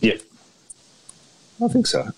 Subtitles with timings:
[0.00, 0.16] Yeah.
[1.62, 2.10] I think so.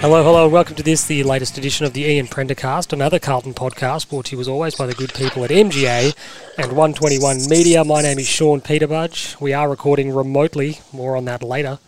[0.00, 4.08] Hello, hello, welcome to this, the latest edition of the Ian Prendercast, another Carlton podcast
[4.08, 6.14] brought to you as always by the good people at MGA
[6.56, 7.82] and 121 Media.
[7.82, 9.40] My name is Sean Peterbudge.
[9.40, 11.80] We are recording remotely, more on that later.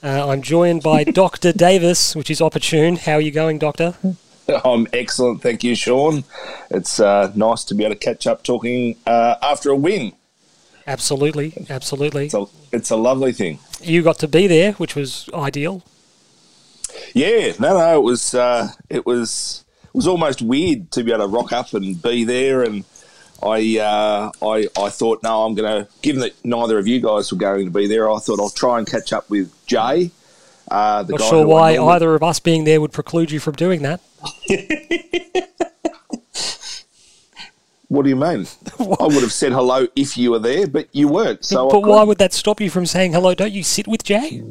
[0.00, 1.52] Uh, I'm joined by Dr.
[1.52, 2.94] Davis, which is opportune.
[2.94, 3.96] How are you going, Doctor?
[4.64, 6.22] I'm excellent, thank you, Sean.
[6.70, 10.12] It's uh, nice to be able to catch up talking uh, after a win.
[10.86, 12.26] Absolutely, absolutely.
[12.26, 13.58] It's a, it's a lovely thing.
[13.82, 15.82] You got to be there, which was ideal.
[17.14, 21.24] Yeah, no, no, it was uh, it was it was almost weird to be able
[21.24, 22.84] to rock up and be there, and
[23.42, 27.32] I uh, I I thought, no, I'm going to, given that neither of you guys
[27.32, 30.10] were going to be there, I thought I'll try and catch up with Jay.
[30.70, 33.54] Uh, the Not guy sure why either of us being there would preclude you from
[33.54, 34.00] doing that.
[37.90, 38.46] What do you mean?
[38.78, 41.44] I would have said hello if you were there, but you weren't.
[41.44, 43.34] So I but why would that stop you from saying hello?
[43.34, 44.44] Don't you sit with Jay?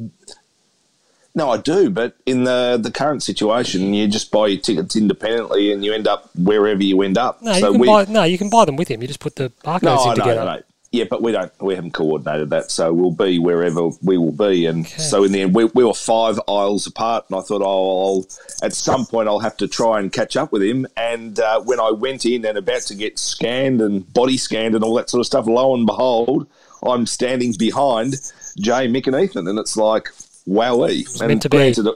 [1.36, 5.72] No, I do, but in the the current situation, you just buy your tickets independently,
[5.72, 7.42] and you end up wherever you end up.
[7.42, 9.02] No, so you can we, buy, no, you can buy them with him.
[9.02, 10.46] You just put the barcodes no, in no, together.
[10.46, 10.62] no, no.
[10.92, 11.52] Yeah, but we don't.
[11.62, 14.66] We haven't coordinated that, so we'll be wherever we will be.
[14.66, 18.24] And so in the end, we, we were five aisles apart, and I thought, oh,
[18.24, 18.26] I'll,
[18.64, 20.88] at some point, I'll have to try and catch up with him.
[20.98, 24.84] And uh, when I went in and about to get scanned and body scanned and
[24.84, 26.48] all that sort of stuff, lo and behold,
[26.82, 28.16] I'm standing behind
[28.58, 30.10] Jay, Mick, and Ethan, and it's like,
[30.50, 31.20] wowee.
[31.20, 31.58] And meant to be.
[31.58, 31.96] granted, it,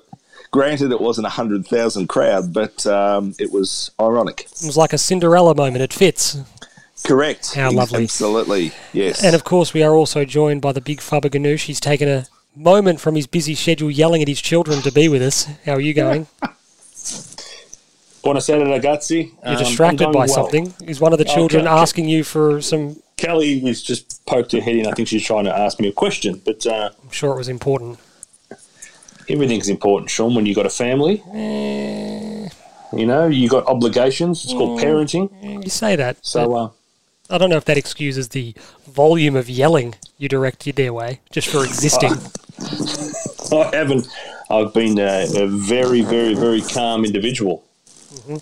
[0.51, 4.41] granted, it wasn't a hundred thousand crowd, but um, it was ironic.
[4.41, 5.81] It was like a Cinderella moment.
[5.81, 6.37] It fits.
[7.03, 7.55] Correct.
[7.55, 8.03] How lovely.
[8.03, 8.71] Absolutely.
[8.93, 9.23] Yes.
[9.23, 11.63] And of course, we are also joined by the big Fubba Ganoush.
[11.65, 15.22] He's taken a moment from his busy schedule yelling at his children to be with
[15.22, 15.45] us.
[15.66, 16.28] How are you going?
[18.23, 19.31] Buonasera ragazzi.
[19.44, 20.28] You're Um, distracted I'm by well.
[20.29, 20.73] something.
[20.85, 21.81] Is one of the Oh, children okay, okay.
[21.81, 22.95] asking you for some?
[23.17, 24.88] Kelly has just poked her head in.
[24.88, 27.49] I think she's trying to ask me a question, but uh, I'm sure it was
[27.49, 27.99] important.
[29.29, 31.23] Everything's important, Sean, when you've got a family.
[31.34, 32.50] Eh,
[32.95, 34.44] You know, you've got obligations.
[34.44, 35.29] It's called parenting.
[35.63, 36.17] you say that.
[36.25, 36.69] So, uh,
[37.29, 38.53] I don't know if that excuses the
[38.88, 42.11] volume of yelling you directed their way just for existing.
[43.57, 44.07] I haven't.
[44.50, 47.63] I've been a, a very, very, very calm individual,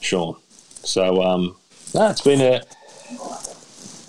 [0.01, 0.35] Sean.
[0.83, 1.55] So, um,
[1.93, 2.61] no, it's been a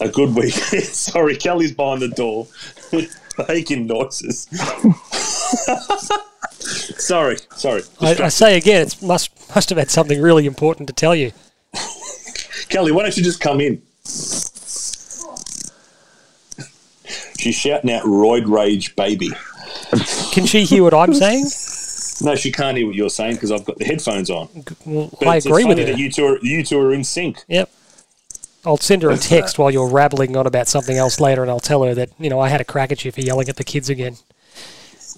[0.00, 0.54] a good week.
[1.08, 2.48] Sorry, Kelly's behind the door,
[3.48, 4.48] making noises.
[6.98, 7.82] Sorry, sorry.
[8.00, 11.32] I, I say again, it must must have had something really important to tell you.
[12.68, 13.82] Kelly, why don't you just come in?
[17.38, 19.30] She's shouting out "roid rage, baby."
[20.32, 21.46] Can she hear what I'm saying?
[22.20, 24.48] No, she can't hear what you're saying because I've got the headphones on.
[24.86, 25.86] Well, But I it's- agree with her.
[25.86, 27.38] that you two are you two are in sync.
[27.48, 27.68] Yep.
[28.64, 31.58] I'll send her a text while you're rabbling on about something else later, and I'll
[31.58, 33.64] tell her that you know I had a crack at you for yelling at the
[33.64, 34.18] kids again.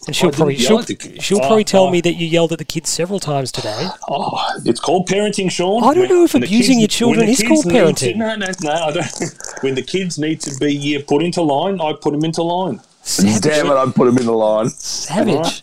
[0.07, 1.25] And she'll didn't probably she'll, at the kids.
[1.25, 1.91] she'll Oh, probably tell oh.
[1.91, 3.89] me that you yelled at the kids several times today.
[4.09, 5.83] Oh, it's called parenting, Sean.
[5.85, 8.17] I don't know if When the abusing your children is called need to- parenting.
[8.17, 8.71] no, no, no.
[8.73, 9.07] I don't.
[9.63, 12.81] When the kids need to be put into line, I put them into line.
[13.03, 13.43] Savage.
[13.43, 14.69] Damn it, I'd put him in the line.
[14.71, 15.63] Savage.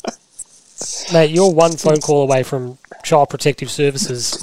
[1.13, 4.37] Mate, you're one phone call away from Child Protective Services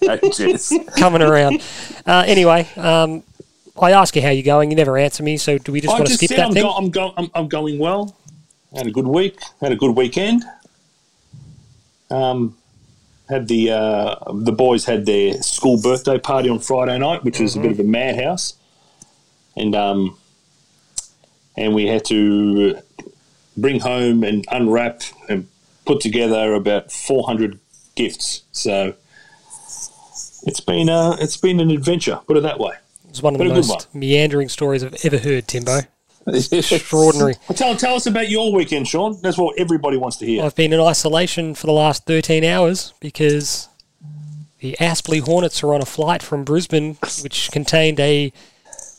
[0.96, 1.60] coming around.
[2.06, 3.22] Uh, anyway, um,
[3.80, 4.70] I ask you how you're going.
[4.70, 6.52] You never answer me, so do we just I want to skip said that I'm,
[6.54, 6.62] thing?
[6.62, 8.14] go, I'm, go, I'm, I'm going well.
[8.76, 9.38] Had a good week.
[9.60, 10.44] Had a good weekend.
[12.10, 12.56] Um,
[13.28, 17.56] had the uh, the boys had their school birthday party on Friday night, which was
[17.56, 18.54] a bit of a madhouse,
[19.56, 20.16] and um,
[21.56, 22.78] and we had to
[23.56, 25.48] bring home and unwrap and
[25.84, 27.58] put together about 400
[27.94, 28.42] gifts.
[28.52, 28.94] So
[30.44, 32.20] it's been uh, it's been an adventure.
[32.26, 32.74] Put it that way.
[33.08, 35.80] It's one of the Been a most meandering stories I've ever heard, Timbo.
[36.26, 37.34] Extraordinary.
[37.48, 39.18] Well, tell, tell us about your weekend, Sean.
[39.22, 40.44] That's what everybody wants to hear.
[40.44, 43.68] I've been in isolation for the last 13 hours because
[44.60, 48.32] the Aspley Hornets are on a flight from Brisbane, which contained a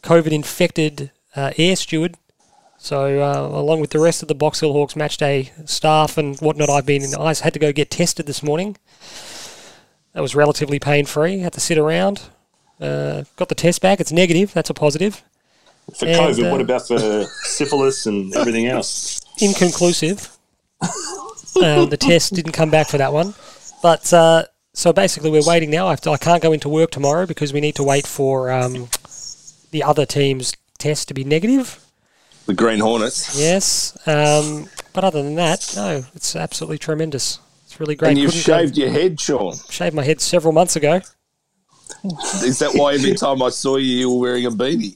[0.01, 2.17] COVID infected uh, air steward.
[2.77, 6.37] So, uh, along with the rest of the Box Hill Hawks match day staff and
[6.39, 7.15] whatnot, I've been in.
[7.15, 8.75] I had to go get tested this morning.
[10.11, 11.39] That was relatively pain free.
[11.39, 12.23] Had to sit around.
[12.81, 14.01] Uh, got the test back.
[14.01, 14.51] It's negative.
[14.51, 15.23] That's a positive.
[15.97, 16.99] For And, COVID, uh, what about for
[17.43, 19.19] syphilis and everything else?
[19.41, 20.29] inconclusive.
[20.81, 23.33] um, the test didn't come back for that one.
[23.81, 24.43] But uh,
[24.73, 25.87] so basically, we're waiting now.
[25.87, 28.51] I, have to, I can't go into work tomorrow because we need to wait for
[28.51, 28.87] um,
[29.71, 31.79] the other team's test to be negative.
[32.45, 33.39] The Green Hornets.
[33.39, 37.39] Yes, um, but other than that, no, it's absolutely tremendous.
[37.65, 38.09] It's really great.
[38.09, 39.55] And you've Couldn't go- shaved your head, Sean.
[39.69, 41.01] shaved my head several months ago.
[42.43, 44.95] Is that why every time I saw you, you were wearing a beanie?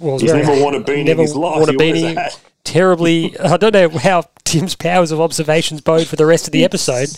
[0.00, 1.56] Well, He's very- never worn a beanie in never his life.
[1.58, 2.38] worn a beanie.
[2.64, 6.62] Terribly, I don't know how Tim's powers of observations bode for the rest of the
[6.64, 7.08] episode.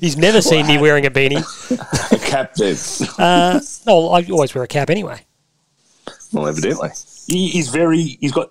[0.00, 1.42] He's never seen me wearing a beanie.
[2.12, 2.76] A cap then.
[3.18, 5.20] Uh, no, I always wear a cap anyway.
[6.32, 6.90] well, evidently.
[7.26, 8.16] He, he's very.
[8.20, 8.50] He's got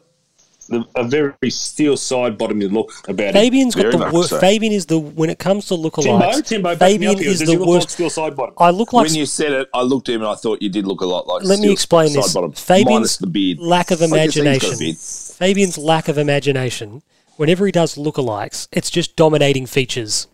[0.71, 3.33] the, a very steel side bottomy look about him.
[3.33, 4.29] Fabian's got Very the worst.
[4.29, 4.39] so.
[4.39, 6.45] Fabian is the when it comes to Timbo, lookalikes.
[6.47, 7.29] Timbo, back me Fabian up here.
[7.29, 7.89] is Does the he look like worst.
[7.91, 8.53] Steele Sidebottom?
[8.57, 10.69] I look like when you said it, I looked at him and I thought you
[10.69, 11.43] did look a lot like.
[11.43, 12.33] Let me Steel explain side this.
[12.33, 13.59] bottom, Fabian's minus the beard.
[13.59, 14.79] lack of I guess he's got a imagination.
[14.79, 14.97] beard.
[14.97, 17.03] Fabian's lack of imagination.
[17.37, 20.27] Whenever he does lookalikes, it's just dominating features.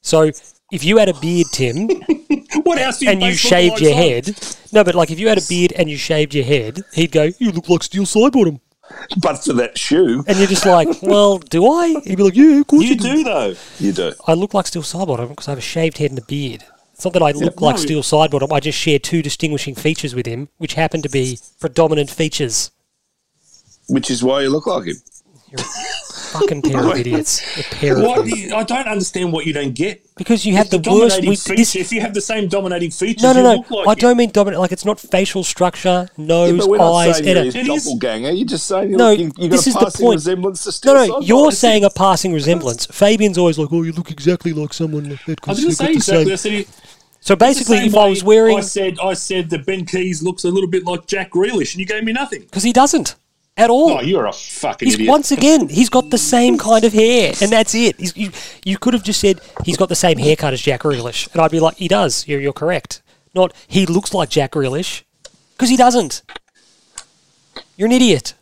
[0.00, 0.30] So
[0.72, 1.88] if you had a beard, Tim,
[2.64, 3.96] What else do you and you shaved your on?
[3.98, 4.36] head,
[4.72, 7.30] no, but like if you had a beard and you shaved your head, he'd go,
[7.38, 8.60] "You look like Steele Sidebottom,"
[9.18, 12.60] But for that shoe, and you're just like, "Well, do I?" He'd be like, "Yeah,
[12.60, 13.54] of course you, You do." do though.
[13.78, 14.12] you do.
[14.26, 16.64] I look like Steele Sidebottom because I have a shaved head and a beard.
[16.94, 17.82] It's not that I look like no.
[17.82, 18.52] Steele Sidebottom.
[18.52, 22.70] I just share two distinguishing features with him, which happen to be predominant features.
[23.88, 24.96] Which is why you look like him.
[26.32, 27.40] Fucking pair of idiots.
[27.58, 28.18] A pair What?
[28.18, 28.28] them.
[28.28, 30.00] do you- I don't understand what you don't get.
[30.16, 31.16] Because you have the the, worst.
[31.16, 31.56] dominating We, feature.
[31.56, 33.54] this, if you have the same dominating features, no, no, you no.
[33.56, 33.98] look like I it.
[34.00, 34.60] don't mean dominant.
[34.60, 37.16] Like it's not facial structure, Yeah, nose, but we're not eyes.
[37.16, 38.30] saying you're and his a, It is- doppelganger.
[38.32, 40.14] You're just saying you No, look, you, you this is the point.
[40.16, 41.00] resemblance to no, no.
[41.20, 41.28] Sidebottom.
[41.28, 42.86] You're saying a passing resemblance.
[42.86, 45.76] Fabian's always like, "Oh, you look exactly like someone that could I was going to
[45.76, 46.24] got say the exactly.
[46.24, 46.66] same." I said, he-
[47.24, 50.48] So basically, if I was wearing, I said, I said that Ben Keays looks a
[50.50, 52.40] little bit like Jack Grealish, and you gave me nothing.
[52.40, 53.14] because he doesn't
[53.56, 53.98] at all.
[53.98, 55.10] Oh, you're a fucking He's idiot.
[55.10, 57.98] once again, he's got the same kind of hair, and that's it.
[57.98, 58.30] He's, you,
[58.64, 61.50] you could have just said he's got the same haircut as Jack Grealish, and I'd
[61.50, 62.26] be like, he does.
[62.26, 63.02] You're, you're correct.
[63.34, 65.02] Not he looks like Jack Grealish,
[65.52, 66.22] because he doesn't.
[67.76, 68.34] You're an idiot.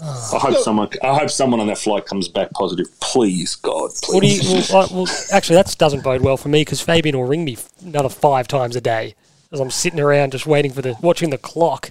[0.00, 0.88] I hope someone.
[1.02, 2.86] I hope someone on that flight comes back positive.
[3.00, 4.14] Please, God, please.
[4.14, 4.62] What do you?
[4.72, 7.56] Well, I, well actually, that doesn't bode well for me because Fabian will ring me
[7.84, 9.14] another five times a day
[9.50, 11.90] as I'm sitting around just waiting for the watching the clock.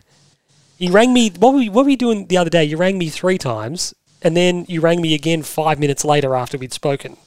[0.77, 1.29] He rang me.
[1.31, 2.63] What were, you, what were you doing the other day?
[2.63, 6.57] You rang me three times, and then you rang me again five minutes later after
[6.57, 7.18] we'd spoken.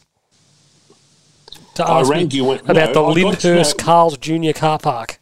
[1.75, 4.53] To I ask rang me you when- about no, the I got Lyndhurst Carl's Junior
[4.53, 5.19] car park.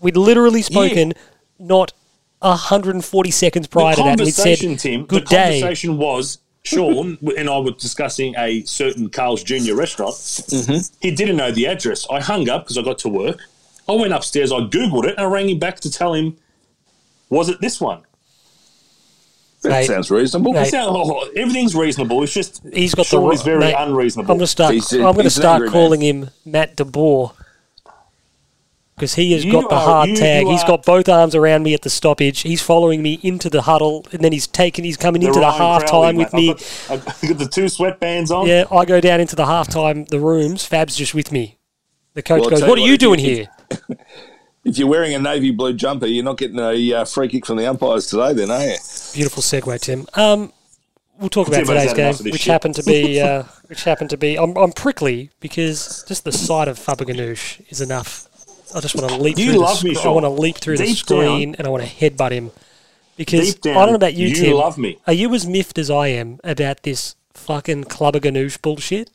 [0.00, 1.12] We'd literally spoken
[1.58, 1.92] not
[2.40, 5.06] 140 seconds prior the to that, we'd said, conversation, Tim.
[5.06, 9.74] "Good the day." conversation was Sean and I were discussing a certain Carl's Jr.
[9.74, 10.14] restaurant.
[10.14, 10.94] Mm-hmm.
[11.00, 12.06] He didn't know the address.
[12.10, 13.40] I hung up because I got to work.
[13.88, 14.52] I went upstairs.
[14.52, 16.36] I googled it and I rang him back to tell him,
[17.30, 18.02] was it this one?
[19.62, 20.52] that Mate, sounds reasonable.
[20.52, 20.62] mate.
[20.62, 22.22] It's not- oh, everything's reasonable.
[22.22, 24.30] It's just He's got Sean the is very mate, unreasonable.
[24.32, 24.72] I'm going to start.
[24.74, 25.72] He's uh, I'm going to start angry man.
[25.72, 27.32] calling him Matt DeBoer
[28.94, 30.44] because he has You got the are- hard you- tag.
[30.46, 32.40] you He's are- got both arms around me at the stoppage.
[32.42, 34.84] He's following me into the huddle, and then he's taking.
[34.84, 36.40] He's coming into the Ryan half Crowley, time with mate.
[36.40, 36.50] me.
[36.90, 38.46] I've got, I've got the two sweatbands on.
[38.46, 40.64] Yeah, I go down into the half time, the rooms.
[40.64, 41.58] Fab's just with me.
[42.14, 43.48] The coach Well, goes, "What are you if you- doing if- here?"
[44.68, 47.56] If you're wearing a navy blue jumper, you're not getting a uh, free kick from
[47.56, 48.76] the umpires today, then, are you?
[49.14, 50.06] Beautiful segue, Tim.
[50.14, 50.52] Um,
[51.18, 52.52] we'll talk about Timbo's today's game, enough of this which shit.
[52.52, 54.36] happened to be, uh, which happened to be.
[54.38, 58.26] I'm, I'm prickly because just the sight of Faber Ganoush is enough.
[58.74, 60.58] I just want to leap You through love the me, sc- I want to leap
[60.58, 62.50] through the Deep screen and I want to headbutt him
[63.16, 64.56] because Deep I don't know about you, you Tim.
[64.56, 64.98] love me.
[65.06, 69.08] Are you as miffed as I am about this fucking Clubber Ganoush bullshit?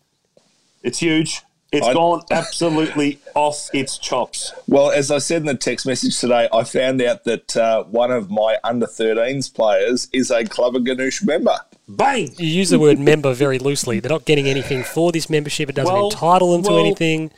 [0.81, 1.41] It's huge.
[1.73, 4.53] It's I- gone absolutely off its chops.
[4.67, 8.11] Well, as I said in the text message today, I found out that uh, one
[8.11, 11.55] of my under 13s players is a Club of Ganoush member.
[11.87, 12.29] Bang!
[12.37, 13.99] You use the word member very loosely.
[13.99, 15.69] They're not getting anything for this membership.
[15.69, 17.31] It doesn't Well, entitle them to anything.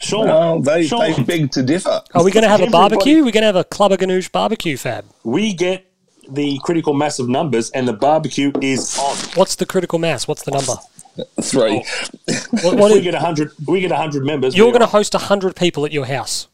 [0.00, 0.24] Sure.
[0.26, 2.02] Well, they, Sean, they beg to differ.
[2.14, 3.16] Are we going to have a barbecue?
[3.24, 5.04] We're going to have a Club of Ganoush barbecue, Fab.
[5.24, 5.84] we get
[6.28, 9.16] the critical mass of numbers, and the barbecue is on.
[9.34, 10.28] What's the critical mass?
[10.28, 10.74] What's the number?
[11.42, 11.84] Three.
[11.84, 12.34] Oh.
[12.62, 14.56] What, what we is- get hundred, we get hundred members.
[14.56, 14.90] you're going to on.
[14.92, 16.48] host 100 people at your house.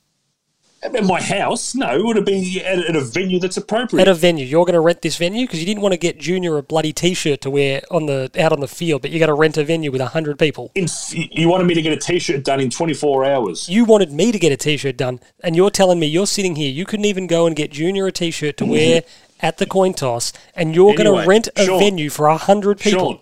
[0.83, 1.75] at my house?
[1.75, 4.03] No, it would have been at, at a venue that's appropriate.
[4.03, 4.45] At a venue.
[4.45, 6.93] You're going to rent this venue because you didn't want to get Junior a bloody
[6.93, 9.65] t-shirt to wear on the out on the field, but you're going to rent a
[9.65, 10.71] venue with 100 people.
[10.75, 13.69] In, you wanted me to get a T-shirt done in 24 hours.
[13.69, 16.71] You wanted me to get a t-shirt done, and you're telling me you're sitting here.
[16.71, 19.47] You couldn't even go and get Junior a t-shirt to wear mm-hmm.
[19.47, 21.79] at the coin toss, and you're going to rent a Sean.
[21.79, 23.13] venue for 100 people.
[23.13, 23.21] Sean.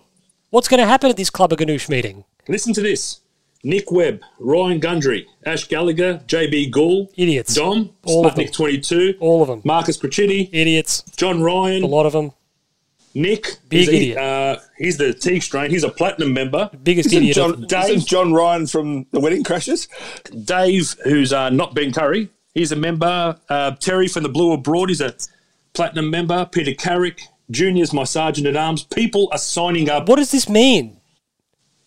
[0.53, 2.25] What's going to happen at this Club of Ganoush meeting?
[2.47, 3.21] Listen to this:
[3.63, 7.55] Nick Webb, Ryan Gundry, Ash Gallagher, JB Gould, Idiots.
[7.55, 8.45] Dom, All of them.
[8.45, 9.61] Sputnik 22, All of them.
[9.63, 11.01] Marcus Crecchetti, Idiots.
[11.17, 12.33] John Ryan, A lot of them.
[13.15, 13.57] Nick.
[13.67, 14.17] Big he's, a- idiot.
[14.19, 15.71] Uh, he's the T strain.
[15.71, 16.69] He's a platinum member.
[16.83, 17.35] Biggest Isn't idiot.
[17.35, 17.89] John, of- Dave.
[17.89, 19.87] isn't John Ryan from the Wedding Crashers?
[20.45, 23.39] Dave, who's uh, not Ben Curry, he's a member.
[23.49, 25.15] Uh, Terry from the Blue Abroad is a
[25.73, 26.45] platinum member.
[26.51, 27.21] Peter Carrick
[27.53, 28.83] Junior's my sergeant at arms.
[28.83, 30.09] People are signing up.
[30.09, 30.97] What does this mean?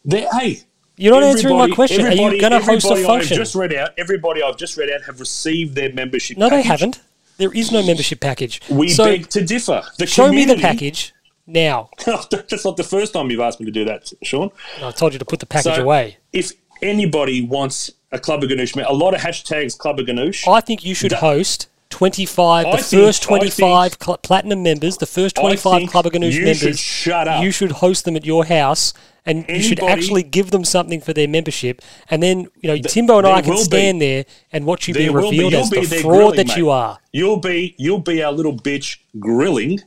[0.05, 0.61] They're, hey,
[0.97, 2.07] You're not answering my question.
[2.07, 3.37] Are you going to host a everybody I've function?
[3.37, 3.91] just read out.
[3.99, 6.39] Everybody I've just read out have received their membership.
[6.39, 7.01] No, they haven't.
[7.39, 8.63] There is no membership package.
[8.71, 9.83] We so beg to differ.
[9.99, 11.13] The show me the package
[11.47, 11.91] now.
[12.07, 14.51] That's not the first time you've asked me to do that, Sean.
[14.83, 16.17] I told you to put the package So, away.
[16.33, 20.49] If anybody wants a Club of Ganoush, a lot of hashtags Club of Ganoush.
[20.51, 25.07] I think you should host 25, I the think- first 25 cl- platinum members, the
[25.07, 26.59] first 25 think Club of Ganoush you members.
[26.59, 27.43] should shut up.
[27.43, 28.93] You should host them at your house
[29.25, 31.81] and you should actually give them something for their membership.
[32.11, 33.65] And then, you know, Timbo and I can will be.
[33.65, 35.39] stand there and watch you be will be.
[35.41, 36.57] revealed as be the fraud grilling, that mate.
[36.59, 36.99] you are.
[37.13, 39.81] You'll be you'll be our little bitch grilling.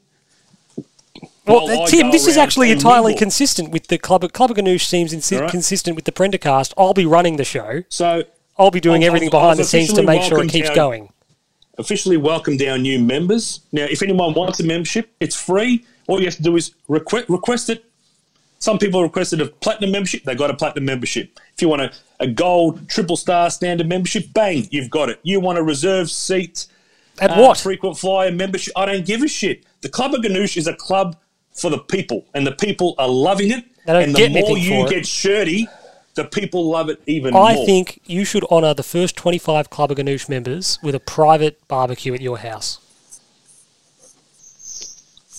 [1.45, 4.85] Well, I Tim, this is actually entirely consistent with the Club of, Club of Ganoush
[4.85, 5.49] seems insi- right.
[5.49, 6.73] consistent with the Prendercast.
[6.77, 7.83] I'll be running the show.
[7.89, 8.23] So
[8.57, 10.75] I'll be doing I've- everything behind I've the scenes to make sure it keeps our-
[10.75, 11.09] going.
[11.79, 13.61] Officially welcomed our new members.
[13.71, 15.85] Now, if anyone wants a membership, it's free.
[16.07, 17.85] All you have to do is request, request it.
[18.59, 20.23] Some people requested a platinum membership.
[20.23, 21.39] They got a platinum membership.
[21.55, 25.19] If you want a, a gold triple star standard membership, bang, you've got it.
[25.23, 26.67] You want a reserve seat,
[27.21, 27.57] At uh, what?
[27.57, 28.73] frequent flyer membership.
[28.75, 29.63] I don't give a shit.
[29.81, 31.15] The Club of Ganoush is a club
[31.53, 33.63] for the people, and the people are loving it.
[33.87, 35.67] And the more you get shirty,
[36.19, 37.65] the people love it even I more.
[37.65, 42.13] think you should honour the first 25 Club of Ganoush members with a private barbecue
[42.13, 42.79] at your house.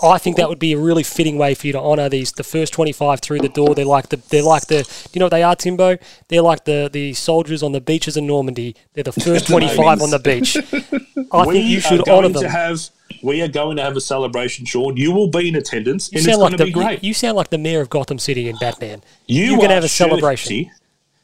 [0.02, 2.42] I think that would be a really fitting way for you to honour these the
[2.44, 3.74] first 25 through the door.
[3.74, 5.98] They're like the they're like the you know what they are, Timbo?
[6.28, 8.76] They're like the the soldiers on the beaches of Normandy.
[8.94, 10.56] They're the first 25 on the beach.
[11.32, 12.50] I we think you should honour to them.
[12.50, 12.80] have.
[13.22, 14.96] We are going to have a celebration, Sean.
[14.96, 17.02] You will be in attendance, You and it's sound going like to the be great.
[17.02, 19.02] you, you sound like the mayor of Gotham City in Batman.
[19.26, 20.70] You You're going to have a celebration.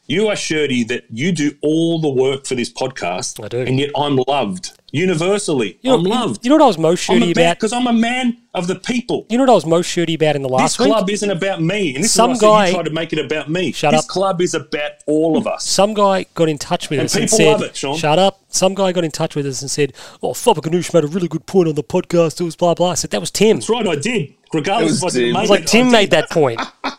[0.09, 0.21] Shirty.
[0.21, 3.43] You are Shirty that you do all the work for this podcast.
[3.43, 3.59] I do.
[3.61, 4.71] And yet I'm loved.
[4.93, 5.77] Universally.
[5.81, 6.45] You know, I'm loved.
[6.45, 7.57] You know what I was most I'm shirty about?
[7.57, 9.25] because I'm a man of the people.
[9.29, 10.87] You know what I was most shirty about in the This last week?
[10.87, 11.93] club isn't about me.
[11.93, 13.73] And this Some is what guy- you tried to make it about me.
[13.73, 14.07] Shut this up.
[14.07, 15.65] club is about all of us.
[15.67, 17.97] some guy got in touch with And us and said, love it, Sean.
[17.97, 21.03] "Shut up." Some guy got in touch with us and said, "Oh, Fabba Ganoush made
[21.03, 22.91] a really good point on the podcast." It was blah blah.
[22.91, 23.57] I said that was Tim.
[23.57, 24.33] That's right, I did.
[24.53, 25.33] Regardless It was I Tim.
[25.33, 26.61] make was like, Tim made that point.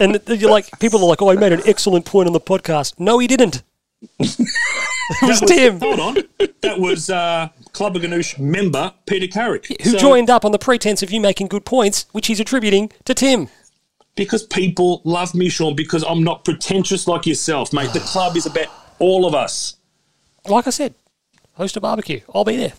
[0.00, 2.98] and you're like, people are like, "Oh, he made an excellent point on the podcast."
[2.98, 3.62] No, he didn't.
[4.18, 4.48] it
[5.22, 6.14] was Tim Hold on.
[6.62, 9.66] That was uh, Club of Ganoush member Peter Carrick.
[9.82, 12.90] who So- joined up on the pretense of you making good points, which he's attributing
[13.04, 13.48] to Tim.
[14.14, 17.92] Because people love me, Sean, because I'm not pretentious like yourself, mate.
[17.92, 18.66] The club is about
[18.98, 19.76] all of us.
[20.46, 20.94] Like I said,
[21.54, 22.20] host a barbecue.
[22.34, 22.72] I'll be there.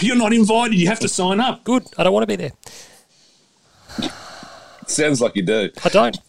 [0.00, 1.62] You're not invited, you have to sign up.
[1.62, 1.84] Good.
[1.96, 4.10] I don't want to be there.
[4.88, 5.70] Sounds like you do.
[5.84, 6.16] I don't.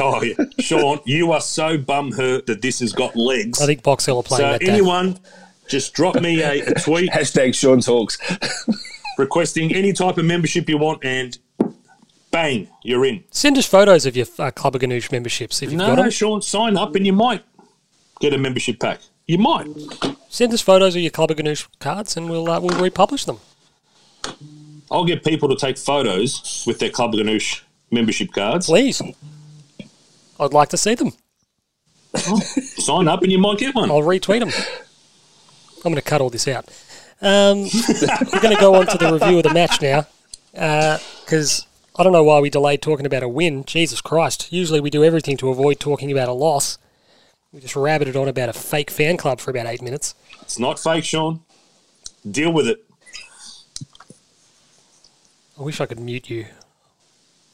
[0.00, 0.34] Oh, yeah.
[0.60, 3.60] Sean, you are so bum hurt that this has got legs.
[3.60, 4.70] I think Box Hill are playing so, that day.
[4.70, 5.18] anyone,
[5.68, 8.16] just drop me a, a tweet Hashtag Sean Talks.
[9.18, 11.36] requesting any type of membership you want, and
[12.30, 13.24] bang, you're in.
[13.32, 16.10] Send us photos of your uh, Club of Ganoush memberships if you've got No, them.
[16.10, 17.42] Sean, sign up and you might
[18.20, 19.00] get a membership pack.
[19.26, 19.66] You might.
[20.28, 23.40] Send us photos of your Club of Ganoush cards and we'll uh, we'll republish them.
[24.92, 28.66] I'll get people to take photos with their Club of Ganoush membership cards.
[28.66, 29.02] Please.
[30.38, 31.12] I'd like to see them.
[32.16, 33.90] Sign up and you might get one.
[33.90, 34.50] I'll retweet them.
[35.76, 36.66] I'm going to cut all this out.
[37.22, 37.62] Um,
[38.32, 40.06] we're going to go on to the review of the match now
[40.52, 41.66] because
[41.96, 43.64] I don't know why we delayed talking about a win.
[43.64, 44.52] Jesus Christ.
[44.52, 46.78] Usually we do everything to avoid talking about a loss.
[47.52, 50.14] We just rabbited on about a fake fan club for about eight minutes.
[50.40, 51.40] It's not fake, Sean.
[52.28, 52.84] Deal with it.
[55.58, 56.46] I wish I could mute you.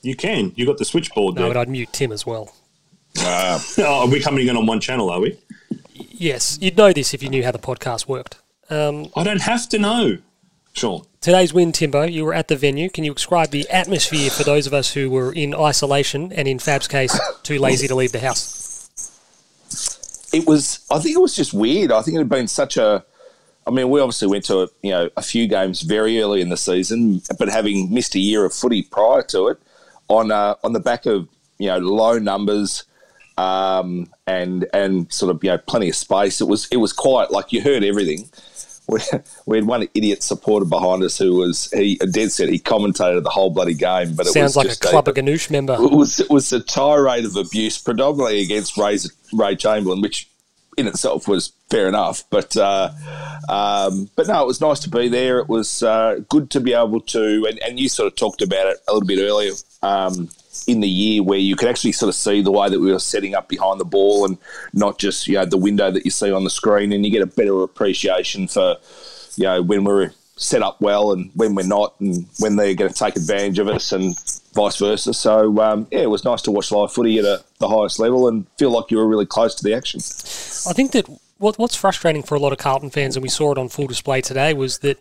[0.03, 0.53] You can.
[0.57, 1.55] You got the switchboard No, there.
[1.55, 2.55] but I'd mute Tim as well.
[3.19, 5.39] Uh, Oh, are we coming in on one channel, are we?
[5.95, 8.37] Yes, you'd know this if you knew how the podcast worked.
[8.71, 10.19] Um, I don't have to know,
[10.73, 11.05] Sean.
[11.21, 12.89] today's win, Timbo, you were at the venue.
[12.91, 16.59] Can you describe the atmosphere for those of us who were in isolation and, in
[16.59, 18.63] Fab's case, too lazy to leave the house?
[20.33, 20.81] it was.
[20.91, 21.93] I think it was just weird.
[21.93, 23.05] I think it had been such a.
[23.67, 26.57] I mean, we obviously went to you know a few games very early in the
[26.57, 29.59] season, but having missed a year of footy prior to it,
[30.09, 32.85] on uh, on the back of you know low numbers,
[33.37, 37.31] um, and and sort of you know plenty of space, it was it was quiet.
[37.31, 38.29] Like you heard everything.
[38.89, 39.01] We,
[39.47, 42.49] we had one idiot supporter behind us who was he dead set.
[42.49, 45.51] He commentated the whole bloody game, but it Sounds was like a Club of Ganoush
[45.51, 45.73] member.
[45.73, 48.97] it was it was a tirade of abuse, predominantly against Ray,
[49.33, 50.29] Ray Chamberlain, which
[50.77, 52.25] in itself was fair enough.
[52.31, 52.91] But uh,
[53.49, 55.39] um, but no, it was nice to be there.
[55.39, 58.67] It was uh, good to be able to, and, and you sort of talked about
[58.67, 59.53] it a little bit earlier.
[59.87, 60.29] Um,
[60.67, 62.99] in the year where you could actually sort of see the way that we were
[62.99, 64.39] setting up behind the ball and
[64.73, 67.23] not just you know the window that you see on the screen, and you get
[67.23, 68.77] a better appreciation for
[69.37, 72.93] you know when we're set up well and when we're not, and when they're going
[72.93, 74.17] to take advantage of us, and
[74.55, 75.15] vice versa.
[75.15, 78.29] So um, yeah, it was nice to watch live footy at a, the highest level
[78.29, 80.01] and feel like you were really close to the action.
[80.01, 81.07] I think that
[81.39, 83.87] what, what's frustrating for a lot of Carlton fans, and we saw it on full
[83.87, 84.99] display today, was that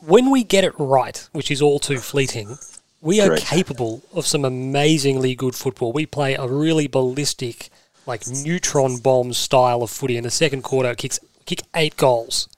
[0.00, 2.58] when we get it right, which is all too fleeting,
[3.04, 3.44] we are Correct.
[3.46, 5.92] capable of some amazingly good football.
[5.92, 7.68] We play a really ballistic,
[8.06, 10.16] like neutron bomb style of footy.
[10.16, 12.48] In the second quarter, kicks kick eight goals,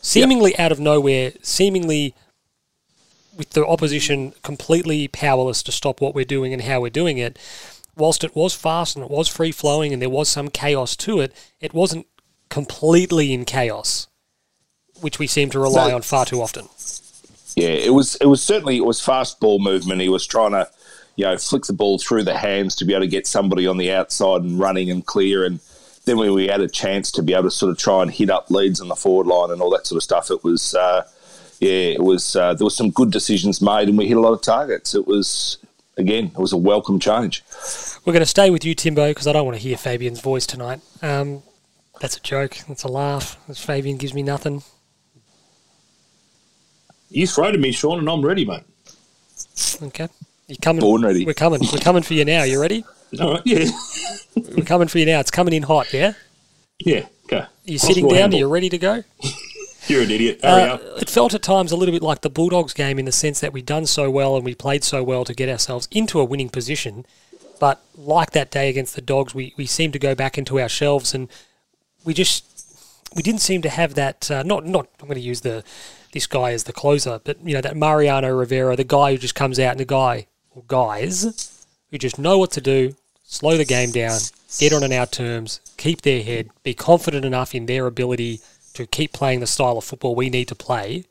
[0.00, 2.14] seemingly out of nowhere, seemingly
[3.36, 7.36] with the opposition completely powerless to stop what we're doing and how we're doing it.
[7.96, 11.18] Whilst it was fast and it was free flowing and there was some chaos to
[11.20, 12.06] it, it wasn't
[12.48, 14.06] completely in chaos,
[15.00, 15.96] which we seem to rely No.
[15.96, 16.68] on far too often.
[17.60, 20.00] Yeah, it was it was certainly it was fast ball movement.
[20.00, 20.66] He was trying to,
[21.16, 23.76] you know, flick the ball through the hands to be able to get somebody on
[23.76, 25.44] the outside and running and clear.
[25.44, 25.60] And
[26.06, 28.30] then when we had a chance to be able to sort of try and hit
[28.30, 31.06] up leads on the forward line and all that sort of stuff, it was uh,
[31.58, 34.32] yeah, it was uh, there was some good decisions made and we hit a lot
[34.32, 34.94] of targets.
[34.94, 35.58] It was
[35.98, 37.44] again, it was a welcome change.
[38.06, 40.46] We're going to stay with you, Timbo, because I don't want to hear Fabian's voice
[40.46, 40.80] tonight.
[41.02, 41.42] Um,
[42.00, 42.56] that's a joke.
[42.68, 43.36] That's a laugh.
[43.54, 44.62] Fabian gives me nothing.
[47.10, 48.62] You throw to me, Sean, and I'm ready, mate.
[49.82, 50.08] Okay.
[50.48, 50.80] You coming?
[50.80, 51.24] Born ready.
[51.26, 51.60] We're coming.
[51.72, 52.44] We're coming for you now.
[52.44, 52.84] You ready?
[53.20, 53.68] All right, yeah,
[54.56, 55.18] We're coming for you now.
[55.20, 55.92] It's coming in hot.
[55.92, 56.12] Yeah.
[56.78, 57.38] yeah, go.
[57.38, 58.16] Are you sitting down?
[58.18, 58.38] handle.
[58.38, 59.02] Are you ready to go?
[59.88, 60.40] You're an idiot.
[60.42, 60.82] Hurry Uh, up.
[61.02, 63.52] it felt at times a little bit like the Bulldogs game in the sense that
[63.52, 66.48] we'd done so well and we played so well to get ourselves into a winning
[66.50, 67.04] position.
[67.58, 70.68] But like that day against the Dogs, we, we seemed to go back into our
[70.68, 71.28] shelves and
[72.04, 72.44] we just
[73.16, 74.30] we didn't seem to have that.
[74.30, 75.64] Uh, not not I'm going to use the
[76.12, 79.34] this guy is the closer, but you know that Mariano Rivera, the guy who just
[79.34, 83.64] comes out and the guy or guys who just know what to do, slow the
[83.64, 84.18] game down,
[84.58, 88.40] get on in our terms, keep their head, be confident enough in their ability
[88.74, 91.04] to keep playing the style of football we need to play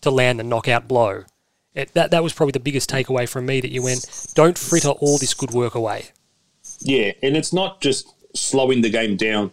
[0.00, 1.24] to land the knockout blow.
[1.74, 4.90] It, that that was probably the biggest takeaway from me that you went, don't fritter
[4.90, 6.10] all this good work away.
[6.80, 9.50] Yeah, and it's not just slowing the game down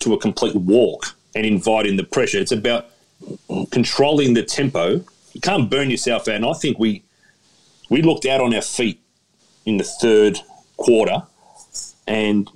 [0.00, 2.38] to a complete walk and inviting the pressure.
[2.38, 2.89] It's about
[3.70, 5.04] controlling the tempo.
[5.32, 6.36] You can't burn yourself out.
[6.36, 7.04] And I think we
[7.88, 9.00] we looked out on our feet
[9.66, 10.38] in the third
[10.76, 11.22] quarter,
[12.06, 12.48] and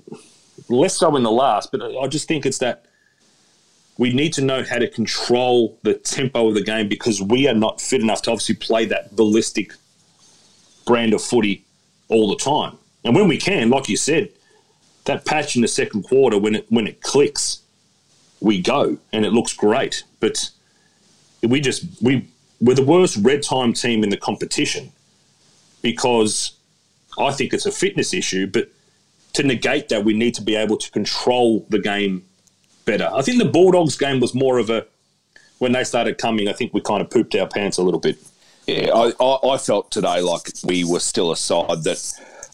[0.68, 1.70] less so in the last.
[1.72, 2.87] But I just think it's that
[3.98, 7.55] we need to know how to control the tempo of the game because we are
[7.55, 9.72] not fit enough to obviously play that ballistic
[10.87, 11.64] brand of footy
[12.09, 12.77] all the time.
[13.05, 14.31] And when we can, like you said,
[15.05, 17.61] that patch in the second quarter when it when it clicks,
[18.40, 20.03] we go and it looks great.
[20.24, 20.50] But
[21.42, 22.26] we just we
[22.58, 24.90] we're the worst red time team in the competition
[25.82, 26.56] because
[27.18, 28.46] I think it's a fitness issue.
[28.46, 28.70] But
[29.34, 32.24] to negate that, we need to be able to control the game
[32.87, 33.10] better.
[33.12, 34.87] I think the Bulldogs game was more of a
[35.58, 36.48] when they started coming.
[36.48, 38.16] I think we kind of pooped our pants a little bit.
[38.66, 42.00] Yeah, I, I, I felt today like we were still a side that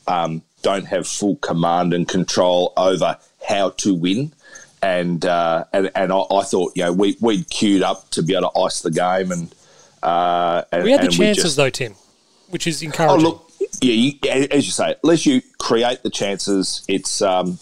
[0.08, 4.32] um, don't have full command and control over how to win.
[4.82, 8.34] And uh, and, and I, I thought, you know, we, we'd queued up to be
[8.34, 9.30] able to ice the game.
[9.30, 9.54] And,
[10.02, 11.94] uh, and We had the and chances just- though, Tim,
[12.48, 13.20] which is Oh, encouraging.
[13.26, 13.50] look,
[13.82, 17.58] yeah, you, as you say, unless you create the chances, it's um,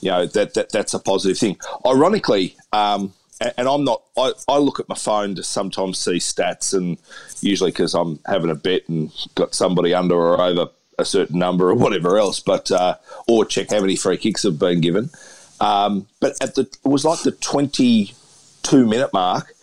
[0.00, 1.56] you know that, that that's a positive thing.
[1.86, 4.02] Ironically, um, a- and I'm not.
[4.16, 6.98] I, I look at my phone to sometimes see stats, and
[7.40, 11.70] usually because I'm having a bet and got somebody under or over a certain number
[11.70, 15.08] or whatever else, but uh, or check how many free kicks have been given.
[15.60, 19.54] Um, but at the it was like the 22 minute mark,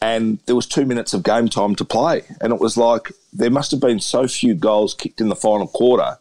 [0.00, 3.50] and there was two minutes of game time to play, and it was like there
[3.50, 6.18] must have been so few goals kicked in the final quarter.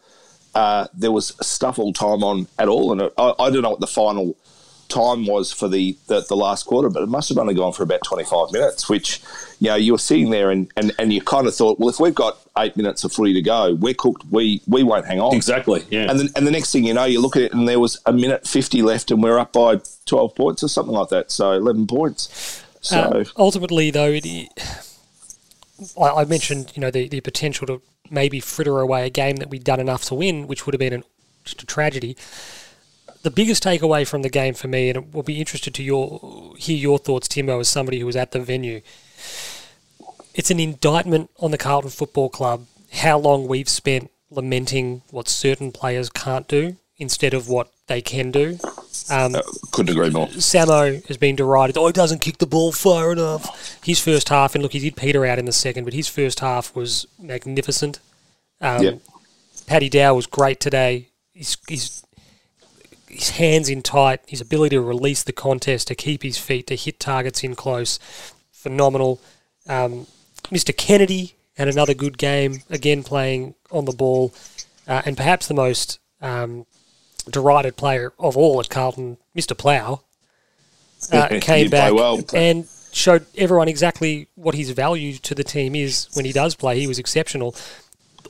[0.53, 3.71] Uh, there was stuff all time on at all, and it, I, I don't know
[3.71, 4.35] what the final
[4.91, 7.83] time was for the, the the last quarter, but it must have only gone for
[7.83, 8.87] about 25 minutes.
[8.89, 9.21] Which,
[9.59, 11.99] you know, you were sitting there and, and, and you kind of thought, well, if
[11.99, 14.25] we've got eight minutes of footy to go, we're cooked.
[14.29, 15.33] We we won't hang on.
[15.35, 15.83] Exactly.
[15.89, 16.09] Yeah.
[16.09, 17.99] And then, and the next thing you know, you look at it and there was
[18.05, 21.31] a minute 50 left and we're up by 12 points or something like that.
[21.31, 22.63] So 11 points.
[22.81, 24.25] So, Uh, ultimately, though, it,
[25.99, 29.49] I, I mentioned you know the, the potential to maybe fritter away a game that
[29.49, 31.03] we'd done enough to win, which would have been an,
[31.45, 32.17] just a tragedy.
[33.23, 36.77] The biggest takeaway from the game for me, and we'll be interested to your hear
[36.77, 38.81] your thoughts, Timo, as somebody who was at the venue.
[40.33, 45.71] It's an indictment on the Carlton Football Club how long we've spent lamenting what certain
[45.71, 48.57] players can't do instead of what they can do.
[49.09, 49.35] Um,
[49.71, 50.27] couldn't agree more.
[50.27, 51.77] Samo has been derided.
[51.77, 53.79] Oh, he doesn't kick the ball far enough.
[53.83, 56.39] His first half, and look, he did peter out in the second, but his first
[56.39, 57.99] half was magnificent.
[58.59, 58.99] Um, Yep.
[59.67, 61.07] Paddy Dow was great today.
[61.33, 62.03] He's, he's,
[63.11, 66.75] his hands in tight, his ability to release the contest, to keep his feet, to
[66.75, 67.99] hit targets in close,
[68.51, 69.19] phenomenal.
[69.67, 70.07] Um,
[70.45, 70.75] Mr.
[70.75, 74.33] Kennedy had another good game, again playing on the ball,
[74.87, 76.65] uh, and perhaps the most um,
[77.29, 79.57] derided player of all at Carlton, Mr.
[79.57, 80.01] Plough,
[81.11, 82.19] uh, came back well.
[82.33, 86.79] and showed everyone exactly what his value to the team is when he does play.
[86.79, 87.55] He was exceptional.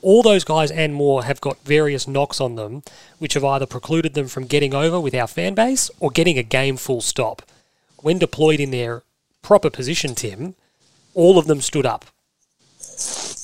[0.02, 2.82] All those guys and more have got various knocks on them,
[3.18, 6.42] which have either precluded them from getting over with our fan base or getting a
[6.42, 7.42] game full stop.
[7.98, 9.04] When deployed in their
[9.42, 10.56] proper position, Tim,
[11.14, 12.06] all of them stood up.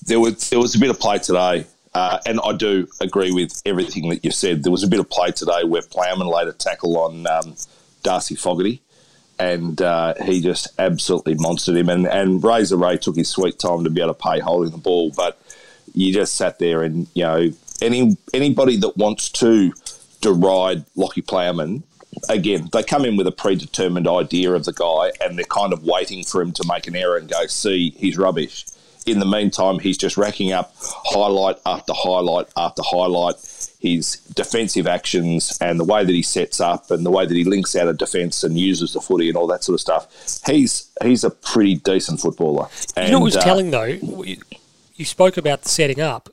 [0.07, 3.63] There was there was a bit of play today, uh, and I do agree with
[3.65, 4.65] everything that you said.
[4.65, 7.55] There was a bit of play today where Plowman laid a tackle on um,
[8.03, 8.83] Darcy Fogarty,
[9.39, 11.89] and uh, he just absolutely monstered him.
[11.89, 14.79] And, and Razor Ray took his sweet time to be able to pay holding the
[14.79, 15.41] ball, but
[15.99, 17.51] you just sat there and you know
[17.83, 19.73] any anybody that wants to
[20.21, 21.83] deride Lachie Plowman.
[22.29, 25.85] Again, they come in with a predetermined idea of the guy and they're kind of
[25.85, 28.65] waiting for him to make an error and go, see, he's rubbish.
[29.07, 33.37] In the meantime, he's just racking up highlight after highlight after highlight
[33.81, 37.45] his defensive actions and the way that he sets up and the way that he
[37.45, 40.43] links out of defence and uses the footy and all that sort of stuff.
[40.47, 42.69] He's he's a pretty decent footballer.
[42.97, 43.99] And, you know what was uh, telling though?
[44.99, 46.29] You spoke about the setting up.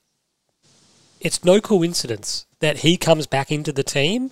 [1.21, 4.31] It's no coincidence that he comes back into the team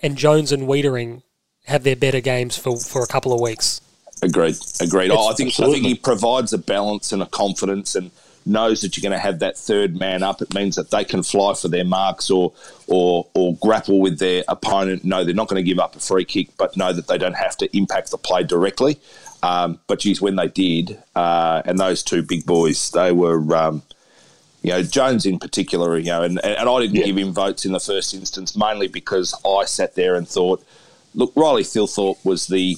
[0.00, 1.22] and Jones and Weitering
[1.64, 3.80] have their better games for, for a couple of weeks.
[4.22, 4.54] Agreed.
[4.80, 5.10] Agreed.
[5.10, 5.78] Oh, I think absolutely.
[5.78, 8.12] I think he provides a balance and a confidence and
[8.46, 10.40] knows that you're going to have that third man up.
[10.40, 12.52] It means that they can fly for their marks or
[12.86, 15.04] or or grapple with their opponent.
[15.04, 17.34] No, they're not going to give up a free kick, but know that they don't
[17.34, 19.00] have to impact the play directly.
[19.42, 23.56] Um, but geez, when they did, uh, and those two big boys, they were.
[23.56, 23.82] Um,
[24.64, 27.06] you know, Jones in particular, you know, and, and I didn't yeah.
[27.06, 30.64] give him votes in the first instance, mainly because I sat there and thought,
[31.16, 32.76] look, Riley Thilthorpe was the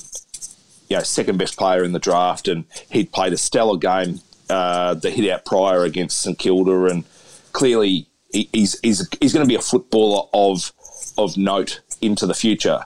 [0.89, 4.95] you know, second best player in the draft, and he'd played a stellar game uh,
[4.95, 7.05] the hit out prior against St Kilda, and
[7.53, 10.73] clearly he's he's he's going to be a footballer of
[11.17, 12.81] of note into the future.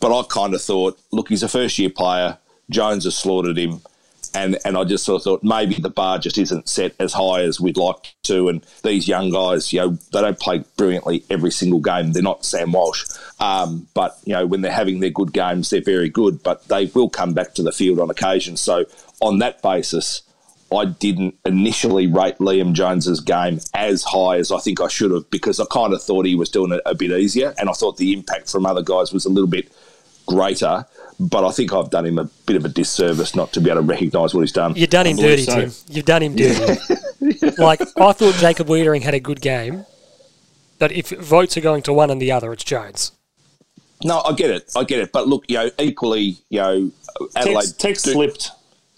[0.00, 2.38] But I kind of thought, look, he's a first year player.
[2.70, 3.80] Jones has slaughtered him,
[4.34, 7.42] and and I just sort of thought maybe the bar just isn't set as high
[7.42, 8.48] as we'd like to.
[8.48, 12.12] And these young guys, you know, they don't play brilliantly every single game.
[12.12, 13.04] They're not Sam Walsh,
[13.40, 16.42] um, but you know, when they're having their good games, they're very good.
[16.42, 18.56] But they will come back to the field on occasion.
[18.56, 18.84] So
[19.20, 20.22] on that basis.
[20.74, 25.30] I didn't initially rate Liam Jones's game as high as I think I should have
[25.30, 27.98] because I kind of thought he was doing it a bit easier, and I thought
[27.98, 29.70] the impact from other guys was a little bit
[30.26, 30.86] greater.
[31.20, 33.82] But I think I've done him a bit of a disservice not to be able
[33.82, 34.74] to recognise what he's done.
[34.74, 35.60] You've done him dirty, so.
[35.60, 35.72] Tim.
[35.88, 36.80] You've done him dirty.
[37.58, 39.86] like I thought, Jacob Weitering had a good game,
[40.78, 43.12] but if votes are going to one and the other, it's Jones.
[44.04, 44.72] No, I get it.
[44.74, 45.12] I get it.
[45.12, 46.90] But look, you know, equally, you know,
[47.36, 47.54] Adelaide.
[47.62, 48.50] Text, text do, slipped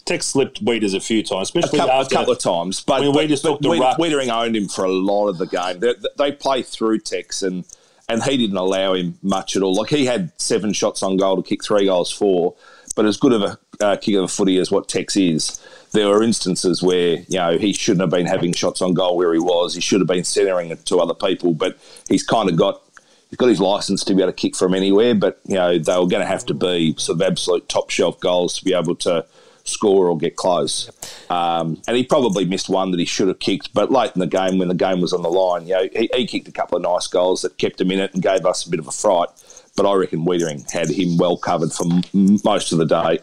[0.05, 2.81] Tex slipped Weeders a few times, especially a couple, after, a couple of times.
[2.81, 3.69] But, when but, Weeders took the.
[3.69, 5.79] Weitering owned him for a lot of the game.
[5.79, 7.65] They, they play through Tex, and
[8.07, 9.73] and he didn't allow him much at all.
[9.73, 12.55] Like he had seven shots on goal to kick three goals for,
[12.95, 15.59] but as good of a uh, kick of a footy as what Tex is,
[15.91, 19.33] there were instances where you know he shouldn't have been having shots on goal where
[19.33, 19.75] he was.
[19.75, 22.81] He should have been centering it to other people, but he's kind of got
[23.29, 25.15] he's got his license to be able to kick from anywhere.
[25.15, 28.19] But you know they were going to have to be sort of absolute top shelf
[28.19, 29.25] goals to be able to
[29.65, 30.89] score or get close.
[31.29, 33.73] Um, and he probably missed one that he should have kicked.
[33.73, 36.09] But late in the game, when the game was on the line, you know, he,
[36.13, 38.65] he kicked a couple of nice goals that kept him in it and gave us
[38.65, 39.29] a bit of a fright.
[39.75, 43.19] But I reckon Weitering had him well covered for m- most of the day.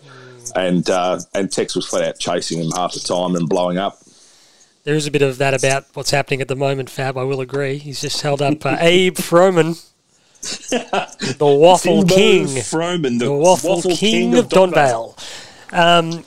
[0.55, 4.03] And uh, and Tex was flat out chasing him half the time and blowing up.
[4.85, 7.17] There is a bit of that about what's happening at the moment, Fab.
[7.17, 7.79] I will agree.
[7.79, 9.81] He's just held up uh, Abe Froman,
[11.39, 12.47] the Waffle King.
[12.47, 15.17] Froman, the, the Waffle, waffle King, King, of Donvale.
[15.73, 16.25] Um,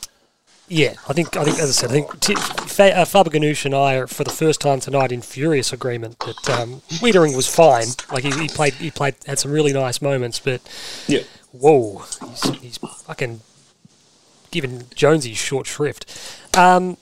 [0.67, 3.65] yeah, I think I think as I said, I think T- Fa- uh, Faber Ganoush
[3.65, 6.81] and I are for the first time tonight in furious agreement that um,
[7.35, 7.87] was fine.
[8.11, 10.61] Like he, he, played, he played, had some really nice moments, but
[11.07, 13.41] yeah, whoa, he's, he's fucking
[14.49, 16.11] giving Jonesy short shrift.
[16.57, 16.97] Um,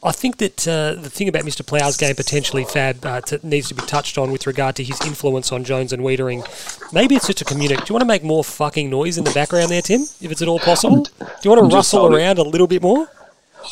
[0.00, 1.66] I think that uh, the thing about Mr.
[1.66, 5.50] Plow's game potentially, Fab, uh, needs to be touched on with regard to his influence
[5.50, 6.46] on Jones and Weitering.
[6.92, 7.78] Maybe it's just a communic.
[7.78, 10.40] Do you want to make more fucking noise in the background there, Tim, if it's
[10.40, 11.02] at all possible?
[11.02, 13.08] Do you want to rustle holding, around a little bit more?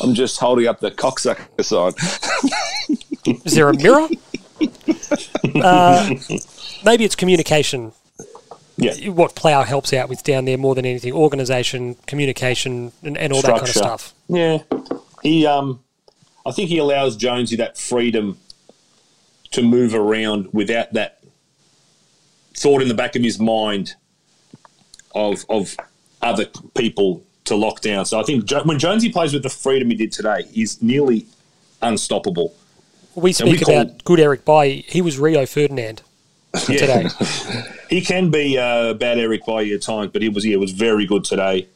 [0.01, 1.93] I'm just holding up the cocksucker sign.
[3.45, 4.09] Is there a mirror?
[5.63, 6.13] uh,
[6.83, 7.93] maybe it's communication.
[8.75, 9.09] Yeah.
[9.09, 13.39] What Plow helps out with down there more than anything organisation, communication, and, and all
[13.39, 13.65] Structure.
[13.65, 14.13] that kind of stuff.
[14.27, 14.57] Yeah.
[15.23, 15.79] He, um,
[16.47, 18.37] I think he allows Jonesy that freedom
[19.51, 21.21] to move around without that
[22.55, 23.95] thought in the back of his mind
[25.13, 25.75] of of
[26.21, 28.05] other people to lock down.
[28.05, 31.25] So I think when Jonesy plays with the freedom he did today, he's nearly
[31.81, 32.55] unstoppable.
[33.13, 34.85] We speak we about good Eric Bailly.
[34.87, 36.01] He was Rio Ferdinand
[36.65, 37.07] today.
[37.89, 41.05] he can be uh, bad Eric Bailly at times, but he was yeah, was very
[41.05, 41.67] good today.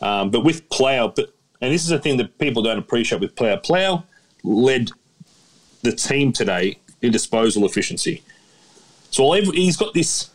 [0.00, 3.34] Um, but with Plough, but and this is a thing that people don't appreciate with
[3.36, 3.56] Plough.
[3.58, 4.04] Plough
[4.42, 4.90] led
[5.82, 8.22] the team today in disposal efficiency.
[9.10, 10.30] So he's got this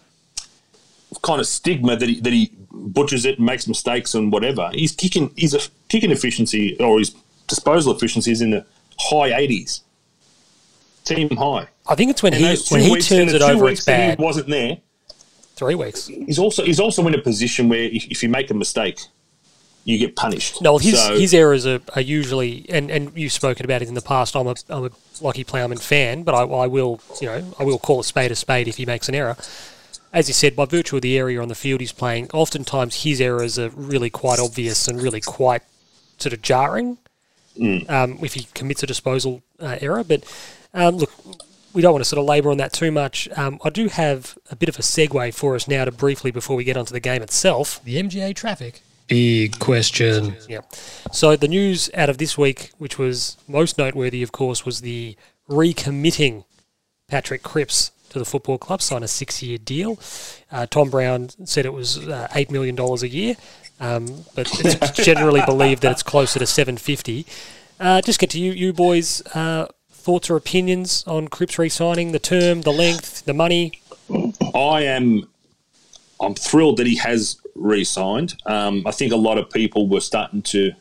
[1.22, 4.70] kind of stigma that he, that he butchers it, makes mistakes, and whatever.
[4.74, 5.60] He's kicking, he's a
[5.90, 7.14] kicking efficiency or his
[7.48, 8.66] disposal efficiency is in the
[8.98, 9.82] high eighties,
[11.04, 11.68] team high.
[11.88, 14.18] I think it's when And he when he turns it over, it's bad.
[14.18, 14.78] He wasn't there.
[15.56, 16.08] Three weeks.
[16.08, 19.00] He's also he's also in a position where if you make a mistake,
[19.88, 20.62] you get punished.
[20.62, 23.88] No, well, his So- his errors are, are usually, and, and you've spoken about it
[23.88, 24.36] in the past.
[24.36, 24.90] I'm a I'm a
[25.22, 28.36] Lachie Plowman fan, but I, I will you know I will call a spade a
[28.36, 29.38] spade if he makes an error.
[30.12, 33.22] As you said, by virtue of the area on the field he's playing, oftentimes his
[33.22, 35.62] errors are really quite obvious and really quite
[36.18, 36.98] sort of jarring
[37.90, 40.04] um, if he commits a disposal uh, error.
[40.04, 40.24] But
[40.74, 41.12] um, look,
[41.74, 43.28] we don't want to sort of labour on that too much.
[43.38, 46.56] Um, I do have a bit of a segue for us now to briefly before
[46.56, 47.82] we get onto the game itself.
[47.84, 48.82] The MGA traffic.
[49.08, 50.36] Big question.
[50.50, 50.62] Yeah.
[51.12, 55.16] So the news out of this week, which was most noteworthy, of course, was the
[55.50, 56.44] recommitting
[57.08, 60.00] Patrick Cripps to the football club, sign a six-year deal.
[60.52, 63.36] Uh, Tom Browne said it was uh, eight million dollars a year,
[63.80, 67.26] um, but it's generally believed that it's closer to seven fifty.
[67.80, 69.22] Uh, just get to you, you boys.
[69.34, 73.82] Uh, thoughts or opinions on Cripps re-signing, the term, the length, the money?
[74.56, 75.28] I am
[76.22, 78.36] I'm thrilled that he has re-signed.
[78.46, 80.72] Um, I think a lot of people were starting to,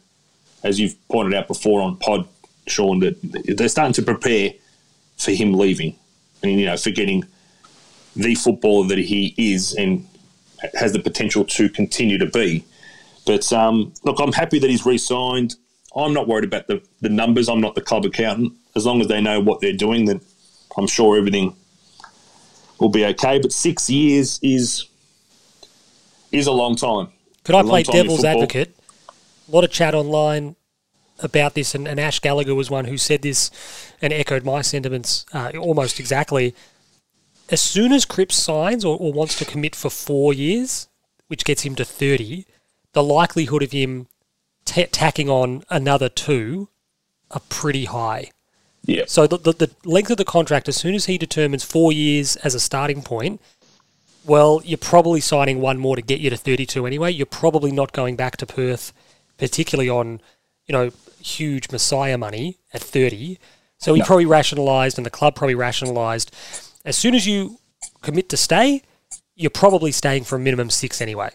[0.62, 2.28] as you've pointed out before on pod,
[2.66, 3.16] Sean, that
[3.56, 4.52] they're starting to prepare
[5.16, 5.96] for him leaving,
[6.42, 7.24] and you know, forgetting
[8.14, 10.06] the footballer that he is and
[10.74, 12.64] has the potential to continue to be.
[13.26, 15.56] But um, look, I'm happy that he's re-signed.
[15.94, 17.48] I'm not worried about the, the numbers.
[17.48, 18.52] I'm not the club accountant.
[18.74, 20.20] As long as they know what they're doing, then
[20.76, 21.56] I'm sure everything
[22.78, 23.38] will be okay.
[23.38, 24.86] But six years is
[26.32, 27.08] is a long time.
[27.44, 28.76] Could I play devil's advocate?
[29.48, 30.56] A lot of chat online
[31.20, 33.50] about this, and, and Ash Gallagher was one who said this
[34.02, 36.54] and echoed my sentiments uh, almost exactly.
[37.48, 40.88] As soon as Cripps signs or, or wants to commit for four years,
[41.28, 42.44] which gets him to 30,
[42.92, 44.08] the likelihood of him
[44.64, 46.68] ta tacking on another two
[47.30, 48.30] are pretty high.
[48.84, 49.04] Yeah.
[49.06, 52.36] So the, the, the length of the contract, as soon as he determines four years
[52.36, 53.40] as a starting point,
[54.26, 57.10] well, you're probably signing one more to get you to 32 anyway.
[57.12, 58.92] You're probably not going back to Perth,
[59.38, 60.20] particularly on,
[60.66, 63.38] you know, huge Messiah money at 30.
[63.78, 66.34] So he probably rationalised, and the club probably rationalised.
[66.84, 67.58] As soon as you
[68.00, 68.82] commit to stay,
[69.34, 71.30] you're probably staying for a minimum six anyway.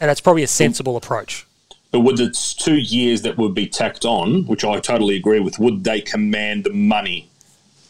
[0.00, 0.50] And that's probably a mm.
[0.50, 1.46] sensible approach.
[1.90, 5.58] But would the two years that would be tacked on, which I totally agree with,
[5.58, 7.29] would they command the money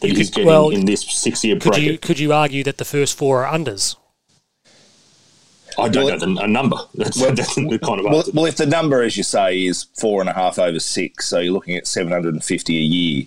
[0.01, 1.83] that You he's could- getting well, in this six-year Could bracket?
[1.85, 3.97] you could you argue that the first four are unders?
[5.79, 6.77] I don't Well, know the, a number.
[6.95, 9.85] That's, well, that's the kind of Well, well, if the number, as you say, is
[9.97, 13.25] four and a half over six, so you're looking at 750 a year,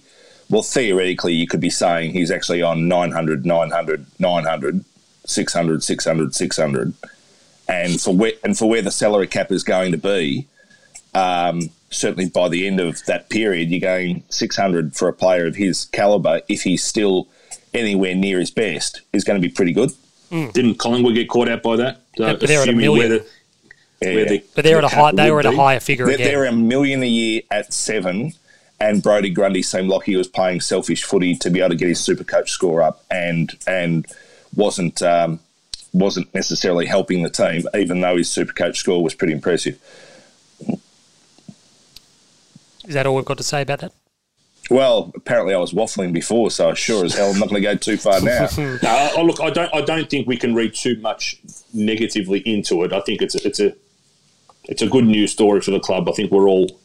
[0.50, 4.84] well, theoretically, you could be saying he's actually on 900, 900, 900,
[5.26, 6.94] 600, 600, 600.
[7.70, 10.46] And for where, and for where the salary cap is going to be,
[11.16, 15.56] um, certainly by the end of that period, you're going 600 for a player of
[15.56, 17.28] his calibre, if he's still
[17.74, 19.92] anywhere near his best, is going to be pretty good.
[20.32, 22.02] Didn't Collingwood get caught out by that?
[22.18, 23.10] So Yeah, but they're at a million.
[23.10, 23.26] where the-
[24.16, 25.12] where the- But they're the at a cap high.
[25.24, 26.28] They were at a higher figure They're, again.
[26.28, 28.34] they're a million a year at seven,
[28.80, 31.88] and Brodie Grundy seemed like he was playing selfish footy to be able to get
[31.88, 34.06] his super coach score up, and and
[34.56, 35.40] wasn't um,
[35.94, 39.78] wasn't necessarily helping the team, even though his super coach score was pretty impressive.
[42.88, 43.94] Is that all we've got to say about that?
[44.70, 47.68] Well, apparently I was waffling before, so I sure as hell I'm not going to
[47.68, 48.48] go too far now.
[48.58, 49.74] No, uh, oh, look, I don't.
[49.74, 51.40] I don't think we can read too much
[51.74, 52.94] negatively into it.
[52.94, 53.76] I think it's a, it's a
[54.66, 56.08] it's a good news story for the club.
[56.08, 56.80] I think we're all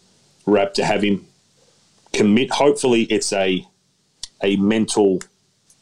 [0.45, 1.27] rapt to have him
[2.13, 2.51] commit.
[2.51, 3.65] Hopefully, it's a
[4.43, 5.21] a mental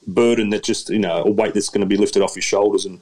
[0.07, 2.85] burden that just you know a weight that's going to be lifted off his shoulders,
[2.85, 3.00] and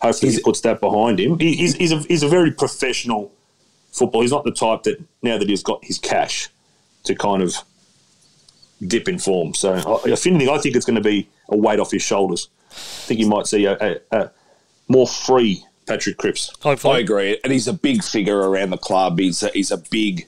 [0.00, 1.38] hopefully he puts that behind him.
[1.40, 3.32] He, he's he's a, he's a very professional
[3.94, 4.24] footballer.
[4.24, 6.48] He's not the type that now that he's got his cash
[7.04, 7.56] to kind of
[8.86, 9.54] dip in form.
[9.54, 12.48] So, I- if anything, I think it's going to be a weight off his shoulders.
[12.70, 12.74] I
[13.06, 14.30] think you might see a, a, a
[14.88, 16.50] more free Patrick Cripps.
[16.62, 16.96] Hopefully.
[16.96, 19.18] I agree, and he's a big figure around the club.
[19.18, 20.26] He's a, he's a big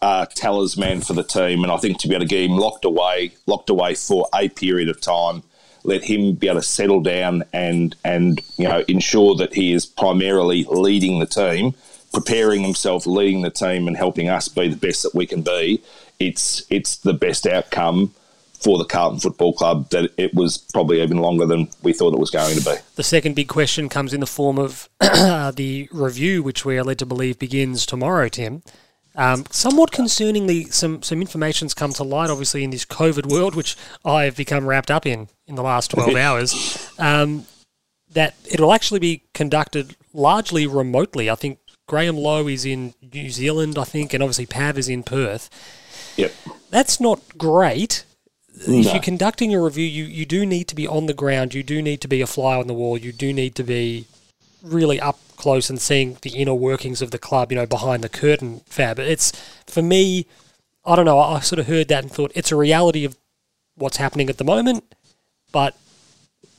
[0.00, 2.84] uh, talisman for the team, and I think to be able to get him locked
[2.84, 5.42] away, locked away for a period of time,
[5.82, 9.86] let him be able to settle down and and you know ensure that he is
[9.86, 11.74] primarily leading the team,
[12.12, 15.82] preparing himself, leading the team, and helping us be the best that we can be.
[16.18, 18.14] It's it's the best outcome
[18.58, 22.18] for the Carlton Football Club that it was probably even longer than we thought it
[22.18, 22.74] was going to be.
[22.96, 26.98] The second big question comes in the form of the review, which we are led
[26.98, 28.62] to believe begins tomorrow, Tim.
[29.14, 33.76] Um, somewhat concerningly, some some information's come to light, obviously, in this COVID world, which
[34.04, 37.46] I have become wrapped up in in the last 12 hours, um,
[38.12, 41.30] that it'll actually be conducted largely remotely.
[41.30, 45.02] I think Graham Lowe is in New Zealand, I think, and obviously Pav is in
[45.02, 45.50] Perth.
[46.16, 46.32] Yep.
[46.70, 48.04] That's not great.
[48.60, 51.54] If you're conducting a review, you, you do need to be on the ground.
[51.54, 52.98] You do need to be a fly on the wall.
[52.98, 54.06] You do need to be
[54.62, 58.08] really up close and seeing the inner workings of the club, you know, behind the
[58.08, 58.98] curtain, Fab.
[58.98, 59.32] It's,
[59.66, 60.26] for me,
[60.84, 63.16] I don't know, I, I sort of heard that and thought it's a reality of
[63.76, 64.84] what's happening at the moment,
[65.52, 65.76] but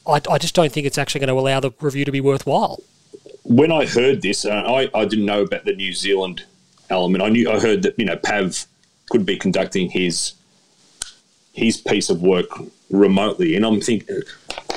[0.08, 2.80] I, I just don't think it's actually going to allow the review to be worthwhile.
[3.50, 6.46] When I heard this, uh, I, I didn't know about the New Zealand
[6.90, 7.24] element.
[7.24, 8.66] I knew I heard that you know Pav
[9.10, 10.34] could be conducting his
[11.54, 12.48] his piece of work
[12.92, 14.22] remotely, and I'm thinking,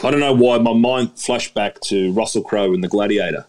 [0.02, 3.46] I don't know why my mind flashed back to Russell Crowe in The Gladiator.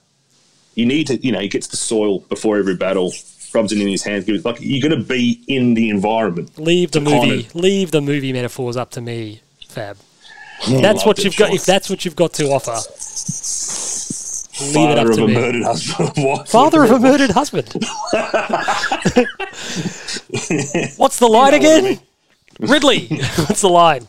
[0.75, 3.13] You need to, you know, he gets the soil before every battle,
[3.53, 4.25] rubs it in his hands.
[4.25, 6.57] gives- Like you're going to be in the environment.
[6.59, 9.97] Leave the To kind movie, of- leave the movie metaphors up to me, Fab.
[10.67, 11.53] That's what you've the got.
[11.53, 12.77] If that's what you've got to offer,
[14.73, 15.33] leave it Father up of to a me.
[15.33, 16.47] murdered husband, wife.
[16.47, 17.73] Father of a murdered husband.
[20.97, 21.83] What's the line You know what I again?
[21.83, 21.99] mean.
[22.59, 23.07] Ridley.
[23.35, 24.07] What's the line?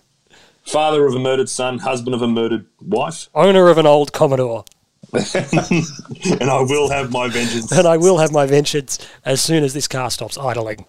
[0.64, 4.64] Father of a murdered son, husband of a murdered wife, Owner of an old Commodore.
[5.12, 7.70] and I will have my vengeance.
[7.70, 10.86] And I will have my vengeance as soon as this car stops idling.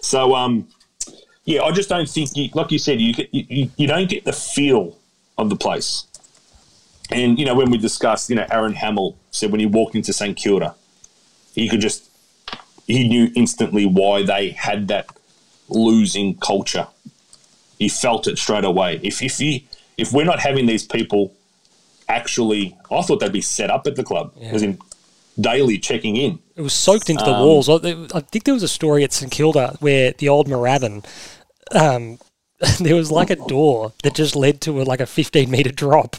[0.00, 0.68] So, um,
[1.44, 4.32] yeah, I just don't think, you, like you said, you, you you don't get the
[4.32, 4.96] feel
[5.36, 6.06] of the place.
[7.10, 10.12] And you know, when we discussed, you know, Aaron Hamill said when he walked into
[10.12, 10.74] St Kilda,
[11.54, 12.08] he could just
[12.86, 15.06] he knew instantly why they had that
[15.68, 16.86] losing culture.
[17.78, 19.00] He felt it straight away.
[19.02, 21.32] If if he, if we're not having these people
[22.08, 24.78] actually, I thought they'd be set up at the club, as in
[25.40, 26.38] daily checking in.
[26.56, 27.68] It was soaked into the Um, walls.
[27.68, 27.74] I
[28.14, 31.04] I think there was a story at St Kilda where the old Moorabbin,
[31.72, 32.18] um,
[32.80, 36.16] there was like a door that just led to a, like a 15 meter drop.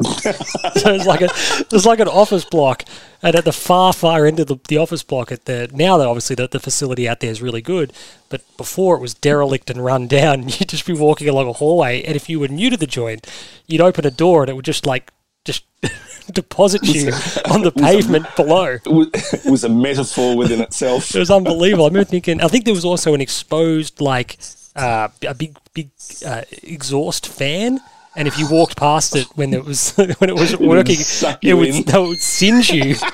[0.00, 1.28] So it's like a
[1.68, 2.84] there's like an office block,
[3.22, 6.06] and at the far far end of the, the office block, at the now that
[6.06, 7.92] obviously the, the facility out there is really good,
[8.28, 10.42] but before it was derelict and run down.
[10.48, 13.26] You'd just be walking along a hallway, and if you were new to the joint,
[13.66, 15.12] you'd open a door and it would just like
[15.44, 15.64] just
[16.32, 17.12] deposit you
[17.50, 18.78] on the pavement below.
[18.84, 21.14] It was, it was a metaphor within itself.
[21.14, 21.84] It was unbelievable.
[21.84, 22.40] I remember thinking.
[22.40, 24.38] I think there was also an exposed like
[24.76, 25.90] uh, a big big
[26.24, 27.80] uh, exhaust fan,
[28.14, 30.96] and if you walked past it when it was when it wasn't working,
[31.42, 32.94] it would that would singe you.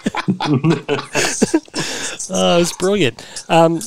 [2.30, 3.24] oh, it was brilliant.
[3.48, 3.80] Um,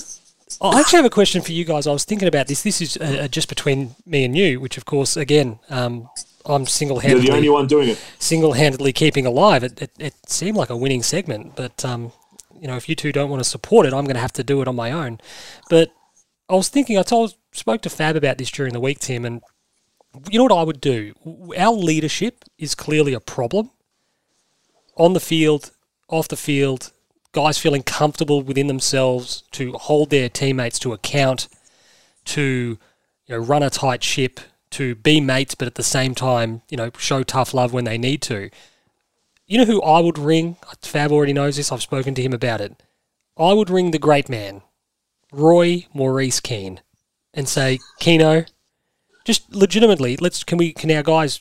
[0.62, 1.88] I actually have a question for you guys.
[1.88, 2.62] I was thinking about this.
[2.62, 6.08] This is uh, just between me and you, which of course, again, um,
[6.46, 8.04] I'm You're single-handedly the only one doing it.
[8.20, 9.64] single-handedly keeping alive.
[9.64, 12.12] It, it, it seemed like a winning segment, but um,
[12.60, 14.44] you know, if you two don't want to support it, I'm going to have to
[14.44, 15.20] do it on my own.
[15.70, 15.92] But
[16.48, 19.42] I was thinking, I told spoke to Fab about this during the week, Tim, and
[20.30, 21.14] you know what I would do?
[21.58, 23.72] Our leadership is clearly a problem
[24.98, 25.72] on the field,
[26.10, 26.92] off the field.
[27.34, 31.48] Guys feeling comfortable within themselves to hold their teammates to account,
[32.26, 32.78] to
[33.26, 36.78] you know run a tight ship, to be mates, but at the same time, you
[36.78, 38.50] know, show tough love when they need to.
[39.48, 40.58] You know who I would ring?
[40.82, 41.72] Fab already knows this.
[41.72, 42.82] I've spoken to him about it.
[43.38, 44.62] I would ring the great man,
[45.32, 46.82] Roy Maurice Keane,
[47.34, 48.46] and say, Keno,
[49.32, 51.40] just legitimately, let's can we can our guys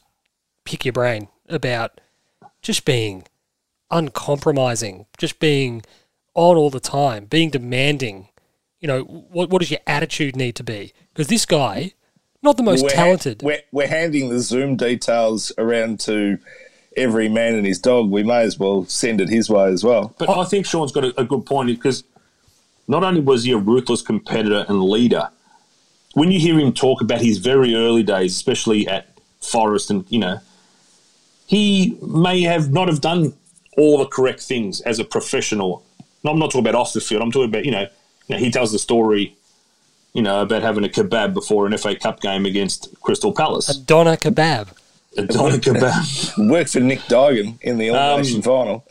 [0.64, 2.00] pick your brain about
[2.62, 3.24] just being
[3.90, 5.82] uncompromising, just being
[6.34, 8.28] on all the time, being demanding.
[8.78, 10.92] You know, what what does your attitude need to be?
[11.08, 11.94] Because this guy,
[12.42, 13.42] not the most We're- talented.
[13.42, 16.38] We're, we're handing the Zoom details around to
[16.96, 18.08] every man and his dog.
[18.08, 20.14] We may as well send it his way as well.
[20.16, 22.04] But I think Sean's got a, a good point because
[22.86, 25.28] not only was he a ruthless competitor and leader,
[26.14, 29.06] when you hear him talk about his very early days, especially at
[29.40, 30.38] Forest, and you know,
[31.46, 33.32] he may have not have done
[33.76, 35.84] all the correct things as a professional.
[36.22, 37.22] No, I'm not talking about off the field.
[37.22, 37.82] I'm talking about you know,
[38.26, 39.34] you know he tells the story,
[40.12, 43.68] you know, about having a kebab before an FA Cup game against Crystal Palace.
[43.70, 44.68] A Donna Kebab.
[45.16, 46.50] A doner kebab.
[46.50, 48.84] Worked for Nick Dugan in the elimination Um, final.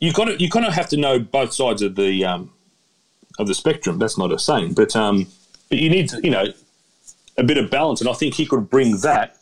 [0.00, 2.50] you kind of you kind of have to know both sides of the um,
[3.38, 3.98] of the spectrum.
[3.98, 5.26] That's not a saying, but um,
[5.72, 6.44] but you need you know
[7.38, 9.38] a bit of balance, and I think he could bring that,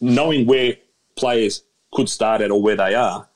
[0.00, 0.74] knowing where
[1.14, 1.62] players
[1.92, 3.28] could start at or where they are,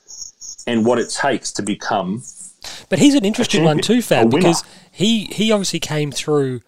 [0.67, 2.25] and what it takes to become.
[2.89, 6.61] But he's an interesting one too, Fab, because he he obviously came through.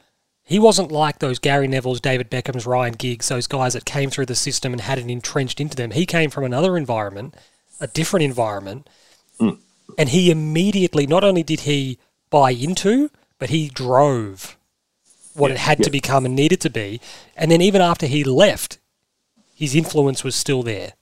[0.44, 4.26] He wasn't like those Gary Neville's, David Beckham's, Ryan Giggs, those guys that came through
[4.26, 5.90] the system and had it entrenched into them.
[5.90, 7.34] He came from another environment,
[7.80, 8.88] a different environment,
[9.40, 9.58] Mm.
[9.98, 11.98] and he immediately not only did he
[12.30, 13.10] buy into,
[13.40, 14.56] but he drove
[15.38, 17.00] what it had to become and needed to be.
[17.36, 18.78] And then even after he left,
[19.54, 20.92] his influence was still there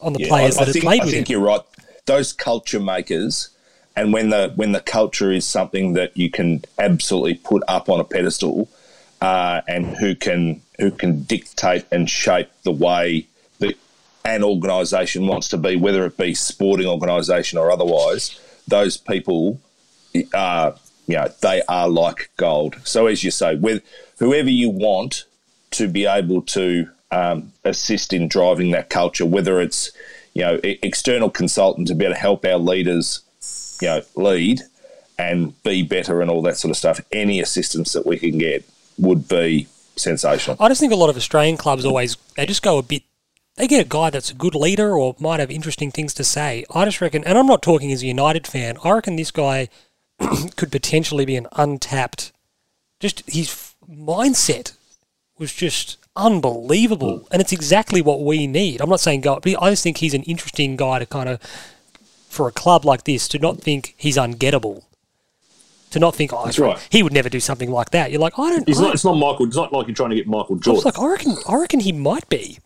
[0.00, 1.32] on the Yeah, players I, that I had think, played I with think him.
[1.32, 1.60] you're right.
[2.06, 3.50] Those culture makers,
[3.94, 8.00] and when the when the culture is something that you can absolutely put up on
[8.00, 8.68] a pedestal,
[9.20, 13.26] uh, and who can who can dictate and shape the way
[13.60, 13.76] that
[14.24, 19.60] an organisation wants to be, whether it be sporting organisation or otherwise, those people
[20.34, 20.74] are
[21.06, 22.76] you know they are like gold.
[22.84, 23.82] So as you say, with
[24.18, 25.24] whoever you want
[25.72, 29.90] to be able to um, assist in driving that culture, whether it's
[30.34, 33.20] you know external consultant to be able to help our leaders,
[33.80, 34.62] you know, lead
[35.18, 37.00] and be better and all that sort of stuff.
[37.12, 38.64] Any assistance that we can get
[38.98, 40.56] would be sensational.
[40.58, 43.02] I just think a lot of Australian clubs always they just go a bit.
[43.56, 46.64] They get a guy that's a good leader or might have interesting things to say.
[46.74, 48.78] I just reckon, and I'm not talking as a United fan.
[48.82, 49.68] I reckon this guy
[50.56, 52.32] could potentially be an untapped.
[53.00, 54.74] Just his f- mindset
[55.38, 57.28] was just unbelievable, mm.
[57.30, 58.80] and it's exactly what we need.
[58.80, 61.40] I'm not saying go, but I just think he's an interesting guy to kind of
[62.28, 64.84] for a club like this to not think he's ungettable.
[65.90, 66.78] To not think, oh, That's right.
[66.90, 68.10] he would never do something like that.
[68.10, 68.66] You're like, I don't.
[68.66, 68.94] It's I, not.
[68.94, 69.46] It's not Michael.
[69.46, 70.82] It's not like you're trying to get Michael I Jordan.
[70.86, 72.58] like, I reckon, I reckon he might be.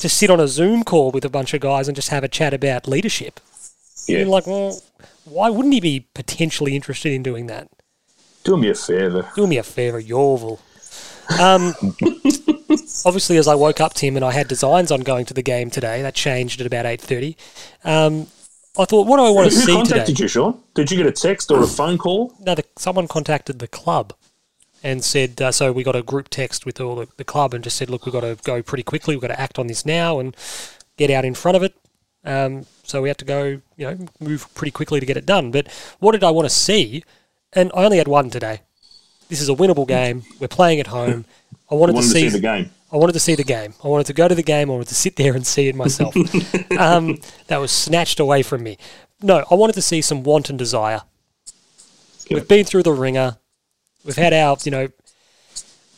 [0.00, 2.28] To sit on a Zoom call with a bunch of guys and just have a
[2.28, 3.38] chat about leadership.
[4.06, 4.18] Yeah.
[4.18, 4.82] You're like, well,
[5.24, 7.68] why wouldn't he be potentially interested in doing that?
[8.44, 9.30] Do me a favour.
[9.34, 10.60] Do me a favour, Yorville.
[11.40, 11.74] Um,
[13.06, 15.70] obviously, as I woke up, Tim, and I had designs on going to the game
[15.70, 16.02] today.
[16.02, 17.36] That changed at about eight thirty.
[17.84, 18.26] Um,
[18.76, 20.60] I thought, what do I want to Who see contacted you, Sean?
[20.74, 22.34] Did you get a text or a phone call?
[22.40, 24.12] No, the, someone contacted the club
[24.82, 27.62] and said, uh, so we got a group text with all the, the club and
[27.62, 29.14] just said, look, we've got to go pretty quickly.
[29.14, 30.36] We've got to act on this now and
[30.96, 31.74] get out in front of it.
[32.24, 35.50] Um, so we had to go, you know, move pretty quickly to get it done.
[35.50, 35.68] But
[35.98, 37.02] what did I want to see?
[37.52, 38.60] And I only had one today.
[39.28, 40.22] This is a winnable game.
[40.38, 41.24] We're playing at home.
[41.70, 42.70] I wanted, wanted to, see, the game.
[42.92, 43.74] I wanted to see the game.
[43.82, 44.70] I wanted to go to the game.
[44.70, 46.14] I wanted to sit there and see it myself.
[46.78, 48.76] um, that was snatched away from me.
[49.22, 51.02] No, I wanted to see some wanton desire.
[52.30, 53.38] We've been through the ringer.
[54.04, 54.88] We've had our, you know,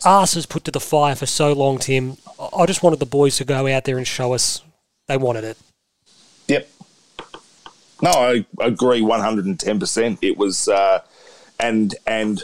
[0.05, 2.17] asses put to the fire for so long, Tim.
[2.57, 4.63] I just wanted the boys to go out there and show us
[5.09, 5.59] they wanted it.
[8.03, 8.15] Yep.
[8.15, 10.19] No, I agree one hundred and ten percent.
[10.23, 11.01] It was, uh,
[11.59, 12.43] and and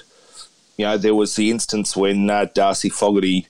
[0.76, 3.46] you know there was the instance when uh, Darcy Fogarty,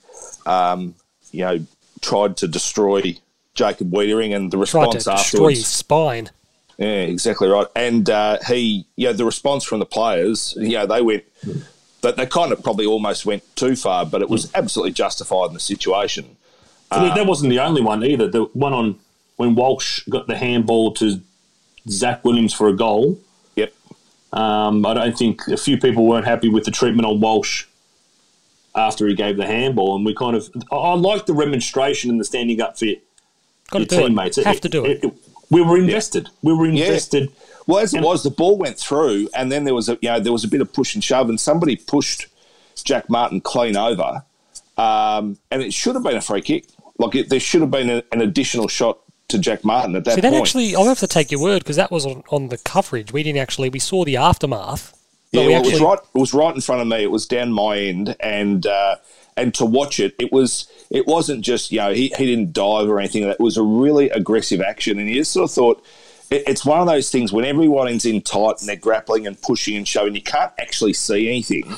[0.47, 0.95] um,
[1.31, 1.67] you know,
[2.01, 3.17] tried to destroy
[3.55, 5.59] Jacob Weitering, and the Tried response to destroy afterwards.
[5.59, 6.31] his spine.
[6.79, 7.67] Yeah, exactly right.
[7.77, 11.23] And uh, he, you know, the response from the players, you know, they went,
[12.01, 15.55] that they kind of probably almost went too far, but it was absolutely justified in
[15.55, 16.37] the situation.
[16.91, 18.27] But that wasn't the only one either.
[18.27, 18.99] The one on
[19.37, 21.21] when Walsh got the handball to
[21.89, 23.18] Zac Williams for a goal.
[23.57, 23.72] Yep.
[24.33, 27.66] Um, I don't think a few people weren't happy with the treatment on Walsh
[28.74, 32.20] after he gave the handball, and we kind of I, I like the remonstration and
[32.20, 32.97] the standing up for your,
[33.70, 34.39] Got to your teammates.
[34.39, 34.47] it.
[34.47, 35.05] Have to do it.
[35.51, 36.28] we were invested.
[36.43, 37.30] We were invested.
[37.66, 40.20] Well, as it was, the ball went through, and then there was a you know
[40.20, 42.26] there was a bit of push and shove, and somebody pushed
[42.83, 44.24] Jack Martin clean over,
[44.76, 46.66] um, and it should have been a free kick.
[46.99, 48.99] Like it, there should have been a, an additional shot
[49.33, 50.43] to Jack Martin at that See, that point.
[50.43, 53.12] actually, I'll have to take your word because that was on, on the coverage.
[53.12, 54.97] We didn't actually, we saw the aftermath.
[55.33, 55.99] Yeah, well, actually, it was right.
[56.14, 57.03] It was right in front of me.
[57.03, 58.97] It was down my end, and uh,
[59.37, 62.89] and to watch it, it was it wasn't just you know he, he didn't dive
[62.89, 63.24] or anything.
[63.24, 65.85] That was a really aggressive action, and you just sort of thought
[66.33, 69.76] it, it's one of those things when everyone's in tight and they're grappling and pushing
[69.76, 71.74] and shoving, you can't actually see anything.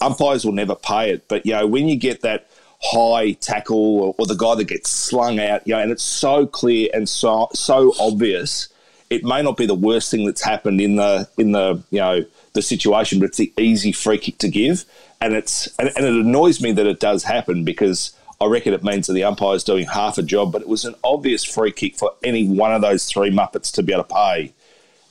[0.00, 2.48] Umpires will never pay it, but you know when you get that
[2.84, 6.46] high tackle or, or the guy that gets slung out, you know, and it's so
[6.46, 8.68] clear and so so obvious
[9.10, 12.24] it may not be the worst thing that's happened in the in the you know
[12.52, 14.84] the situation, but it's the easy free kick to give,
[15.20, 18.82] and it's and, and it annoys me that it does happen because I reckon it
[18.82, 21.96] means that the umpire's doing half a job, but it was an obvious free kick
[21.96, 24.52] for any one of those three muppets to be able to pay,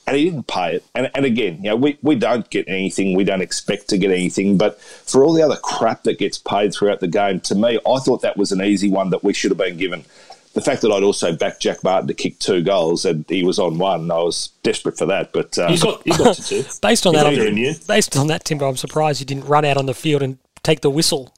[0.06, 0.84] and he didn't pay it.
[0.94, 4.10] And, and again, you know, we, we don't get anything, we don't expect to get
[4.10, 7.78] anything, but for all the other crap that gets paid throughout the game, to me,
[7.86, 10.04] I thought that was an easy one that we should have been given.
[10.54, 13.58] the fact that I'd also backed Jack Martin to kick two goals and he was
[13.58, 15.32] on one, I was desperate for that.
[15.32, 16.62] But um, He's got, he got to two.
[16.82, 19.64] Based on He's that, not I'm, based on that, Timber, I'm surprised you didn't run
[19.64, 21.34] out on the field and take the whistle.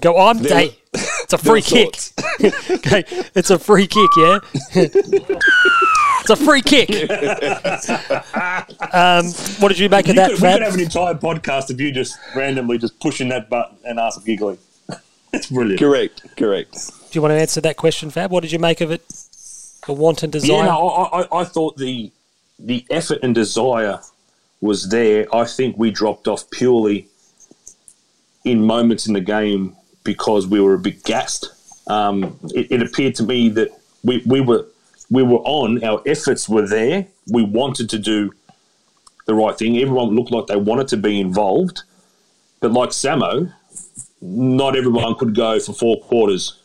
[0.00, 0.78] Go, I'm There day.
[0.92, 1.96] It's a free kick.
[2.70, 3.04] okay,
[3.34, 4.38] it's a free kick, yeah.
[6.24, 6.90] It's a free kick.
[8.94, 9.26] um,
[9.60, 11.92] what did you make of that, could, we could have an entire podcast of you
[11.92, 14.58] just randomly just pushing that button and us giggling.
[15.32, 15.78] it's brilliant.
[15.78, 16.72] Correct, correct.
[16.72, 18.30] Do you want to answer that question, Fab?
[18.30, 19.06] What did you make of it?
[19.86, 20.56] The wanton desire.
[20.56, 22.10] Yeah, no, I, I, I thought the
[22.58, 24.00] the effort and desire
[24.60, 25.26] was there.
[25.34, 27.08] I think we dropped off purely
[28.44, 31.50] in moments in the game because we were a bit gassed.
[31.86, 33.68] Um, it, it appeared to me that
[34.02, 34.66] we, we were
[35.10, 35.82] we were on.
[35.84, 37.06] Our efforts were there.
[37.30, 38.32] We wanted to do
[39.26, 39.78] the right thing.
[39.78, 41.82] Everyone looked like they wanted to be involved,
[42.60, 43.52] but like Samo,
[44.20, 46.60] not everyone could go for four quarters,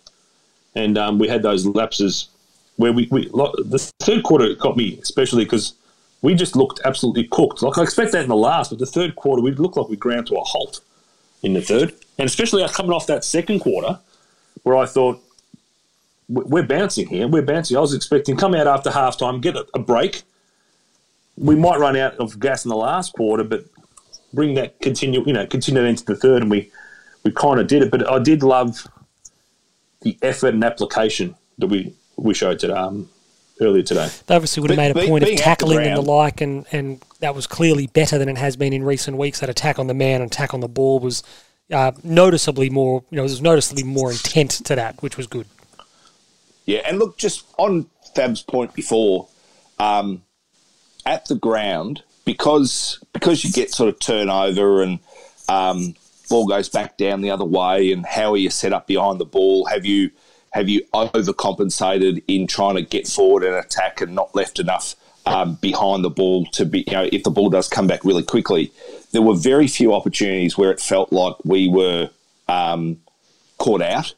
[0.75, 2.29] and um, we had those lapses
[2.77, 5.73] where we, we like, the third quarter got me especially because
[6.21, 7.61] we just looked absolutely cooked.
[7.61, 9.97] Like I expect that in the last, but the third quarter we looked like we
[9.97, 10.81] ground to a halt
[11.43, 13.99] in the third, and especially coming off that second quarter
[14.63, 15.28] where I thought "We-
[16.29, 17.75] we're bouncing here, we're bouncing.
[17.75, 20.21] I was expecting come out after halftime, get a, a break.
[21.37, 23.65] We might run out of gas in the last quarter, but
[24.33, 26.71] bring that continue, you know, continue that into the third, and we
[27.23, 27.91] we kind of did it.
[27.91, 28.87] But I did love
[30.01, 33.09] the effort and application that we we showed today, um,
[33.59, 34.09] earlier today.
[34.27, 36.01] They obviously would have made a be- point of being at the tackling and the
[36.01, 39.39] like, and, and that was clearly better than it has been in recent weeks.
[39.39, 41.23] That attack on the man and attack on the ball was
[41.71, 45.47] uh, noticeably more, you know, there was noticeably more intent to that, which was good.
[46.69, 49.27] Yeah, and look, just on Fab's point before,
[49.79, 50.21] um,
[51.03, 54.99] at the ground because because you get sort of turnover and
[55.47, 55.95] um,
[56.29, 59.25] ball goes back down the other way, and how are you set up behind the
[59.25, 59.65] ball?
[59.65, 60.11] Have you
[60.51, 64.95] have you overcompensated in trying to get forward and attack and not left enough
[65.25, 68.21] um, behind the ball to be you know if the ball does come back really
[68.21, 68.71] quickly?
[69.11, 72.11] There were very few opportunities where it felt like we were
[72.47, 72.99] um,
[73.57, 74.13] caught out.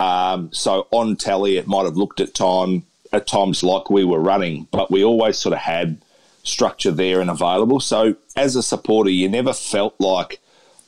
[0.00, 4.20] Um, so on tally, it might have looked at time at times like we were
[4.20, 5.98] running, but we always sort of had
[6.42, 7.80] structure there and available.
[7.80, 10.40] So as a supporter, you never felt like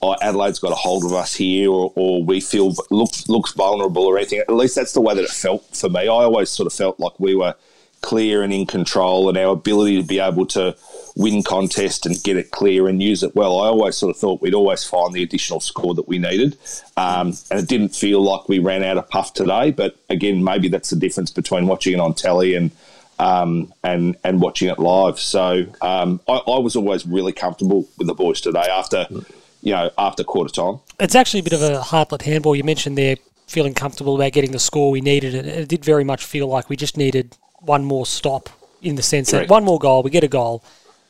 [0.03, 4.05] oh, Adelaide's got a hold of us here, or, or we feel looks looks vulnerable
[4.05, 4.41] or anything.
[4.41, 6.03] At least that's the way that it felt for me.
[6.03, 7.55] I always sort of felt like we were
[8.03, 10.77] clear and in control, and our ability to be able to
[11.17, 13.61] win contest and get it clear and use it well.
[13.61, 16.57] I always sort of thought we'd always find the additional score that we needed,
[16.97, 19.71] um, and it didn't feel like we ran out of puff today.
[19.71, 22.71] But again, maybe that's the difference between watching it on telly and
[23.19, 25.19] um, and and watching it live.
[25.19, 29.07] So um, I, I was always really comfortable with the boys today after
[29.63, 30.81] you know after quarter time.
[30.99, 32.57] It's actually a bit of a heartlet handball.
[32.57, 36.05] You mentioned there feeling comfortable about getting the score we needed, and it did very
[36.05, 38.49] much feel like we just needed one more stop
[38.83, 40.65] in the sense that one more goal, we get a goal.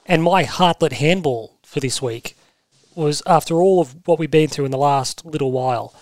[0.07, 2.37] And my heartlet handball for this week
[2.95, 5.95] was after all of what we've been through in the last little while,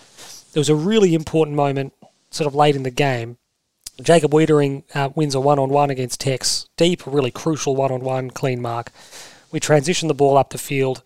[0.53, 1.93] there was a really important moment
[2.31, 3.37] sort of late in the game.
[4.01, 6.67] Jacob Weitering uh, wins a one on one against Tex.
[6.77, 8.91] Deep, really crucial one on one clean mark.
[9.51, 11.03] We transition the ball up the field,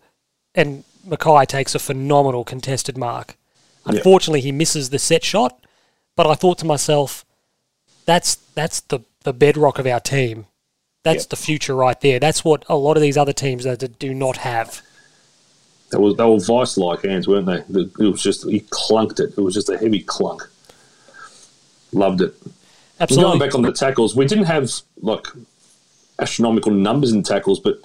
[0.54, 3.36] and McKay takes a phenomenal contested mark.
[3.84, 5.64] Unfortunately, he misses the set shot,
[6.16, 7.24] but I thought to myself,
[8.06, 10.46] that's that's the, the bedrock of our team.
[11.04, 11.28] That's Yep.
[11.30, 12.18] the future right there.
[12.18, 14.80] That's what a lot of these other teams that do not have.
[15.90, 17.58] That was they were vice like hands, weren't they?
[17.80, 19.34] It was just he clunked it.
[19.36, 20.42] It was just a heavy clunk.
[21.92, 22.34] Loved it.
[22.42, 22.52] And
[23.00, 23.30] Absolutely.
[23.30, 24.70] going back on the tackles, we didn't have
[25.02, 25.26] like
[26.18, 27.80] astronomical numbers in tackles, but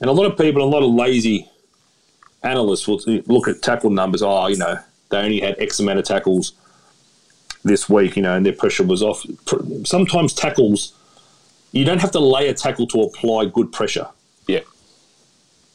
[0.00, 1.48] and a lot of people, a lot of lazy
[2.42, 4.22] analysts will look at tackle numbers.
[4.22, 4.78] Oh, you know,
[5.10, 6.52] they only had X amount of tackles
[7.64, 9.24] this week, you know, and their pressure was off.
[9.84, 10.94] Sometimes tackles,
[11.72, 14.08] you don't have to lay a tackle to apply good pressure.
[14.46, 14.60] Yeah,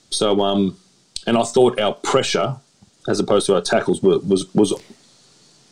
[0.09, 0.77] So, um,
[1.25, 2.57] and I thought our pressure,
[3.07, 4.73] as opposed to our tackles, were, was was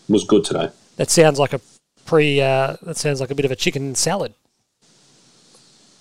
[0.07, 0.69] was good today.
[0.97, 1.61] That sounds like a
[2.05, 2.41] pre.
[2.41, 4.34] Uh, that sounds like a bit of a chicken salad.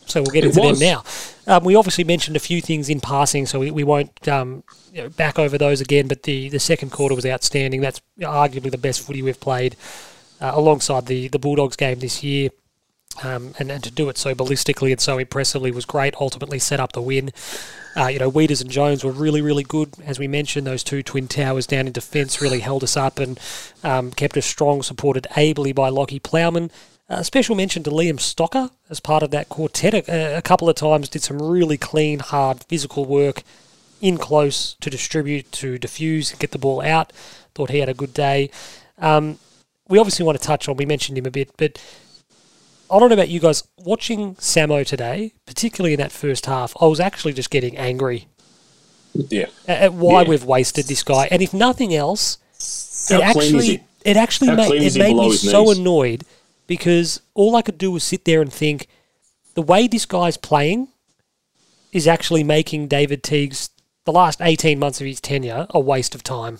[0.06, 1.04] So we'll get It into them now.
[1.46, 4.62] Um, we obviously mentioned a few things in passing, so we, we won't um,
[4.92, 6.08] you know, back over those again.
[6.08, 7.80] But the, the second quarter was outstanding.
[7.80, 9.76] That's arguably the best footy we've played
[10.40, 12.50] uh, alongside the, the Bulldogs game this year.
[13.22, 16.14] Um, and, and to do it so ballistically and so impressively was great.
[16.20, 17.30] Ultimately, set up the win.
[17.94, 19.90] Uh, you know, Weeders and Jones were really, really good.
[20.04, 23.38] As we mentioned, those two twin towers down in defence really held us up and
[23.84, 26.70] um, kept us strong, supported ably by Lachie Plowman.
[27.08, 29.92] Uh, special mention to Liam Stocker as part of that quartet.
[30.08, 33.42] A, a couple of times did some really clean, hard, physical work
[34.00, 37.12] in close to distribute, to diffuse, get the ball out.
[37.54, 38.50] Thought he had a good day.
[38.98, 39.38] Um,
[39.88, 40.76] we obviously want to touch on.
[40.76, 41.78] We mentioned him a bit, but
[42.92, 43.64] I don't know about you guys.
[43.78, 48.28] Watching Samo today, particularly in that first half, I was actually just getting angry
[49.14, 49.46] Yeah.
[49.66, 50.28] at, at why Yeah.
[50.28, 51.26] we've wasted this guy.
[51.30, 52.38] And if nothing else,
[53.08, 55.78] How it actually it actually How made, it made me so knees?
[55.78, 56.24] annoyed
[56.66, 58.88] because all I could do was sit there and think
[59.54, 60.88] the way this guy's playing
[61.92, 63.70] is actually making David Teague's
[64.04, 66.58] the last eighteen months of his tenure a waste of time.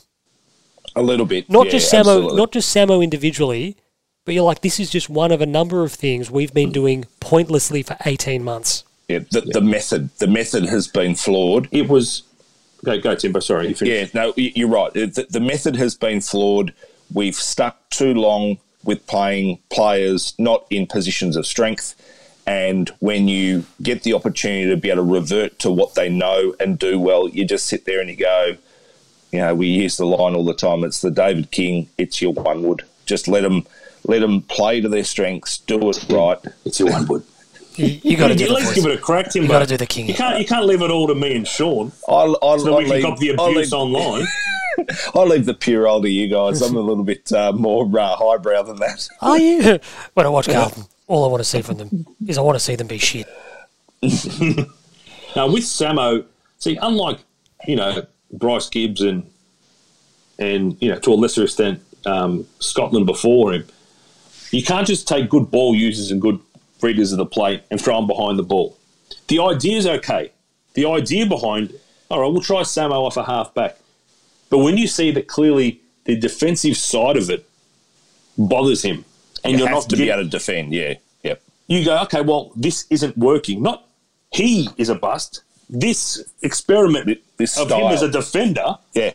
[0.95, 1.49] A little bit.
[1.51, 2.37] Not yeah, just Samo, absolutely.
[2.37, 3.77] not just Samo individually,
[4.25, 7.05] but you're like this is just one of a number of things we've been doing
[7.21, 8.85] pointlessly for eighteen months.
[9.09, 10.11] Yeah, the, the method.
[10.19, 11.69] The method has been flawed.
[11.71, 12.23] It was.
[12.85, 13.41] Go, go, Timbo.
[13.41, 14.93] Sorry, You yeah, no, you're right.
[14.93, 16.73] The, the method has been flawed.
[17.13, 21.95] We've stuck too long with playing players not in positions of strength.
[22.45, 26.57] And when you get the opportunity to be able to revert to what they know
[26.59, 28.57] and do well, you just sit there and you go,
[29.31, 30.83] you know, we use the line all the time.
[30.83, 31.89] It's the David King.
[31.99, 32.83] It's your one wood.
[33.07, 33.65] Just let them
[34.05, 35.59] let them play to their strengths.
[35.59, 36.39] Do it right.
[36.65, 37.23] It's your one wood.
[37.77, 38.75] You, you got to At do the least voice.
[38.75, 39.49] give it a crack, Timbo.
[39.49, 40.07] gotta do the king.
[40.07, 40.39] You can't.
[40.39, 41.91] You can't leave it all to me and Sean.
[42.09, 44.27] I'll, I'll, So I'll we can leave, cop the I'll abuse leave- online.
[45.15, 46.61] I'll leave the puerile to you guys.
[46.63, 49.09] I'm a little bit uh, more uh, highbrow than that.
[49.23, 49.79] Are you?
[50.15, 52.65] When I watch Carlton, all I want to see from them is I want to
[52.65, 53.27] see them be shit.
[55.35, 56.25] Now with Samo,
[56.59, 57.19] see, unlike
[57.67, 59.31] you know Bryce Gibbs and
[60.39, 63.67] and you know to a lesser extent um, Scotland before him,
[64.53, 66.39] you can't just take good ball users and good
[66.81, 68.77] readers of the plate and throw them behind the ball.
[69.29, 70.33] The idea is okay.
[70.75, 71.73] The idea behind,
[72.11, 73.79] all right, we'll try Samo off a half back,
[74.51, 77.49] but when you see that clearly the defensive side of it
[78.39, 79.05] bothers him,
[79.45, 80.73] and You you're not to be able to defend.
[80.73, 81.43] Yeah, yep.
[81.67, 83.63] you go, okay, well, this isn't working.
[83.63, 83.87] Not
[84.33, 85.43] he is a bust.
[85.69, 87.89] This experiment This of him style.
[87.89, 89.13] as a defender Yeah,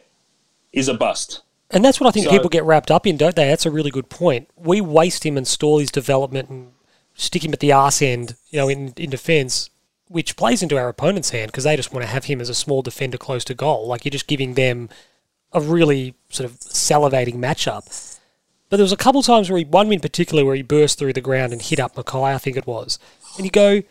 [0.73, 1.41] is a bust.
[1.71, 3.47] And that's what I think So- people get wrapped up in, don't they?
[3.47, 4.49] That's a really good point.
[4.55, 6.71] We waste him and stall his development and
[7.13, 9.69] stick him at the arse end, you know, in, in defence,
[10.07, 12.55] which plays into our opponent's hand because they just want to have him as a
[12.55, 13.87] small defender close to goal.
[13.87, 14.89] Like you're just giving them
[15.51, 18.17] a really sort of salivating matchup.
[18.69, 21.13] But there was a couple times where he, one in particular, where he burst through
[21.13, 22.99] the ground and hit up McKay, I think it was.
[23.37, 23.81] And you go,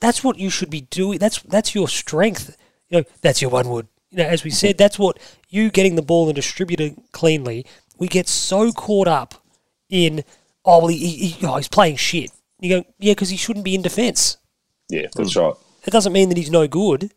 [0.00, 1.18] that's what you should be doing.
[1.18, 2.56] That's that's your strength.
[2.90, 3.88] You know, that's your one wood.
[4.16, 5.18] You know, as we said, that's what
[5.50, 7.66] you getting the ball and distributing cleanly.
[7.98, 9.34] We get so caught up
[9.90, 10.24] in
[10.64, 12.30] oh well, he, he, oh, he's playing shit.
[12.58, 14.38] You go, yeah, because he shouldn't be in defence.
[14.88, 15.52] yeah, that's right.
[15.86, 17.12] It doesn't mean that he's no good.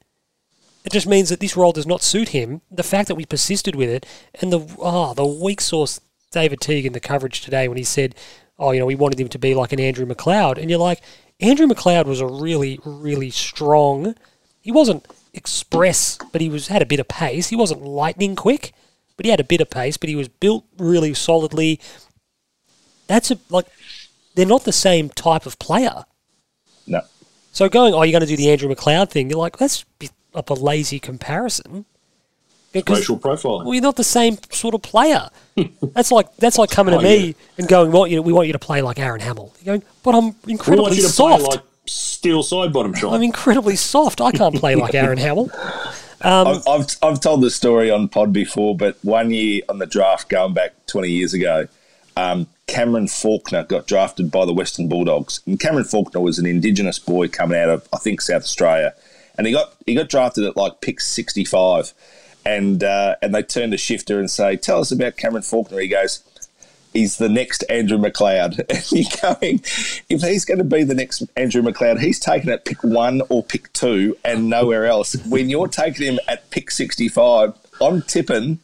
[0.83, 2.61] It just means that this role does not suit him.
[2.69, 4.05] The fact that we persisted with it,
[4.41, 8.13] and the oh, the weak source David Teague in the coverage today when he said,
[8.57, 11.01] "Oh, you know, we wanted him to be like an Andrew McLeod," and you're like,
[11.39, 14.15] Andrew McLeod was a really, really strong.
[14.59, 17.49] He wasn't express, but he was had a bit of pace.
[17.49, 18.73] He wasn't lightning quick,
[19.17, 19.97] but he had a bit of pace.
[19.97, 21.79] But he was built really solidly.
[23.07, 23.65] That's a like,
[24.35, 26.05] they're not the same type of player.
[26.87, 27.01] No,
[27.51, 29.29] So going, oh, you're going to do the Andrew McLeod thing.
[29.29, 29.85] You're like, that's
[30.33, 31.85] a a lazy comparison.
[32.71, 33.65] Because Racial profiling.
[33.65, 35.29] well, you're not the same sort of player.
[35.81, 38.21] that's like that's like coming to oh, me and going, "What you?
[38.21, 41.01] We want you to play like Aaron Hamill." You're going, but I'm incredibly want you
[41.01, 41.61] to soft.
[41.89, 43.13] Play like Steele Sidebottom Sean.
[43.13, 44.21] I'm incredibly soft.
[44.21, 45.51] I can't play like Aaron Hamill.
[46.21, 50.29] I've, I've I've told this story on Pod before, but one year on the draft,
[50.29, 51.67] going back twenty years ago,
[52.17, 56.99] um, Cameron Faulkner got drafted by the Western Bulldogs, and Cameron Faulkner was an Indigenous
[56.99, 58.93] boy coming out of I think South Australia,
[59.37, 61.93] and he got he got drafted at like pick sixty five,
[62.45, 65.87] and uh, and they turned to Shifter and say, "Tell us about Cameron Faulkner." He
[65.87, 66.23] goes.
[66.93, 68.59] He's the next Andrew McLeod.
[68.69, 69.61] And you're going,
[70.09, 73.43] if he's going to be the next Andrew McLeod, he's taken at pick one or
[73.43, 75.15] pick two and nowhere else.
[75.27, 78.59] When you're taking him at pick 65, I'm tipping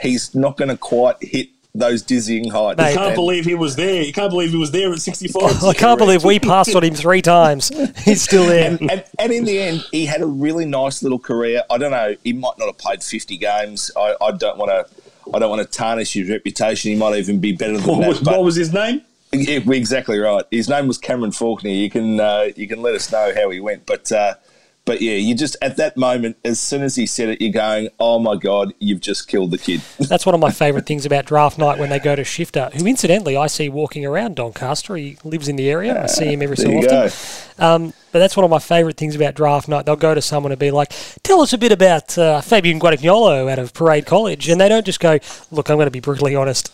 [0.00, 2.76] he's not going to quite hit those dizzying heights.
[2.76, 4.02] Mate, you can't And- believe he was there.
[4.02, 5.64] You can't believe he was there at 65.
[5.64, 7.70] I can't believe we passed on him three times.
[8.04, 8.70] He's still there.
[8.72, 11.62] and, and, and in the end, he had a really nice little career.
[11.70, 12.14] I don't know.
[12.24, 13.90] He might not have played 50 games.
[13.96, 15.01] I, I don't want to.
[15.34, 16.90] I don't want to tarnish his reputation.
[16.92, 18.08] He might even be better than What that.
[18.08, 19.02] was, but- what was his name?
[19.34, 20.44] Yeah, we're exactly right.
[20.50, 21.70] His name was Cameron Faulkner.
[21.70, 24.34] You can uh, you can let us know how he went, but uh,
[24.84, 27.88] but yeah, you just at that moment, as soon as he said it, you're going,
[27.98, 31.24] "Oh my god, you've just killed the kid." That's one of my favourite things about
[31.24, 34.96] draft night when they go to Shifter, who incidentally I see walking around Doncaster.
[34.96, 36.02] He lives in the area.
[36.02, 36.90] I see him every so often.
[36.90, 37.08] go.
[37.58, 39.86] Um, but that's one of my favourite things about draft night.
[39.86, 40.92] They'll go to someone and be like,
[41.22, 44.86] "Tell us a bit about uh, Fabian Guadagnolo out of Parade College," and they don't
[44.86, 45.18] just go,
[45.50, 46.70] "Look, I'm going to be brutally honest.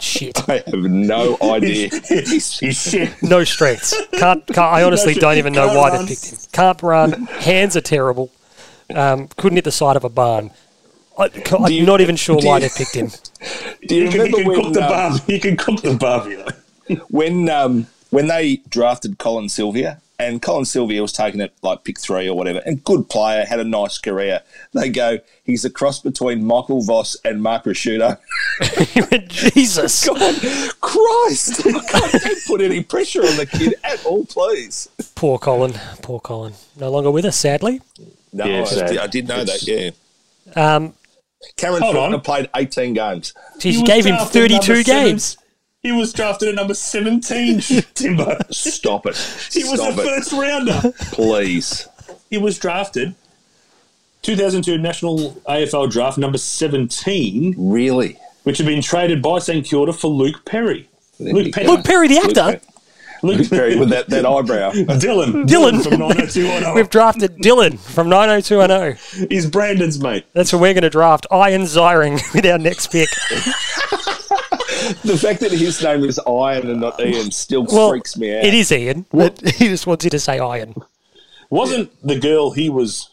[0.00, 1.88] Shit, I have no idea.
[2.08, 2.52] He's
[2.90, 3.22] shit.
[3.22, 3.94] no strengths.
[4.12, 4.46] Can't.
[4.48, 6.06] can't I honestly No, don't even know why run.
[6.06, 6.38] they picked him.
[6.52, 7.12] Can't run.
[7.26, 8.30] Hands are terrible.
[8.94, 10.50] Um, couldn't hit the side of a barn.
[11.18, 13.10] I, I'm you- not even sure why you- they picked him.
[13.88, 15.20] Do you You can, you can when, cook the um, barb.
[15.28, 16.36] You can cook the barbie.
[16.36, 16.94] though.
[17.08, 21.98] when um, when they drafted Colin Sylvia, and Colin Sylvia was taken at like pick
[21.98, 24.40] three or whatever, and good player, had a nice career.
[24.74, 28.18] They go, he's a cross between Michael Voss and Mark Ricciuto.
[29.28, 30.06] Jesus.
[30.08, 31.62] God, Christ!
[31.62, 34.88] Don't put any pressure on the kid at all, please.
[35.14, 35.72] Poor Colin.
[36.02, 36.54] Poor Colin.
[36.78, 37.80] No longer with us, sadly.
[38.32, 38.88] No, Yeah, I, sad.
[38.88, 39.94] did, I did know It's- that.
[40.56, 40.94] Yeah, Um,
[41.56, 42.20] Cameron Hold Fulton on.
[42.22, 43.32] played 18 games.
[43.60, 45.24] geez, He you gave him 32 games.
[45.24, 45.44] seven.
[45.82, 45.94] Games.
[45.94, 47.60] He was drafted at number 17,
[47.94, 48.38] Timber.
[48.50, 49.16] Stop it!
[49.52, 50.80] He was Stop the it, first rounder.
[51.12, 51.88] please.
[52.30, 53.14] He was drafted
[54.22, 58.18] 2002 National AFL Draft number 17, Really?
[58.44, 60.88] which had been traded by St Kilda for Luke Perry.
[61.20, 61.66] There Luke you Perry.
[61.66, 62.60] Luke Perry, the actor.
[63.22, 64.70] Luke Luke Perry with that, that eyebrow.
[64.72, 65.44] Dylan.
[65.46, 65.82] Dylan.
[65.82, 66.74] from 90210.
[66.74, 69.28] We've drafted Dylan from 90210.
[69.28, 70.24] He's Brandon's mate.
[70.34, 71.26] That's who we're going to draft.
[71.30, 73.08] Iron Ziering with our next pick.
[75.04, 78.44] the fact that his name is Iron and not Ian still Well, freaks me out.
[78.44, 80.74] it is Ian, but he just wants you to say Iron.
[81.50, 83.10] Wasn't the girl he was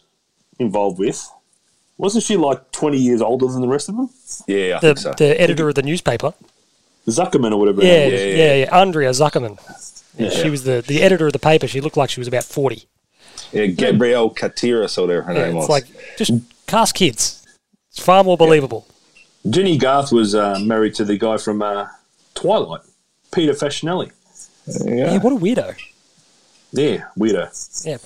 [0.58, 1.28] involved with,
[1.98, 4.10] wasn't she like 20 years older than the rest of them?
[4.46, 5.12] Yeah, I The, think so.
[5.16, 6.34] the editor of the newspaper.
[7.06, 7.80] Zuckerman or whatever.
[7.82, 8.36] her Yeah, name yeah, was.
[8.36, 8.78] yeah, yeah.
[8.80, 9.58] Andrea Zuckerman.
[10.18, 11.66] Yeah, She was the, the editor of the paper.
[11.68, 12.84] She looked like she was about 40.
[13.52, 15.68] Yeah, Gabrielle Carteris or whatever her Yeah, name it's was.
[15.68, 15.84] like,
[16.18, 16.32] just
[16.66, 17.44] cast kids.
[17.90, 18.86] It's far more believable.
[19.50, 21.86] Jennie Garth was uh, married to the guy from uh,
[22.34, 22.82] Twilight,
[23.32, 24.10] Peter Facinelli.
[24.84, 25.18] Yeah, yeah.
[25.18, 25.76] what a weirdo.
[26.72, 27.86] Yeah, weirdo.
[27.86, 27.98] Yeah.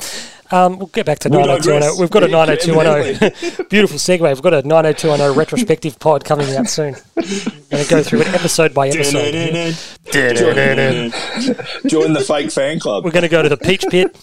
[0.53, 2.01] Um, we'll get back to We 90210.
[2.01, 3.67] We've got a Yeah, 90210.
[3.71, 4.21] Beautiful segue.
[4.21, 6.95] We've got a 90210 retrospective pod coming out soon.
[7.15, 9.33] Going to go through it episode by episode.
[11.89, 13.05] Join the fake fan club.
[13.05, 14.17] We're going to go to the Peach Pit.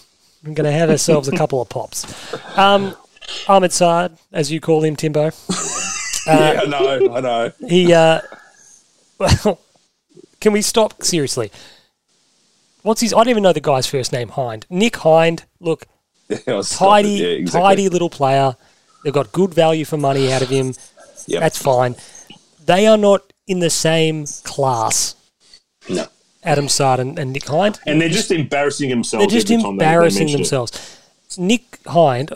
[0.44, 2.04] We're going to have ourselves a couple of pops.
[2.58, 2.94] Um,
[3.48, 5.30] Ahmed Saad, as you call him, Timbo.
[6.28, 7.52] Yeah, I know, I know.
[7.66, 8.20] He, uh,
[9.18, 9.60] well,
[10.40, 11.50] can we stop seriously?
[12.82, 13.12] What's his?
[13.12, 14.28] I don't even know the guy's first name.
[14.28, 14.66] Hind.
[14.70, 15.44] Nick Hind.
[15.60, 15.86] Look,
[16.28, 17.08] Yeah, tidy.
[17.10, 17.60] Yeah, exactly.
[17.68, 18.56] tidy little player.
[19.04, 20.74] They've got good value for money out of him.
[21.26, 21.40] Yep.
[21.40, 21.96] That's fine.
[22.64, 25.14] They are not in the same class.
[25.88, 26.06] No.
[26.44, 27.78] Adam Saad and, Nick Hind.
[27.86, 29.26] And they're just embarrassing themselves.
[29.26, 30.32] They're just time they- they embarrassing it.
[30.32, 30.98] themselves.
[31.36, 32.32] Nick Hind,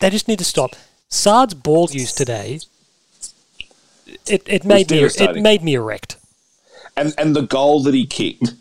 [0.00, 0.74] they just need to stop.
[1.08, 2.60] Saad's ball use today.
[4.26, 6.16] It, it made me it made me erect.
[6.96, 8.52] and and the goal that he kicked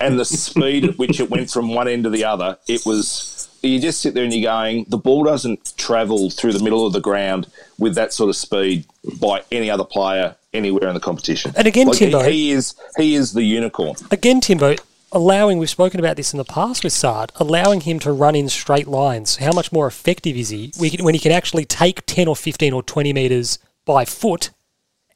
[0.00, 3.48] and the speed at which it went from one end to the other, it was
[3.62, 6.92] you just sit there and you're going, the ball doesn't travel through the middle of
[6.92, 7.46] the ground
[7.78, 8.84] with that sort of speed
[9.20, 11.52] by any other player anywhere in the competition.
[11.56, 13.94] And again, Like, he- Timbo- he, is he is the unicorn.
[14.10, 14.74] Again, Timbo,
[15.12, 18.48] allowing we've spoken about this in the past with Saad, allowing him to run in
[18.48, 19.36] straight lines.
[19.36, 22.82] How much more effective is he when he can actually take ten or fifteen or
[22.82, 24.50] twenty meters by foot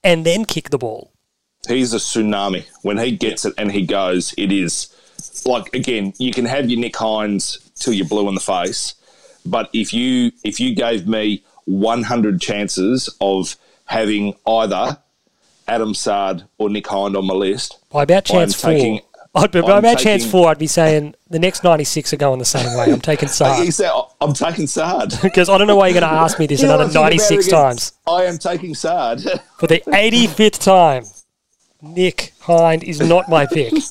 [0.04, 1.12] and then kick the ball?
[1.66, 2.66] He's a tsunami.
[2.82, 4.94] When he gets it and he goes, it is
[5.44, 8.94] like again, you can have your Nick Hines till you're blue in the face,
[9.44, 14.98] but if you if you gave me 100 chances of having either
[15.68, 19.00] Adam Saad or Nick Hind on my list, By about chance I'm four,
[19.36, 22.16] I'd, by I'm about chance taking- four, I'd be saying the next ninety six are
[22.16, 22.92] going the same way.
[22.92, 25.12] I'm taking Saad he said, I'm taking Saad.
[25.22, 26.96] because I don't know why you're going to ask me this You another what, think
[26.96, 27.60] about ninety it six again.
[27.60, 29.22] times I am taking Saad.
[29.58, 31.04] for the eighty fifth time.
[31.82, 33.70] Nick Hind is not my pick.
[33.72, 33.82] And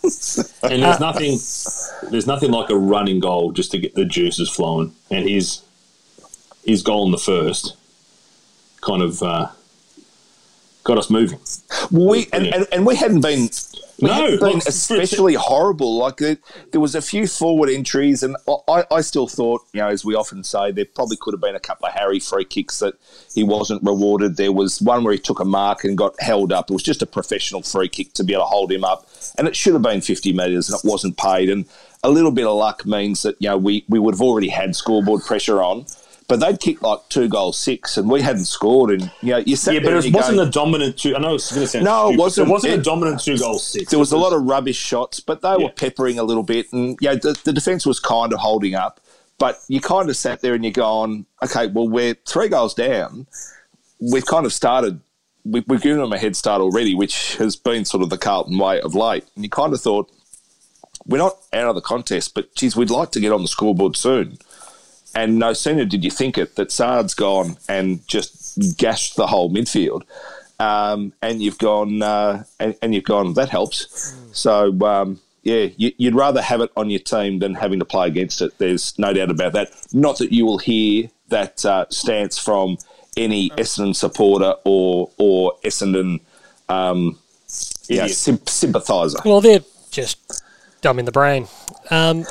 [0.64, 4.94] Uh, there's nothing, there's nothing like a running goal just to get the juices flowing.
[5.12, 5.62] And his
[6.66, 7.76] his goal in the first
[8.82, 9.50] kind of uh,
[10.84, 11.40] got us moving.
[11.92, 13.50] we and, and, and we hadn't been we
[14.02, 15.98] No, been especially horrible.
[15.98, 16.38] Like there,
[16.72, 18.36] there was a few forward entries, and
[18.68, 21.56] I, I still thought, you know, as we often say, there probably could have been
[21.56, 22.96] a couple of Harry free kicks that
[23.34, 24.38] he wasn't rewarded.
[24.38, 26.70] There was one where he took a mark and got held up.
[26.70, 29.48] It was just a professional free kick to be able to hold him up, and
[29.48, 31.50] it should have been fifty metres, and it wasn't paid.
[31.50, 31.66] And
[32.04, 34.76] a little bit of luck means that you know we we would have already had
[34.76, 35.86] scoreboard pressure on.
[36.28, 38.90] But they'd kicked like two goals six, and we hadn't scored.
[38.90, 41.16] And you know, you sat Yeah, but it you wasn't go, a dominant two.
[41.16, 42.20] I know it's going to sound No, it stupid.
[42.20, 42.48] wasn't.
[42.48, 43.92] It wasn't a dominant two goal six.
[43.92, 45.58] there was a lot of rubbish shots, but they Yeah.
[45.58, 49.00] were peppering a little bit, and yeah, the, the defence was kind of holding up.
[49.38, 53.28] But you kind of sat there and you're going, okay, well, we're three goals down.
[54.00, 55.02] We've kind of started.
[55.44, 58.58] We, we've given them a head start already, which has been sort of the Carlton
[58.58, 59.26] way of late.
[59.36, 60.10] And you kind of thought,
[61.06, 63.96] we're not out of the contest, but geez, we'd like to get on the scoreboard
[63.96, 64.40] soon.
[65.16, 69.50] And no sooner did you think it that Saad's gone and just gashed the whole
[69.50, 70.04] midfield.
[70.60, 74.14] Um, and you've gone, uh, and, and you've gone, that helps.
[74.34, 78.08] So, um, yeah, you, you'd rather have it on your team than having to play
[78.08, 78.58] against it.
[78.58, 79.70] There's no doubt about that.
[79.94, 82.78] Not that you will hear that uh, stance from
[83.18, 86.20] any Essendon supporter or or Essendon
[86.70, 87.18] um,
[87.88, 88.18] yeah, Idiot.
[88.18, 89.20] sym- sympathiser.
[89.24, 90.44] Well, they're just
[90.82, 91.48] dumb in the brain.
[91.90, 92.26] Um,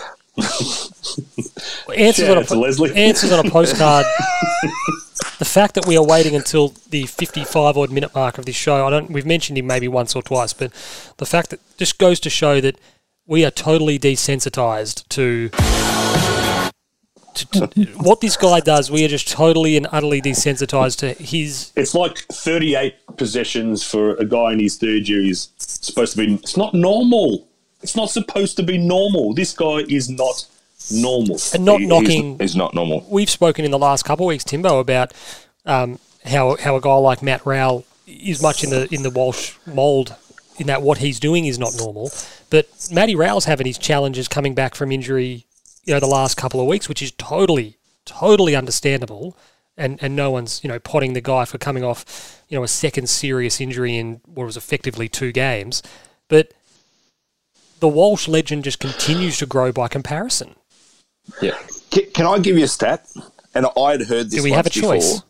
[1.96, 2.94] answers, on Leslie.
[2.94, 4.04] answers on a postcard.
[5.38, 8.86] the fact that we are waiting until the 55 odd minute mark of this show,
[8.86, 9.10] I don't.
[9.10, 10.72] We've mentioned him maybe once or twice, but
[11.18, 12.78] the fact that just goes to show that
[13.26, 15.50] we are totally desensitized to.
[17.34, 21.72] To, to what this guy does, we are just totally and utterly desensitized to his
[21.74, 26.34] It's like 38 possessions for a guy in his third year is supposed to be.
[26.34, 27.48] It's not normal.
[27.84, 29.34] It's not supposed to be normal.
[29.34, 30.46] This guy is not
[30.90, 31.38] normal.
[31.52, 33.06] and not He- knocking He's, not normal.
[33.10, 35.12] we've spoken in the last couple of weeks, Timbo, about
[35.66, 39.52] um, how how a guy like Matt Rowell is much in the in the Walsh
[39.66, 40.16] mould
[40.58, 42.10] in that what he's doing is not normal.
[42.48, 45.44] But Matty Rowell's having his challenges coming back from injury,
[45.84, 47.76] you know, the last couple of weeks, which is totally
[48.06, 49.36] totally understandable.
[49.76, 52.68] And and no one's you know potting the guy for coming off you know a
[52.68, 55.82] second serious injury in what was effectively two games,
[56.28, 56.52] but.
[57.84, 60.54] The Walsh legend just continues to grow by comparison.
[61.42, 61.58] Yeah.
[61.90, 63.06] Can, I give you a stat?
[63.54, 64.94] And I'd heard this Do we have a before.
[64.94, 65.20] choice?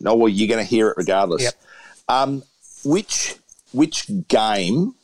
[0.00, 1.42] No, well, you're going to hear it regardless.
[1.42, 1.54] Yep.
[2.08, 2.42] Um,
[2.86, 3.36] which
[3.72, 4.94] which game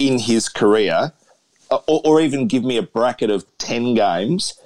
[0.00, 1.12] in his career,
[1.70, 4.58] uh, or, or even give me a bracket of ten games,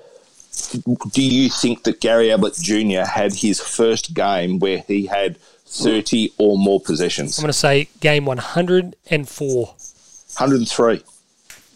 [1.12, 3.02] do you think that Gary Ablett Jr.
[3.02, 7.38] had his first game where he had thirty or more possessions?
[7.38, 9.74] I'm going to say game 104.
[10.38, 11.02] 103.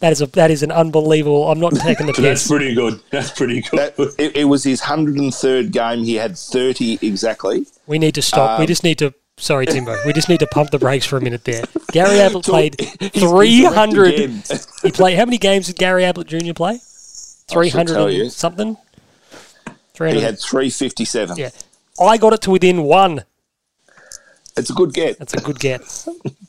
[0.01, 1.49] That is a that is an unbelievable.
[1.49, 2.99] I'm not taking the So that's pretty good.
[3.11, 3.93] That's pretty good.
[3.97, 6.03] That, it, it was his 103rd game.
[6.03, 7.65] He had 30 exactly.
[7.87, 8.59] We need to stop.
[8.59, 9.13] we Um, just need to.
[9.37, 9.97] Sorry, Timbo.
[10.05, 11.63] We just need to pump the brakes for a minute there.
[11.91, 14.13] Gary Ablett played He's- he's 300.
[14.13, 14.43] again.
[14.81, 15.17] He played.
[15.17, 16.53] How many games did Gary Ablett Jr.
[16.53, 16.79] play?
[17.49, 18.29] 300 tell and you.
[18.29, 18.77] something.
[19.97, 21.37] He had 357.
[21.37, 21.49] yeah.
[21.99, 23.23] I got it to within one.
[24.57, 25.19] It's a good get.
[25.19, 25.81] That's a good get.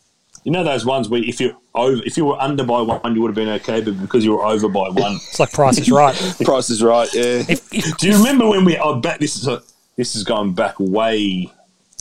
[0.46, 3.20] You know those ones where if you over, if you were under by one, you
[3.20, 5.14] would have been okay, but because you were over by one.
[5.28, 6.14] It's like Price is Right.
[6.44, 7.12] Price is right.
[7.12, 7.42] Yeah.
[7.48, 8.78] If, if, Do you remember when we?
[8.78, 9.18] Oh, back.
[9.18, 9.60] This is a,
[9.96, 11.52] this is going back way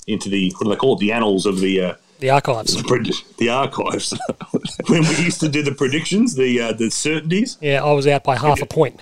[0.06, 1.00] into the what do they call it?
[1.00, 2.78] The annals of the uh, the archives.
[2.84, 4.14] pred- the archives.
[4.90, 7.58] when we used to do the predictions, the uh, the certainties.
[7.62, 9.02] Yeah, I was out by half a point.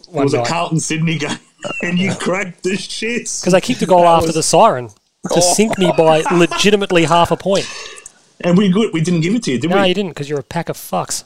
[0.00, 0.42] It One was a.
[0.44, 1.38] Carlton Sydney game,
[1.82, 4.90] and you cracked the shits Because they kicked the goal That after was- the siren
[5.32, 7.68] to sink me by legitimately half a point.
[8.42, 8.92] And we good.
[8.92, 9.82] We didn't give it to you, did No, we?
[9.82, 11.24] No, you didn't, because you're a pack of fucks.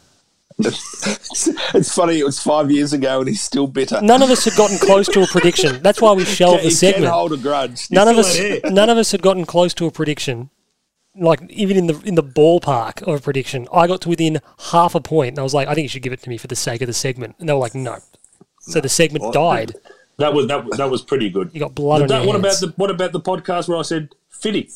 [0.58, 2.18] it's funny.
[2.20, 4.00] It was five years ago, and he's still bitter.
[4.00, 5.82] None of us had gotten close to a prediction.
[5.82, 7.12] That's why we shelved he the can segment.
[7.12, 7.90] hold a grudge.
[7.90, 10.50] None of us, had none of us had gotten close to a prediction.
[11.16, 14.40] Like even in the in the ballpark of a prediction, I got to within
[14.70, 16.36] half a point, and I was like, I think you should give it to me
[16.38, 17.36] for the sake of the segment.
[17.38, 17.98] And they were like, no.
[18.60, 19.74] So the segment died.
[20.18, 21.50] That was that, that was pretty good.
[21.52, 22.62] You got blood on That- your what hands.
[22.62, 24.70] about the what about the podcast where I said Fitty?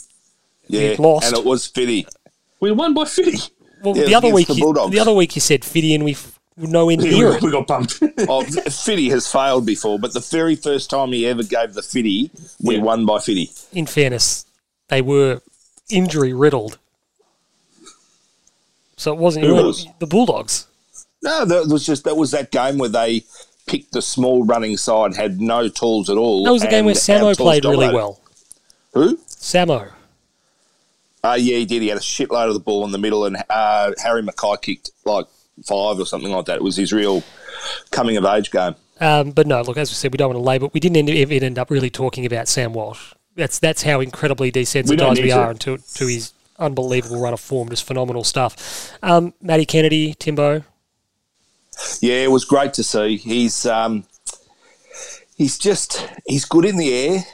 [0.69, 1.27] Yeah, lost.
[1.29, 2.07] and it was Fitty.
[2.61, 3.39] We won by Fitty.
[3.83, 6.13] well, yeah, the other week, the you, the other week you said Fiddy, and we
[6.13, 7.43] f- were nowhere We, near it.
[7.43, 8.03] we got pumped.
[8.29, 12.31] Oh, Fitty has failed before, but the very first time he ever gave the Fitty,
[12.61, 12.83] we Yeah.
[12.83, 13.51] won by Fitty.
[13.73, 14.45] In fairness,
[14.89, 15.41] they were
[15.89, 16.79] injury riddled.
[18.97, 19.87] So it wasn't Who was?
[20.01, 20.67] the Bulldogs.
[21.23, 23.25] No, that was just that was that game where they
[23.67, 26.45] picked the small running side, had no tools at all.
[26.45, 28.21] That was the game where Samo played really well.
[28.95, 29.17] Who?
[29.29, 29.93] Samo.
[31.25, 31.83] Uh, yeah, he did.
[31.83, 34.91] He had a shitload of the ball in the middle, and uh, Harry McKay kicked
[35.05, 35.27] like
[35.67, 36.57] five or something like that.
[36.57, 37.23] It was his real
[37.91, 38.75] coming of age game.
[39.01, 40.71] Um, but no, look, as we said, we don't want to label.
[40.73, 43.13] We didn't end, even end up really talking about Sam Walsh.
[43.37, 45.77] That's that's how incredibly desensitized we, need are to.
[45.79, 48.93] to, to his unbelievable run of form, just phenomenal stuff.
[49.03, 50.65] Um, Matty Kennedy, Timbo,
[52.01, 53.17] Yeah, it was great to see.
[53.17, 54.05] He's um,
[55.37, 57.25] he's just he's good in the air.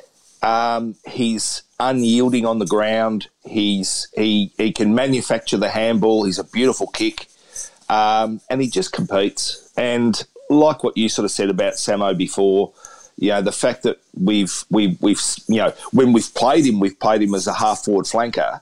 [0.42, 3.28] Um, he's unyielding on the ground.
[3.44, 6.24] He's he he can manufacture the handball.
[6.24, 7.26] He's a beautiful kick,
[7.88, 9.72] um, and he just competes.
[9.76, 12.72] And like what you sort of said about Samo before,
[13.16, 16.98] you know the fact that we've we've we've you know when we've played him, we've
[16.98, 18.60] played him as a half forward flanker.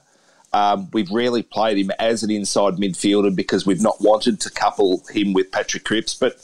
[0.53, 5.03] Um, we've rarely played him as an inside midfielder because we've not wanted to couple
[5.09, 6.13] him with Patrick Cripps.
[6.13, 6.35] But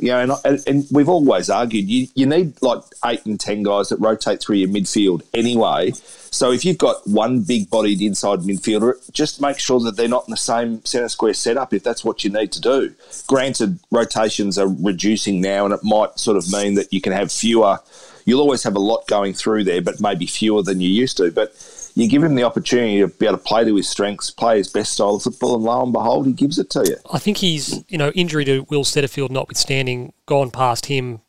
[0.00, 3.90] you know, and, and, we've always argued you, you need like eight and ten guys
[3.90, 5.92] that rotate through your midfield anyway.
[6.32, 10.30] So if you've got one big-bodied inside midfielder, just make sure that they're not in
[10.30, 12.94] the same centre square setup if that's what you need to do.
[13.26, 17.30] Granted, rotations are reducing now, and it might sort of mean that you can have
[17.30, 17.78] fewer.
[18.24, 21.30] You'll always have a lot going through there, but maybe fewer than you used to.
[21.30, 21.52] But
[21.94, 24.68] you give him the opportunity to be able to play to his strengths, play his
[24.68, 26.96] best style of football, and lo and behold, he gives it to you.
[27.12, 31.20] I think he's, you know, injury to Will Setterfield notwithstanding, gone past him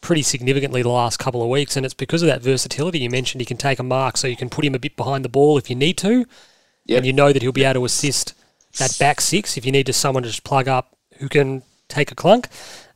[0.00, 3.40] pretty significantly the last couple of weeks, and it's because of that versatility you mentioned.
[3.40, 5.58] He can take a mark, so you can put him a bit behind the ball
[5.58, 6.24] if you need to,
[6.86, 6.96] Yep.
[6.98, 8.34] and you know that he'll be able to assist
[8.78, 12.12] that back six if you need to someone to just plug up who can take
[12.12, 12.48] a clunk.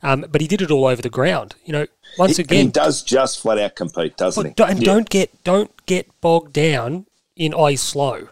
[0.03, 1.55] Um, but he did it all over the ground.
[1.64, 1.86] You know,
[2.18, 4.64] once He, again, he does just flat out compete, doesn't he?
[4.64, 8.28] And don't get don't get bogged down in I slow.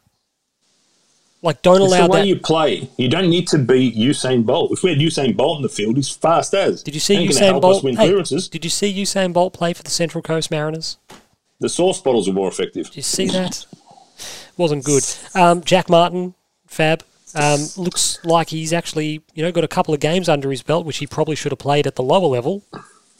[1.42, 2.26] Like don't It's allow the way that.
[2.26, 2.90] you play.
[2.98, 4.72] You don't need to be Usain Bolt.
[4.72, 6.82] If we had Usain Bolt in the field, he's fast as.
[6.82, 7.82] did you see Ain't Usain Bolt?
[7.82, 8.48] win hey, clearances.
[8.48, 10.98] did you see Usain Bolt play for the Central Coast Mariners?
[11.60, 12.86] The sauce bottles are more effective.
[12.86, 13.64] Did you see that?
[14.58, 15.04] Wasn't good.
[15.34, 16.34] Um, Jack Martin,
[16.66, 17.04] Fab,
[17.34, 20.86] um, looks like he's actually you know got a couple of games under his belt,
[20.86, 22.62] which he probably should have played at the lower level,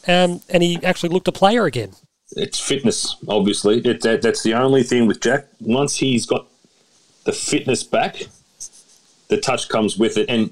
[0.08, 1.92] um, and he actually looked a player again.
[2.32, 3.80] It's fitness, obviously.
[3.80, 5.46] It, that, that's the only thing with Jack.
[5.61, 6.46] Once he's got
[7.24, 8.22] the fitness back,
[9.28, 10.28] the touch comes with it.
[10.28, 10.50] And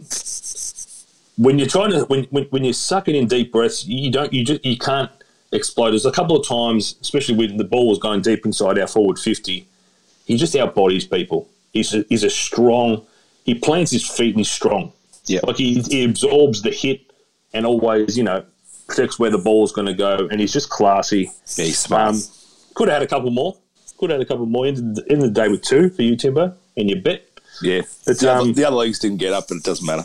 [1.37, 4.45] when you're trying to, when, when, when you're sucking in deep breaths, you don't, you
[4.45, 5.11] just, you can't
[5.53, 5.93] explode.
[5.93, 9.19] There's a couple of times, especially when the ball was going deep inside our forward
[9.19, 9.67] 50,
[10.27, 11.49] he just outbodies people.
[11.73, 13.07] He's a, he's a strong,
[13.49, 14.93] he plants his feet and he's strong.
[15.25, 15.41] Yeah.
[15.43, 17.01] Like he, he absorbs the hit
[17.55, 18.45] and always, you know,
[18.87, 20.29] protects where the ball's going to go.
[20.31, 21.33] And he's just classy.
[21.57, 22.15] Yeah, he's smart.
[22.15, 22.21] Um,
[22.75, 23.57] could have had a couple more.
[23.97, 24.67] Could have had a couple more.
[24.67, 27.27] Ended the, the day with two for you, Timbo, and your bet.
[27.63, 27.81] yeah.
[28.05, 30.05] The, other, um, the other leagues didn't get up, but it doesn't matter.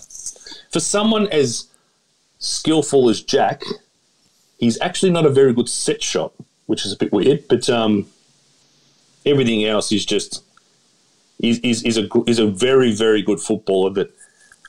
[0.72, 1.68] For someone as
[2.40, 3.64] skillful as Jack,
[4.58, 6.32] he's actually not a very good set shot,
[6.68, 7.44] which is a bit weird.
[7.50, 8.08] But um,
[9.26, 10.44] everything else is just
[11.44, 14.12] is, is, is a is a very very good footballer that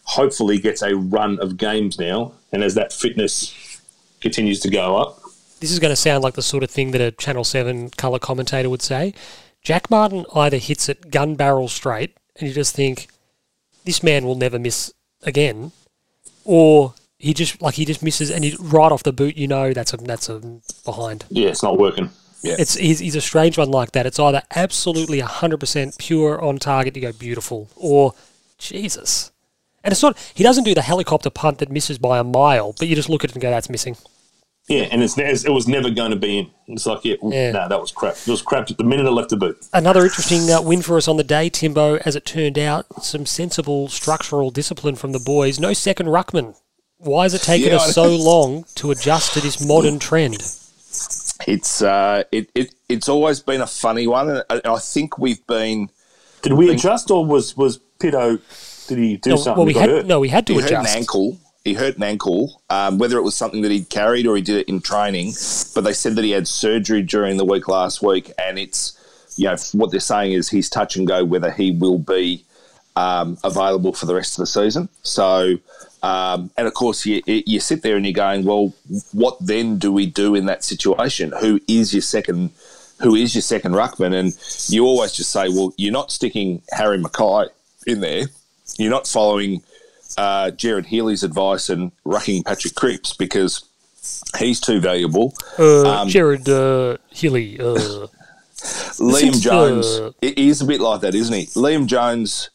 [0.04, 3.80] hopefully gets a run of games now, and as that fitness
[4.20, 5.22] continues to go up,
[5.60, 8.18] This is going to sound like the sort of thing that a Channel 7 colour
[8.18, 9.14] commentator would say.
[9.62, 13.08] Jack Martin either hits it gun barrel straight, and you just think,
[13.84, 15.72] this man will never miss again,
[16.44, 19.72] or he just like he just misses, and he, right off the boot, you know
[19.72, 20.40] that's a that's a
[20.84, 21.24] behind.
[21.30, 22.10] yeah, it's not working.
[22.44, 22.56] Yeah.
[22.58, 24.06] It's he's, he's a strange one like that.
[24.06, 28.12] It's either absolutely hundred percent pure on target, you go beautiful, or
[28.58, 29.32] Jesus.
[29.82, 32.88] And it's not he doesn't do the helicopter punt that misses by a mile, but
[32.88, 33.96] you just look at it and go, that's missing.
[34.68, 36.50] Yeah, and it's it was never going to be in.
[36.68, 37.52] It's like, yeah, Yeah.
[37.52, 38.14] no, that was crap.
[38.16, 39.58] It was crap at the minute I left the boot.
[39.74, 42.86] Another interesting uh, win for us on the day, Timbo, as it turned out.
[43.04, 45.60] Some sensible structural discipline from the boys.
[45.60, 46.56] No second ruckman.
[46.96, 50.42] Why has it taken Yeah, us so long to adjust to this modern trend?
[51.46, 55.46] It's uh, it, it it's always been a funny one, and I, I think we've
[55.46, 55.90] been
[56.42, 58.40] Did we adjust, or was was Pito?
[58.88, 59.56] Did he do No, something?
[59.58, 60.06] well, we had hurt?
[60.06, 61.38] no, we had to he hurt an ankle.
[61.64, 62.62] He hurt an ankle.
[62.68, 65.32] Um, whether it was something that he'd carried or he did it in training,
[65.74, 68.98] but they said that he had surgery during the week last week, and it's
[69.36, 72.44] you know what they're saying is he's touch and go whether he will be
[72.96, 74.88] um, available for the rest of the season.
[75.02, 75.58] So,
[76.04, 78.74] um, and of course, you, you sit there and you're going, well,
[79.12, 81.32] what then do we do in that situation?
[81.40, 82.50] Who is your second?
[83.00, 84.12] Who is your second ruckman?
[84.14, 84.36] And
[84.68, 87.48] you always just say, well, you're not sticking Harry McKay
[87.86, 88.26] in there.
[88.76, 89.62] You're not following
[90.18, 93.64] uh, Jared Healy's advice and rucking Patrick Cripps because
[94.38, 95.32] he's too valuable.
[95.58, 97.58] Uh, Um, Jared uh, Healy.
[97.58, 97.64] Uh,
[99.00, 101.46] Liam Jones, uh, it is a bit like that, isn't he?
[101.46, 102.50] Liam Jones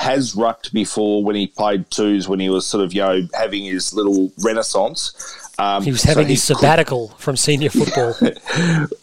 [0.00, 3.64] has rucked before when he played twos when he was sort of you know having
[3.64, 5.12] his little renaissance.
[5.58, 8.14] Um, he was having he his sabbatical from senior football.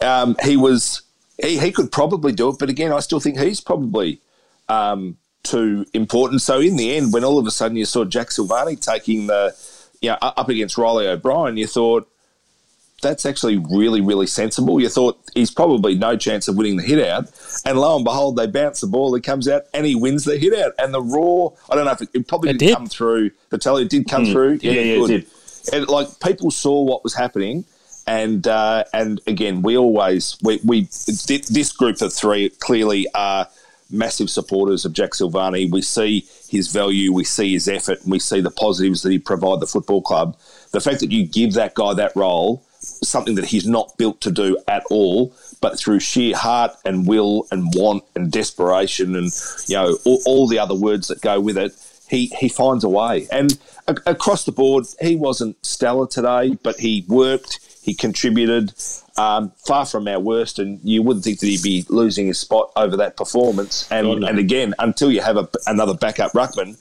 [0.00, 1.02] um, he was
[1.40, 4.20] he, he could probably do it, but again, I still think he's probably
[4.68, 6.42] um, too important.
[6.42, 9.54] So in the end, when all of a sudden you saw Jack Silvagni taking the
[10.00, 12.10] you know, up against Reilly O'Brien, you thought
[13.00, 14.80] that's actually really really sensible.
[14.80, 17.30] You thought he's probably no chance of winning the hit out,
[17.64, 20.36] and lo and behold, they bounce the ball, he comes out and he wins the
[20.36, 20.72] hit out.
[20.78, 22.76] And the raw, I don't know if it, it probably It didn't did.
[22.76, 23.82] come through the telly.
[23.82, 24.58] It did come through.
[24.62, 25.26] Yeah, yeah, it did.
[25.72, 27.64] And like people saw what was happening,
[28.06, 33.46] and uh, and again, we always we, we this group of three clearly are
[33.90, 35.70] massive supporters of Jack Silvagni.
[35.70, 39.18] We see his value, we see his effort, and we see the positives that he
[39.18, 40.36] provide the football club.
[40.72, 42.62] The fact that you give that guy that role,
[43.02, 47.46] something that he's not built to do at all, but through sheer heart and will
[47.50, 49.32] and want and desperation and
[49.66, 51.72] you know all, all the other words that go with it,
[52.08, 53.26] he he finds a way.
[53.30, 58.72] And a- across the board, he wasn't stellar today, but he worked, he contributed.
[59.16, 62.70] Um, far from our worst, and you wouldn't think that he'd be losing his spot
[62.76, 63.90] over that performance.
[63.90, 64.26] And God, no.
[64.28, 66.78] and again, until you have a, another backup ruckman,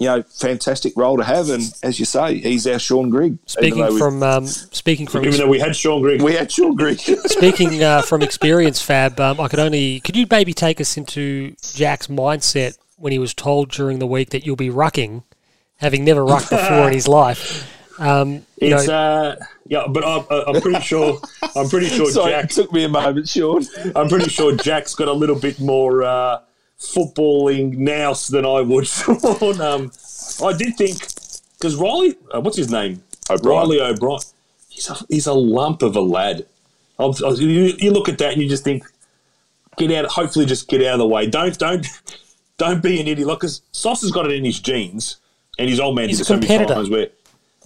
[0.00, 1.48] you know, fantastic role to have.
[1.50, 3.38] And as you say, he's our Shaun Grigg.
[3.46, 6.50] Speaking though we- from um, speaking from Even though we had Shaun Grigg, we had
[6.50, 6.98] Shaun Grigg.
[7.26, 10.00] Speaking uh, from experience, Fab, um, I could only.
[10.00, 14.30] Could you maybe take us into Jack's mindset when he was told during the week
[14.30, 15.22] that you'll be rucking,
[15.76, 17.68] having never rucked before in his life?
[17.98, 19.36] Um, you It's know, uh,
[19.66, 20.24] yeah, but I'm,
[20.56, 21.18] I'm pretty sure.
[21.54, 22.44] I'm pretty sure Sorry, Jack.
[22.46, 23.64] it took me a moment, Sean.
[23.94, 26.40] I'm pretty sure Jack's got a little bit more uh,
[26.82, 28.86] footballing nous than I would.
[28.88, 29.60] Sean.
[29.60, 29.92] um,
[30.42, 30.98] I did think
[31.58, 33.02] because Riley, uh, what's his name?
[33.30, 33.58] O'Brien.
[33.68, 34.20] Reilly O'Brien.
[34.68, 36.46] He's a, he's a lump of a lad.
[36.98, 38.84] I'm, I- you, you look at that and you just think,
[39.78, 40.06] get out.
[40.10, 41.26] Hopefully, just get out of the way.
[41.26, 41.86] Don't don't
[42.58, 43.28] don't be an idiot.
[43.28, 45.16] Like, because Sauce has got it in his genes,
[45.58, 46.74] and his old man He's did a it so many competitor.
[46.74, 47.08] times where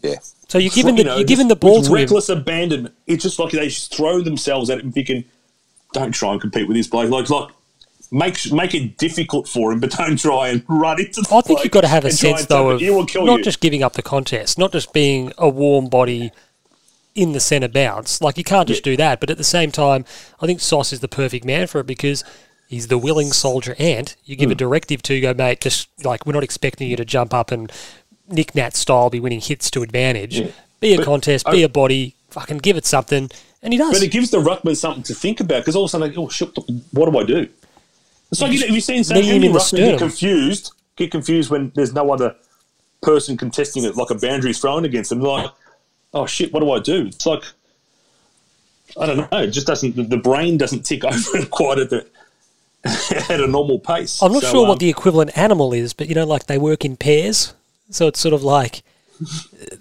[0.03, 0.17] Yeah.
[0.49, 1.95] so you're giving the you know, you're giving the ball with to him.
[2.03, 2.95] reckless abandonment.
[3.07, 5.25] It's just like they just throw themselves at it and thinking,
[5.93, 7.51] "Don't try and compete with this bloke." Like, like
[8.11, 11.21] make make it difficult for him, but don't try and run into.
[11.23, 13.43] The I think you've got to have a sense though of not you.
[13.43, 16.33] just giving up the contest, not just being a warm body
[17.15, 18.21] in the centre bounce.
[18.21, 20.05] Like you can't just do that, but at the same time,
[20.41, 22.23] I think Sauce is the perfect man for it because
[22.69, 24.17] he's the willing soldier ant.
[24.25, 24.41] You Hmm.
[24.41, 25.61] give a directive to go, mate.
[25.61, 27.73] Just like we're not expecting you to jump up and
[28.29, 30.43] Nick Nat style be winning hits to advantage.
[30.81, 32.15] Be a But contest, be a body.
[32.31, 33.31] Fucking give it something,
[33.63, 33.93] and he does.
[33.95, 36.17] But it gives the ruckman something to think about because all of a sudden, they,
[36.19, 36.51] oh shit,
[36.93, 37.49] what do I do?
[38.31, 40.73] It's like you know, have you seen some knee him in the get confused?
[40.97, 42.35] Get confused when there's no other
[43.03, 45.21] person contesting it, like a boundary's thrown against them.
[45.21, 45.51] Like,
[46.15, 47.07] oh shit, what do I do?
[47.07, 47.45] It's like
[48.99, 49.39] I don't know.
[49.39, 49.97] It just doesn't.
[49.97, 52.07] The, the brain doesn't tick over quite at the
[53.31, 54.23] at a normal pace.
[54.23, 56.59] I'm not So, sure um, what the equivalent animal is, but you know, like they
[56.59, 57.55] work in pairs,
[57.91, 58.83] so it's sort of like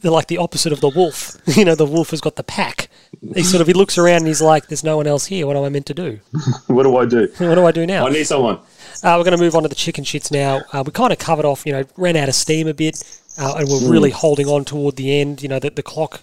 [0.02, 1.38] they're like the opposite of the wolf.
[1.58, 2.90] you know, the wolf has got the pack.
[3.34, 5.48] He sort of he looks around and he's like, "There's no one else here.
[5.48, 6.20] What am I meant to do?
[6.68, 7.32] What do I do?
[7.38, 8.60] What do I do now?" I need someone.
[9.04, 10.62] Uh, we're going to move on to the chicken shits now.
[10.72, 13.04] Uh, we kind of covered off, you know, ran out of steam a bit,
[13.38, 15.44] uh, and we're really holding on toward the end.
[15.44, 16.22] You know, that the clock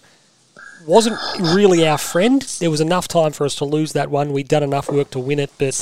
[0.86, 2.42] wasn't really our friend.
[2.60, 4.32] There was enough time for us to lose that one.
[4.32, 5.74] We'd done enough work to win it, but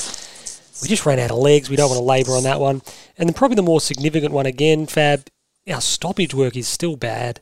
[0.81, 1.69] we just ran out of legs.
[1.69, 2.81] We don't want to labour on that one.
[3.17, 5.27] And then probably the more significant one again, Fab,
[5.71, 7.39] our stoppage work is still bad.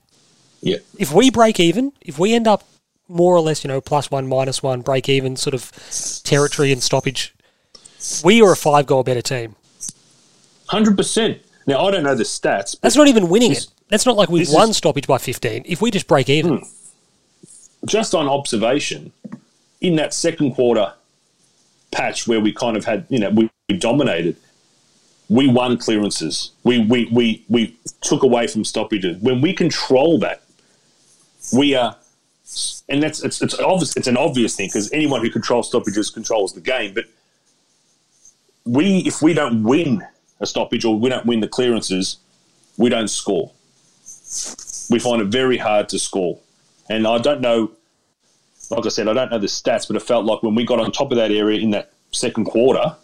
[0.62, 0.78] Yeah.
[0.98, 2.64] If we break even, if we end up
[3.08, 5.72] more or less, you know, plus one, minus one, break even sort of
[6.24, 7.34] territory and stoppage,
[8.24, 9.56] we are a five goal better team.
[10.68, 11.40] Hundred percent.
[11.66, 12.74] Now I don't know the stats.
[12.74, 13.72] But That's not even winning This- it.
[13.90, 15.64] That's not like we've won is- stoppage by 15.
[15.66, 16.64] If we just break even, hmm.
[17.88, 19.12] just on observation,
[19.82, 20.94] in that second quarter
[21.92, 24.36] patch where we kind of had, you know, we, we dominated,
[25.30, 26.52] we won clearances.
[26.64, 29.22] We, we, we, we took away from stoppages.
[29.22, 30.42] When we control that,
[31.54, 31.96] we are,
[32.90, 33.96] and that's it's, it's obvious.
[33.96, 36.96] It's an obvious thing because anyone who controls stoppages controls the game.
[36.96, 37.06] But
[38.66, 40.04] we, if we don't win
[40.40, 42.18] a stoppage or we don't win the clearances,
[42.78, 43.52] we don't score.
[44.90, 46.40] We find it very hard to score.
[46.90, 47.72] And I don't know,
[48.72, 50.80] like I said, I don't know the stats, but it felt like when we got
[50.80, 52.96] on top of that area in that second quarter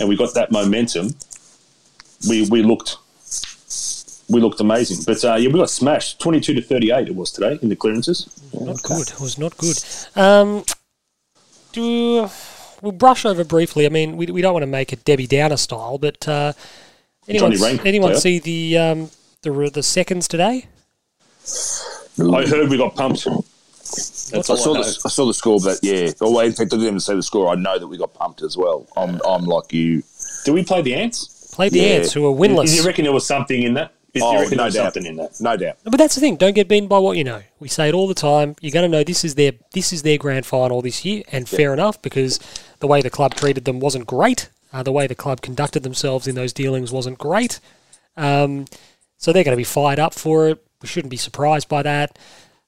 [0.00, 1.14] and we got that momentum,
[2.26, 2.96] we, we looked
[4.28, 5.04] we looked amazing.
[5.06, 6.20] But uh, yeah, we got smashed.
[6.20, 8.28] Twenty two to thirty eight it was today in the clearances.
[8.52, 9.08] not good.
[9.08, 9.78] It was not good.
[10.16, 10.64] Um,
[11.72, 12.28] do
[12.82, 13.86] we'll brush over briefly.
[13.86, 16.52] I mean, we, we don't want to make it Debbie Downer style, but uh,
[17.26, 18.20] anyone Rank anyone player.
[18.20, 19.10] see the um,
[19.42, 20.66] the the seconds today?
[22.20, 23.24] I heard we got pumped.
[23.24, 25.00] That's I saw I the.
[25.04, 26.10] I saw the score, but yeah.
[26.20, 27.48] Oh, well, in fact, I didn't even see the score.
[27.48, 28.86] I know that we got pumped as well.
[28.96, 30.02] I'm I'm like you.
[30.44, 31.37] Do we play the ants?
[31.58, 31.86] Played the Yeah.
[31.96, 32.76] Ants, who are Do winless.
[32.76, 33.90] you reckon there was something in that?
[34.14, 34.94] Do you Oh, reckon no there was doubt.
[34.94, 35.40] something in that?
[35.40, 35.76] No doubt.
[35.82, 36.36] But that's the thing.
[36.36, 37.42] Don't get beaten by what you know.
[37.58, 38.54] We say it all the time.
[38.60, 41.48] You're going to know this is their this is their grand final this year, and
[41.48, 42.38] fair enough because
[42.78, 44.50] the way the club treated them wasn't great.
[44.72, 47.58] Uh, the way the club conducted themselves in those dealings wasn't great.
[48.16, 48.66] Um,
[49.16, 50.64] so they're going to be fired up for it.
[50.80, 52.16] We shouldn't be surprised by that.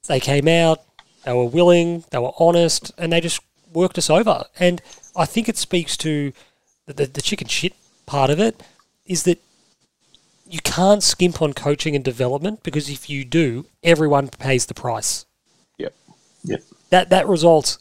[0.09, 0.81] They came out.
[1.23, 2.03] They were willing.
[2.11, 3.39] They were honest, and they just
[3.71, 4.43] worked us over.
[4.59, 4.81] And
[5.15, 6.33] I think it speaks to
[6.87, 7.71] the, the, the chicken shit
[8.05, 8.61] part of it
[9.05, 9.41] is that
[10.49, 15.25] you can't skimp on coaching and development because if you do, everyone pays the price.
[15.77, 15.95] Yep.
[16.43, 16.61] Yep.
[16.89, 17.79] That that results,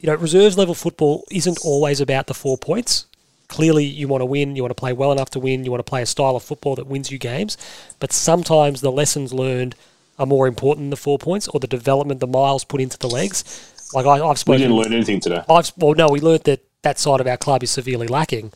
[0.00, 3.06] you know, reserves level football isn't always about the four points.
[3.48, 5.84] Clearly, you want to win, you want to play well enough to win, you want
[5.84, 7.58] to play a style of football that wins you games.
[7.98, 9.74] But sometimes the lessons learned
[10.18, 13.08] are more important than the four points or the development, the miles put into the
[13.08, 13.90] legs.
[13.92, 14.60] Like I, I've We spoken.
[14.62, 15.42] didn't learn anything today.
[15.48, 18.52] I've well, no, we learned that that side of our club is severely lacking.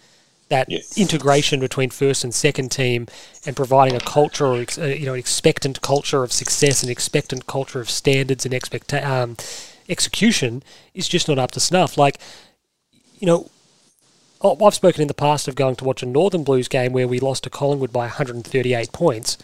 [0.51, 0.81] That Yeah.
[0.97, 3.07] integration between first and second team,
[3.47, 7.47] and providing a culture, or uh, you know, an expectant culture of success, and expectant
[7.47, 9.37] culture of standards and expect um,
[9.89, 10.63] execution
[10.95, 11.97] is just not up to snuff.
[11.97, 12.19] Like,
[13.19, 13.51] you know,
[14.43, 17.19] I've spoken in the past of going to watch a Northern Blues game where we
[17.19, 19.39] lost to Collingwood by 138 points.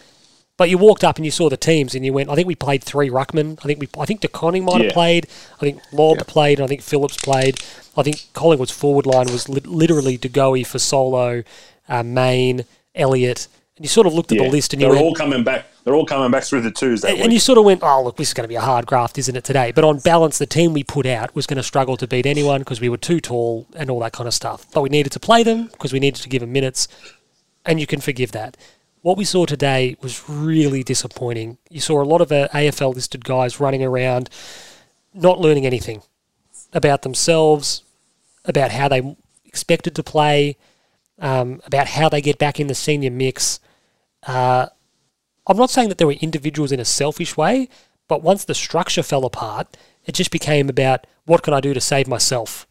[0.59, 2.55] But you walked up and you saw the teams and you went, I think we
[2.55, 3.59] played three ruckmen.
[3.60, 5.27] I think we, I think De Koning might have played.
[5.56, 6.59] I think Lobb played.
[6.59, 7.59] And I think Phillips played.
[7.96, 11.44] I think Collingwood's forward line was li- literally De Goey Fasolo,
[11.88, 12.64] uh, Mayne,
[12.94, 14.44] Elliott, And you sort of looked at Yeah.
[14.44, 15.64] the list and you they're went, all coming back.
[15.84, 17.24] They're all coming back through the twos that and, week.
[17.24, 19.16] and you sort of went, oh, look, this is going to be a hard graft,
[19.16, 19.72] isn't it, today?
[19.72, 22.58] But on balance, the team we put out was going to struggle to beat anyone
[22.60, 24.66] because we were too tall and all that kind of stuff.
[24.74, 26.88] But we needed to play them because we needed to give them minutes,
[27.64, 28.58] and you can forgive that.
[29.00, 31.56] What we saw today was really disappointing.
[31.70, 34.28] You saw a lot of uh, AFL listed guys running around,
[35.14, 36.02] not learning anything
[36.72, 37.82] about themselves,
[38.44, 40.56] about how they expected to play,
[41.18, 43.60] um, about how they get back in the senior mix.
[44.26, 44.66] Uh,
[45.47, 47.68] I'm not saying that there were individuals in a selfish way,
[48.09, 49.76] but once the structure fell apart,
[50.06, 52.66] it just became about what can I do to save myself?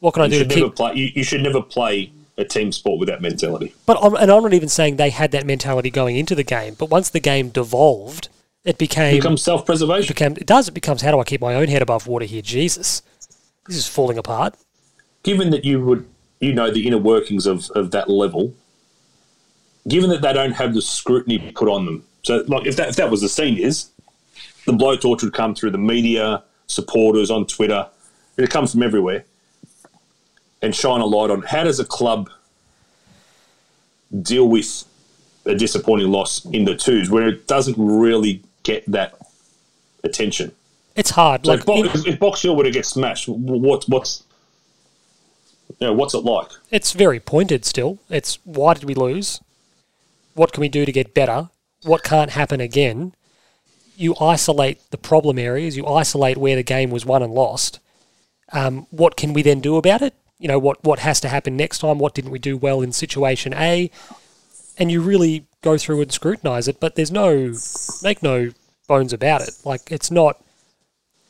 [0.00, 0.76] What can I you do to should keep?
[0.76, 0.94] play.
[0.94, 3.74] You, you should never play a team sport with that mentality.
[3.86, 6.74] But I'm, and I'm not even saying they had that mentality going into the game.
[6.74, 8.28] But once the game devolved,
[8.66, 10.08] it became It becomes self-preservation.
[10.08, 10.68] became it does.
[10.68, 12.42] It becomes how do I keep my own head above water here?
[12.42, 13.02] Jesus,
[13.66, 14.54] this is falling apart.
[15.22, 16.06] given that you would
[16.40, 18.54] you know the inner workings of, of that level,
[19.88, 22.04] given that they don't have the scrutiny put on them.
[22.24, 23.90] So like if that if that was the seniors,
[24.66, 27.88] the blowtorch would come through the media, supporters on Twitter.
[28.36, 29.24] It'd come from everywhere.
[30.62, 32.28] And shine a light on how does a club
[34.22, 34.84] deal with
[35.44, 39.18] a disappointing loss in the twos where it doesn't really get that
[40.02, 40.52] attention.
[40.96, 41.46] It's hard.
[41.46, 44.24] Like in- if, if Box Hill were to get smashed, what, what's
[45.80, 46.48] you know, what's it like?
[46.70, 47.98] it's very pointed still.
[48.08, 49.40] It's why did we lose?
[50.34, 51.48] What can we do to get better?
[51.82, 53.14] What can't happen again?
[53.96, 57.80] You isolate the problem areas, you isolate where the game was won and lost.
[58.52, 60.14] Um, what can we then do about it?
[60.38, 61.98] You know, what, what has to happen next time?
[61.98, 63.90] What didn't we do well in situation A?
[64.78, 67.54] And you really go through and scrutinize it, but there's no,
[68.02, 68.50] make no
[68.88, 69.54] bones about it.
[69.64, 70.42] Like, it's not,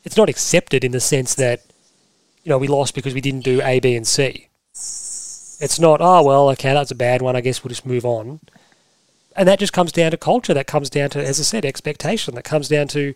[0.03, 1.61] it's not accepted in the sense that,
[2.43, 4.47] you know, we lost because we didn't do A, B, and C.
[5.59, 7.35] It's not, oh, well, okay, that's a bad one.
[7.35, 8.39] I guess we'll just move on.
[9.35, 10.53] And that just comes down to culture.
[10.53, 12.35] That comes down to, as I said, expectation.
[12.35, 13.13] That comes down to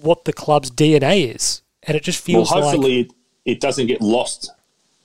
[0.00, 1.62] what the club's DNA is.
[1.82, 3.12] And it just feels like hopefully it,
[3.44, 4.50] it doesn't get lost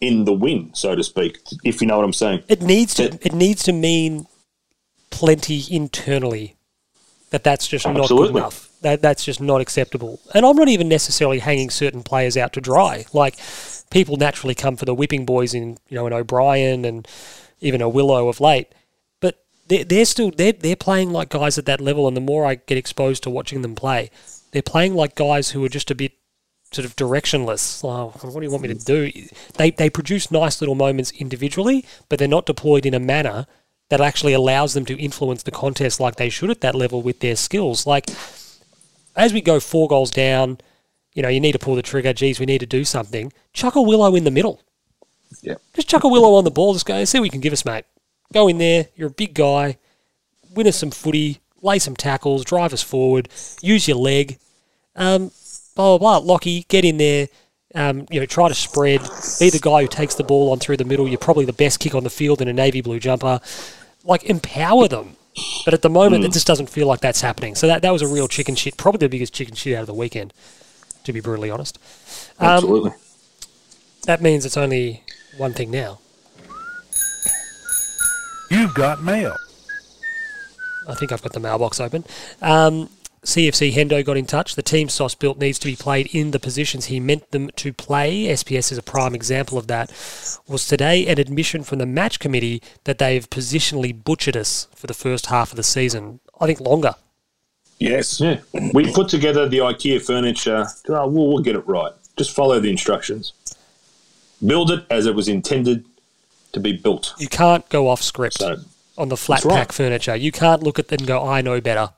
[0.01, 2.43] in the win, so to speak, if you know what I'm saying.
[2.49, 4.27] it needs to it- it needs to mean
[5.13, 6.55] plenty internally
[7.33, 8.69] that that's just not good enough.
[8.81, 10.19] That that's just not acceptable.
[10.33, 13.05] And I'm not even necessarily hanging certain players out to dry.
[13.13, 13.37] Like
[13.89, 17.07] people naturally come for the whipping boys in you know an O'Brien and
[17.59, 18.67] even a Willow of late,
[19.19, 22.07] but they're, they're still they're they're playing like guys at that level.
[22.07, 24.11] And the more I get exposed to watching them play,
[24.51, 26.13] they're playing like guys who are just a bit
[26.71, 27.83] sort of directionless.
[27.83, 28.85] Oh, what do you want me to mm.
[28.85, 29.11] do?
[29.55, 33.47] They they produce nice little moments individually, but they're not deployed in a manner
[33.93, 37.19] that actually allows them to influence the contest like they should at that level with
[37.19, 37.85] their skills.
[37.85, 38.09] Like
[39.15, 40.57] as we go four goals down,
[41.13, 42.11] you know, you need to pull the trigger.
[42.11, 43.31] Geez, we need to do something.
[43.53, 44.61] Chuck a Willow in the middle.
[45.43, 45.57] Yeah.
[45.75, 46.73] Just chuck a Willow on the ball.
[46.73, 47.85] Just go see what you can give us, mate.
[48.33, 48.87] Go in there.
[48.95, 49.77] You're a big guy.
[50.55, 51.41] Win us some footy.
[51.61, 52.43] Lay some tackles.
[52.43, 53.29] Drive us forward.
[53.61, 54.39] Use your leg.
[54.95, 55.29] Um,
[55.75, 56.33] blah blah blah.
[56.33, 57.27] Lockie, get in there.
[57.75, 59.01] Um, you know, try to spread.
[59.39, 61.07] Be the guy who takes the ball on through the middle.
[61.07, 63.39] You're probably the best kick on the field in a navy blue jumper.
[64.03, 65.15] Like empower them.
[65.65, 67.55] But at the moment, it just doesn't feel like that's happening.
[67.55, 68.77] So that, that was a real chicken shit.
[68.77, 70.31] Probably the biggest chicken shit out of the weekend,
[71.05, 71.79] to be brutally honest.
[72.39, 72.91] Um, Absolutely.
[74.05, 75.03] That means it's only
[75.37, 75.99] one thing now.
[78.51, 79.35] You've got mail.
[80.87, 82.03] I think I've got the mailbox open.
[82.41, 82.89] Um,
[83.23, 84.55] CFC Hendo got in touch.
[84.55, 87.71] The team Sauce built needs to be played in the positions he meant them to
[87.71, 88.25] play.
[88.25, 89.89] SPS is a prime example of that.
[90.47, 94.93] Was today an admission from the match committee that they've positionally butchered us for the
[94.93, 96.19] first half of the season?
[96.41, 96.95] I think longer.
[97.79, 98.19] yes.
[98.19, 98.41] Yeah.
[98.73, 100.67] We put together the IKEA furniture.
[100.89, 101.93] Oh, we'll, we'll get it right.
[102.17, 103.31] Just follow the instructions.
[104.45, 105.85] Build it as it was intended
[106.51, 107.13] to be built.
[107.17, 108.57] You can't go off script So,
[108.97, 109.55] on the flat That's right.
[109.59, 110.15] pack furniture.
[110.15, 111.91] You can't look at it and go, I know better.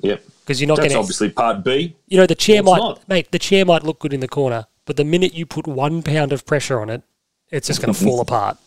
[0.00, 0.22] yep.
[0.50, 0.98] Because you're not That's going to.
[0.98, 1.94] obviously part B.
[2.08, 3.08] You know, the chair Well, might, not.
[3.08, 6.02] mate, the chair might look good in the corner, but the minute you put one
[6.02, 7.04] pound of pressure on it,
[7.50, 8.58] it's just going to fall apart.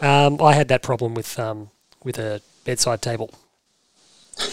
[0.00, 1.70] Um, I had that problem with um,
[2.02, 3.30] with a bedside table.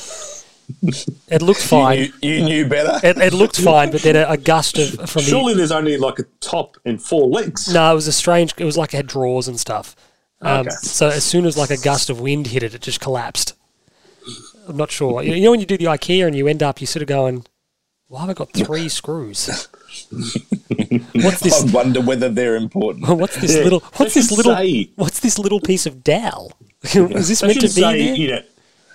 [1.30, 1.98] It looked fine.
[2.22, 3.00] You, you knew better.
[3.02, 5.96] It, it looked fine, but then a, a gust of from the Surely there's only
[5.98, 7.74] like a top and four legs.
[7.74, 8.54] no, it was a strange.
[8.58, 9.96] It was like it had drawers and stuff.
[10.42, 10.70] Um, Okay.
[10.82, 13.54] So as soon as like a gust of wind hit it, it just collapsed.
[14.68, 15.24] I'm not sure.
[15.24, 17.46] You know when you do the IKEA and you end up, you sort of going,
[18.08, 19.68] "Why have I got three screws?
[21.16, 21.64] What's this?
[21.64, 23.08] I wonder whether they're important.
[23.20, 23.64] What's this Yeah.
[23.64, 23.80] little?
[23.80, 24.56] They What's this little?
[24.56, 26.52] say- What's this little piece of dowel?
[26.84, 28.16] Is this meant to be say, there?
[28.16, 28.42] you know,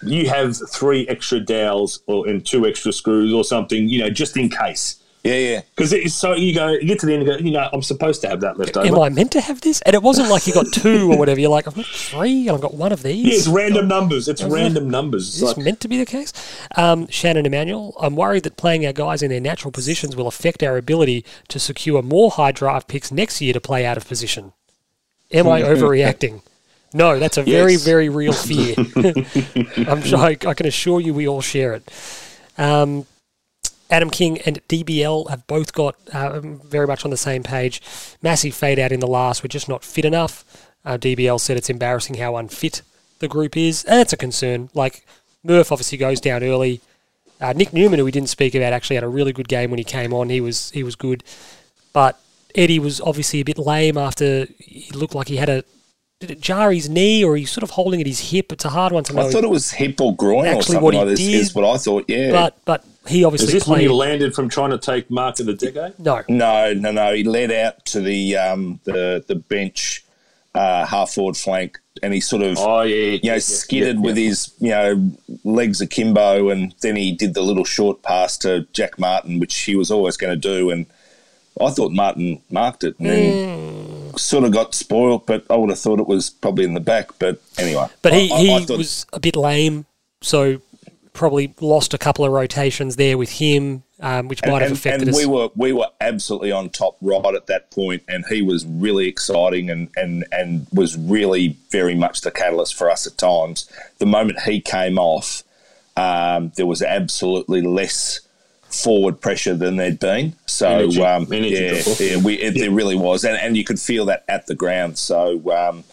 [0.05, 4.37] you have three extra dowels or and two extra screws or something, you know, just
[4.37, 5.02] in case.
[5.25, 5.61] Yeah, yeah.
[5.77, 7.83] Because it's so you go, you get to the end and go, you know, I'm
[7.83, 8.89] supposed to have that left over.
[8.89, 9.81] Am I meant to have this?
[9.83, 11.39] And it wasn't like you got two or whatever.
[11.41, 13.25] You're like, I've got three and I've got one of these.
[13.25, 14.27] Yeah, it's random numbers.
[14.27, 15.29] It's random numbers.
[15.29, 16.33] Is It's this like, meant to be the case?
[16.77, 20.61] Um, Shannon Emanuel, I'm worried that playing our guys in their natural positions will affect
[20.65, 24.53] our ability to secure more high draft picks next year to play out of position.
[25.31, 26.43] Am I overreacting?
[26.95, 27.85] No, that's a very, Yes.
[27.85, 28.75] very real fear.
[29.89, 31.89] I'm sure I, I can assure you we all share it.
[32.59, 33.07] Um,
[33.93, 37.81] Adam King and DBL have both got uh, very much on the same page.
[38.23, 39.45] Massive fade out in the last.
[39.45, 40.45] We're just not fit enough.
[40.85, 42.81] Uh, DBL said it's embarrassing how unfit
[43.19, 43.85] the group is.
[43.85, 44.71] And it's a concern.
[44.75, 45.07] Like,
[45.45, 46.81] Murph obviously goes down early.
[47.41, 49.79] Uh, Nic Newman, who we didn't speak about, actually had a really good game when
[49.79, 50.31] he came on.
[50.31, 51.23] He was he was good,
[51.93, 52.19] but
[52.55, 55.65] Eddie was obviously a bit lame after he looked like he had a
[56.21, 58.53] did it jar his knee or he's sort of holding at his hip.
[58.53, 59.27] It's a hard one to know.
[59.27, 61.19] I thought it was hip or groin or something what he like this.
[61.19, 62.05] did- Is what I thought.
[62.09, 62.31] Yeah.
[62.31, 65.47] but but he is obviously this when he landed from trying to take mark of
[65.47, 65.99] the decade?
[65.99, 67.15] no, no, no, no.
[67.15, 70.05] He led out to the um, the the bench,
[70.55, 74.53] uh, half forward flank, and he sort of Oh yeah, you know, skidded with his,
[74.61, 75.13] you know,
[75.45, 79.75] legs akimbo, and then he did the little short pass to Jack Martin, which he
[79.77, 80.71] was always going to do.
[80.71, 80.87] And
[81.61, 85.79] I thought Martin marked it and then sort of got spoiled, but I would have
[85.79, 87.11] thought it was probably in the back.
[87.19, 87.89] But anyway.
[88.03, 89.87] But he, I- I- he I thought- was a bit lame,
[90.23, 90.61] so
[91.13, 95.09] probably lost a couple of rotations there with him, um, which might have and, affected
[95.09, 95.17] and us.
[95.17, 99.09] we were we were absolutely on top right at that point, and he was really
[99.09, 103.71] exciting and and and was really very much the catalyst for us at times.
[103.99, 105.43] The moment he came off,
[105.97, 108.21] um, there was absolutely less
[108.69, 110.35] forward pressure than there'd been.
[110.47, 111.03] So Energy.
[111.03, 114.25] um, Energy yeah, yeah, we, it, there really was, and and you could feel that
[114.29, 114.99] at the ground.
[114.99, 115.85] So um,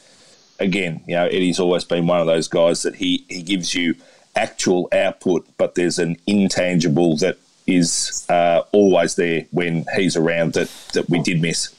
[0.60, 3.96] again, you know, Eddie's always been one of those guys that he he gives you
[4.36, 7.38] actual output, but there's an intangible that
[7.68, 11.74] is uh, always there when he's around that that we did miss.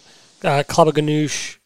[0.44, 1.56] uh, Club of Ganoush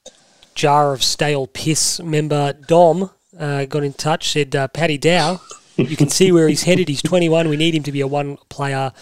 [0.54, 5.40] jar of stale piss member Dom uh, got in touch, said, uh, Paddy Dow,
[5.76, 6.88] you can see where he's headed.
[6.88, 7.48] He's 21.
[7.48, 8.92] We need him to be a one player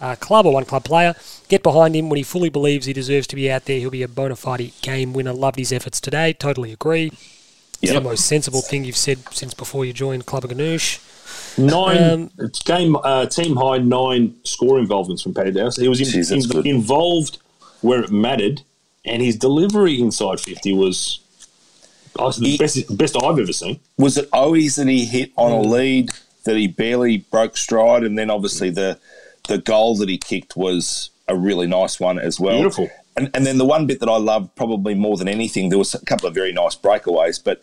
[0.00, 1.14] uh, club or one club player.
[1.48, 3.78] Get behind him when he fully believes he deserves to be out there.
[3.78, 5.32] He'll be a bona fide game winner.
[5.34, 6.32] Loved his efforts today.
[6.32, 7.12] Totally agree.
[7.82, 10.98] It's the most sensible thing you've said since before you joined Club of Ganoush.
[11.58, 15.76] Nine Um, game uh, team high nine score involvements from Paddy Dowse.
[15.76, 17.38] He was in, Jeez, that's in- involved
[17.80, 18.62] where it mattered,
[19.04, 21.20] and his delivery inside fifty was
[22.18, 23.80] oh, the He- best best I've ever seen.
[23.98, 26.10] Was it always that he hit on a lead
[26.44, 28.98] that he barely broke stride, and then obviously the
[29.48, 32.56] the goal that he kicked was a really nice one as well.
[32.58, 32.88] Beautiful.
[33.16, 35.94] And, and then the one bit that I loved probably more than anything, there was
[35.94, 37.62] a couple of very nice breakaways, but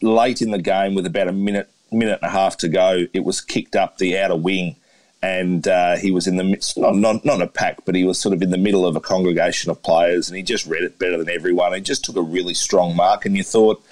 [0.00, 3.24] late in the game with about a minute minute and a half to go, it
[3.24, 4.76] was kicked up the outer wing,
[5.22, 8.18] and uh, he was in the midst, not, not not a pack, but he was
[8.18, 10.98] sort of in the middle of a congregation of players, and he just read it
[10.98, 11.72] better than everyone.
[11.74, 13.82] He just took a really strong mark, and you thought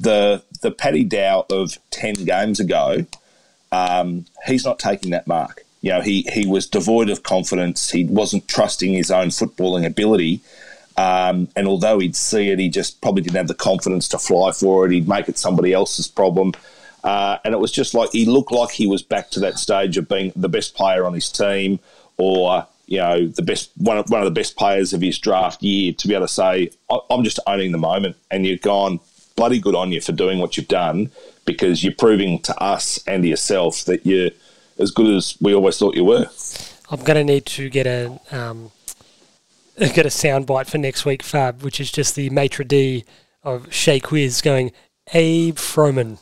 [0.00, 3.06] the the Paddy Dow of ten games ago,
[3.70, 5.64] um, he's not taking that mark.
[5.80, 7.90] You know, he he was devoid of confidence.
[7.90, 10.40] He wasn't trusting his own footballing ability.
[10.96, 14.52] Um, and although he'd see it, he just probably didn't have the confidence to fly
[14.52, 14.92] for it.
[14.92, 16.52] He'd make it somebody else's problem.
[17.04, 19.96] Uh, and it was just like he looked like he was back to that stage
[19.96, 21.80] of being the best player on his team,
[22.16, 25.62] or you know, the best one of, one of the best players of his draft
[25.62, 25.92] year.
[25.92, 26.70] To be able to say,
[27.10, 29.00] I'm just owning the moment, and you've gone
[29.34, 31.10] bloody good on you for doing what you've done
[31.44, 34.30] because you're proving to us and to yourself that you're
[34.78, 36.26] as good as we always thought you were.
[36.90, 38.70] I'm going to need to get a um,
[39.78, 43.04] get a soundbite for next week, Fab, which is just the maitre d
[43.42, 44.72] of Chez Quis going
[45.12, 46.18] Abe Froman.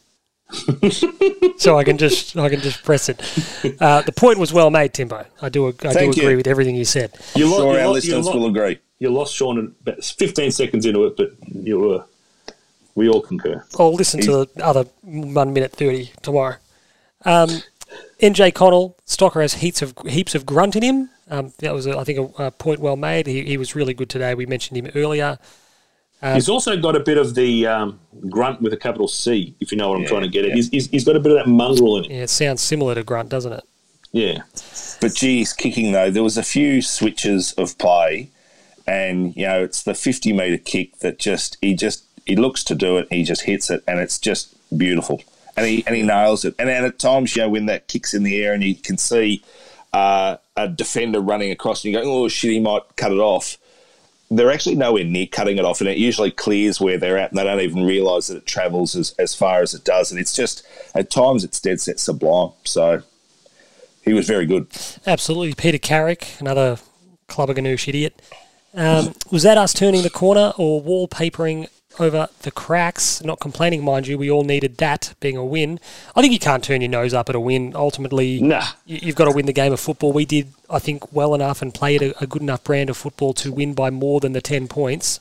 [1.58, 3.20] so I can just I can just press it.
[3.80, 5.24] Uh, the point was well made, Timbo.
[5.40, 6.26] I do I Thank do you.
[6.26, 7.12] agree with everything you said.
[7.34, 8.78] You I'm sure you our lo- you listeners lo- will agree.
[8.98, 12.04] You lost Sean at about 15 seconds into it, but you were.
[12.96, 13.64] We all concur.
[13.78, 16.56] I'll listen to the other one minute thirty tomorrow.
[17.24, 17.62] Um,
[18.20, 21.10] NJ Connell Stocker has heaps of heaps of grunt in him.
[21.30, 23.28] Um, that was, a, I think, a, a point well made.
[23.28, 24.34] He, he was really good today.
[24.34, 25.38] We mentioned him earlier.
[26.20, 29.78] he's also got a bit of the um, grunt with a capital C, if you
[29.78, 30.50] know what I'm Yeah, trying to get at.
[30.50, 30.54] yeah.
[30.56, 32.10] He's, he's, he's got a bit of that mongrel in him.
[32.12, 33.64] Yeah, it sounds similar to grunt, doesn't it?
[34.12, 34.42] Yeah.
[35.00, 38.30] But geez, kicking though, there was a few switches of play,
[38.86, 42.74] and you know it's the fifty meter kick that just he just he looks to
[42.74, 45.22] do it, he just hits it, and it's just beautiful,
[45.56, 46.54] and he and he nails it.
[46.58, 48.98] And then at times, you know, when that kicks in the air, and you can
[48.98, 49.44] see
[49.92, 53.56] uh, a defender running across, and you go, oh shit, he might cut it off.
[54.30, 57.38] They're actually nowhere near cutting it off, and it usually clears where they're at, and
[57.38, 60.12] they don't even realise that it travels as, as far as it does.
[60.12, 62.52] And it's just at times it's dead set sublime.
[62.64, 63.02] So
[64.04, 64.68] he was very good.
[65.06, 65.54] Absolutely.
[65.54, 66.78] Peter Carrick, another
[67.26, 68.22] Club a Ganoush idiot.
[68.72, 71.68] Um, was that us turning the corner or wallpapering
[71.98, 73.22] over the cracks?
[73.22, 74.16] Not complaining, mind you.
[74.18, 75.80] We all needed that being a win.
[76.14, 77.72] I think you can't turn your nose up at a win.
[77.74, 78.64] Ultimately, Nah.
[78.86, 80.12] you- you've got to win the game of football.
[80.12, 83.32] We did, I think, well enough and played a, a good enough brand of football
[83.34, 85.20] to win by more than the ten points.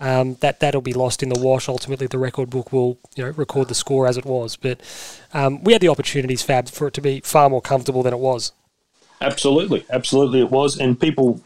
[0.00, 1.68] Um, that that'll be lost in the wash.
[1.68, 4.56] Ultimately, the record book will you know record the score as it was.
[4.56, 4.80] But
[5.34, 8.18] um, we had the opportunities, Fab, for it to be far more comfortable than it
[8.18, 8.52] was.
[9.20, 10.78] Absolutely, absolutely, it was.
[10.78, 11.42] And people,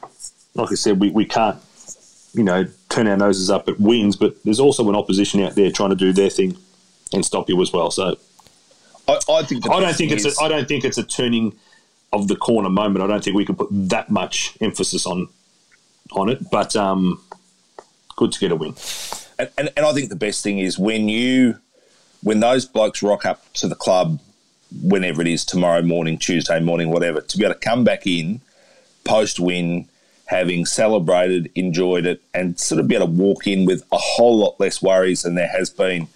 [0.54, 1.56] like I said, we, we can't,
[2.34, 5.70] you know, turn our noses up at wins, but there's also an opposition out there
[5.70, 6.56] trying to do their thing
[7.12, 7.90] and stop you as well.
[7.90, 8.16] So
[9.08, 9.68] I, I think.
[9.68, 11.54] I don't think thing it's is- a, I don't think it's a turning
[12.12, 13.04] of the corner moment.
[13.04, 15.28] I don't think we can put that much emphasis on
[16.12, 16.50] on it.
[16.50, 17.22] But um,
[18.16, 18.74] good to get a win.
[19.38, 21.56] and, and, and I think the best thing is when you
[22.22, 24.20] when those blokes rock up to the club
[24.82, 28.40] whenever it is tomorrow morning, Tuesday morning, whatever, to be able to come back in
[29.04, 29.88] post win,
[30.30, 34.38] having celebrated, enjoyed it, and sort of be able to walk in with a whole
[34.38, 36.06] lot less worries than there has been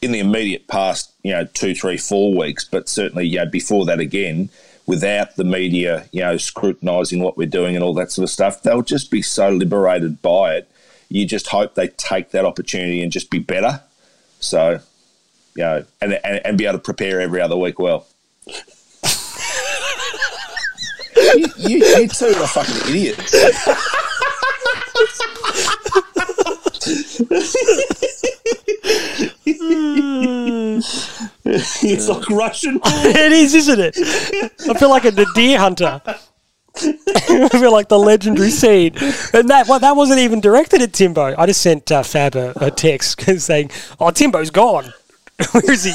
[0.00, 3.84] in the immediate past, you know, two, three, four weeks, but certainly, you know, before
[3.84, 4.48] that again,
[4.86, 8.62] without the media, you know, scrutinising what we're doing and all that sort of stuff,
[8.62, 10.70] they'll just be so liberated by it.
[11.10, 13.82] You just hope they take that opportunity and just be better.
[14.40, 14.80] So,
[15.54, 18.06] you know, and, and, and be able to prepare every other week well.
[21.18, 23.34] You, you, you two are fucking idiots.
[31.44, 32.80] it's like Russian.
[32.84, 33.96] it is, isn't it?
[34.68, 36.00] I feel like a deer hunter.
[36.80, 38.92] I feel like the legendary scene,
[39.32, 41.34] and that well, that wasn't even directed at Timbo.
[41.36, 44.92] I just sent uh, Fab a, a text saying, "Oh, Timbo's gone.
[45.52, 45.92] Where is he?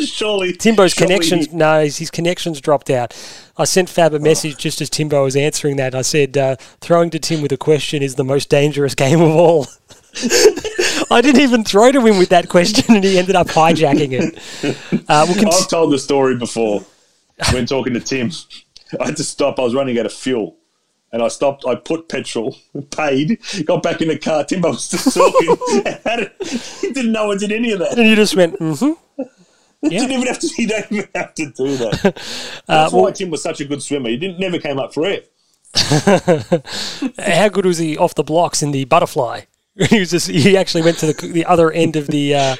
[0.06, 1.46] surely Timbo's surely connections.
[1.50, 3.14] he- No, his, his connections dropped out.
[3.56, 5.94] I sent Fab a message just as Timbo was answering that.
[5.94, 9.30] I said, uh, "Throwing to Tim with a question is the most dangerous game of
[9.36, 9.66] all."
[11.10, 14.76] I didn't even throw to him with that question, and he ended up hijacking it.
[15.08, 16.84] Uh, we'll con- I've told the story before
[17.52, 18.30] when talking to Tim.
[19.00, 19.58] I had to stop.
[19.58, 20.56] I was running out of fuel.
[21.12, 21.64] And I stopped.
[21.64, 22.56] I put petrol,
[22.90, 24.42] paid, got back in the car.
[24.44, 25.56] Timbo was still talking.
[25.86, 26.42] and had it,
[26.80, 27.96] he didn't know I did any of that.
[27.96, 29.00] and you just went, mm-hmm.
[29.90, 30.66] He didn't even have to.
[30.66, 32.02] Don't even have to do that.
[32.66, 34.08] That's well- why Tim was such a good swimmer.
[34.08, 35.20] He didn't never came up for air.
[37.18, 39.42] How good was he off the blocks in the butterfly?
[39.90, 42.56] He was just he actually went to the the other end of the uh,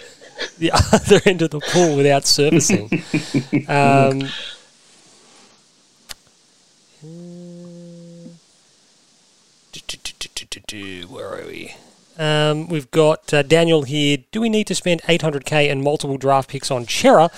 [0.58, 2.90] the other end of the pool without surfacing.
[3.68, 4.28] Um,
[11.08, 11.74] where are we?
[12.18, 14.18] Um, we've got uh, Daniel here.
[14.30, 17.30] Do we need to spend 800k and multiple draft picks on Cerra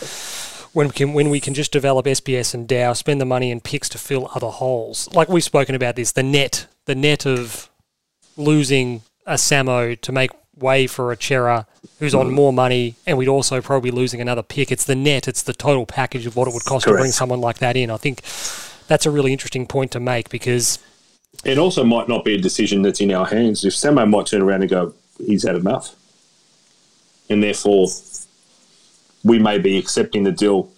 [0.73, 3.63] when we can when we can just develop SPS and Dow, spend the money and
[3.63, 5.09] picks to fill other holes?
[5.13, 7.71] Like we've spoken about this, the net, the net of
[8.37, 11.67] losing a Samo to make way for a Cerra
[11.99, 14.71] who's on more money, and we'd also probably losing another pick.
[14.71, 17.41] It's the net, it's the total package of what it would cost to bring someone
[17.41, 17.91] like that in.
[17.91, 18.23] I think
[18.87, 20.79] that's a really interesting point to make because
[21.45, 23.65] It also might not be a decision that's in our hands.
[23.65, 25.95] If Samo might turn around and go, he's had enough.
[27.29, 27.89] And therefore,
[29.25, 30.71] we may be accepting the deal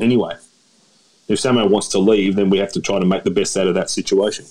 [0.00, 0.34] anyway.
[1.28, 3.66] If Samo wants to leave, then we have to try to make the best out
[3.66, 4.46] of that situation.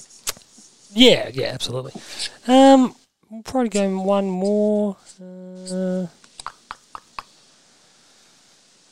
[0.93, 1.99] Yeah, yeah, absolutely.
[2.47, 2.95] Um,
[3.29, 4.97] we'll probably go one more.
[5.21, 6.07] Uh,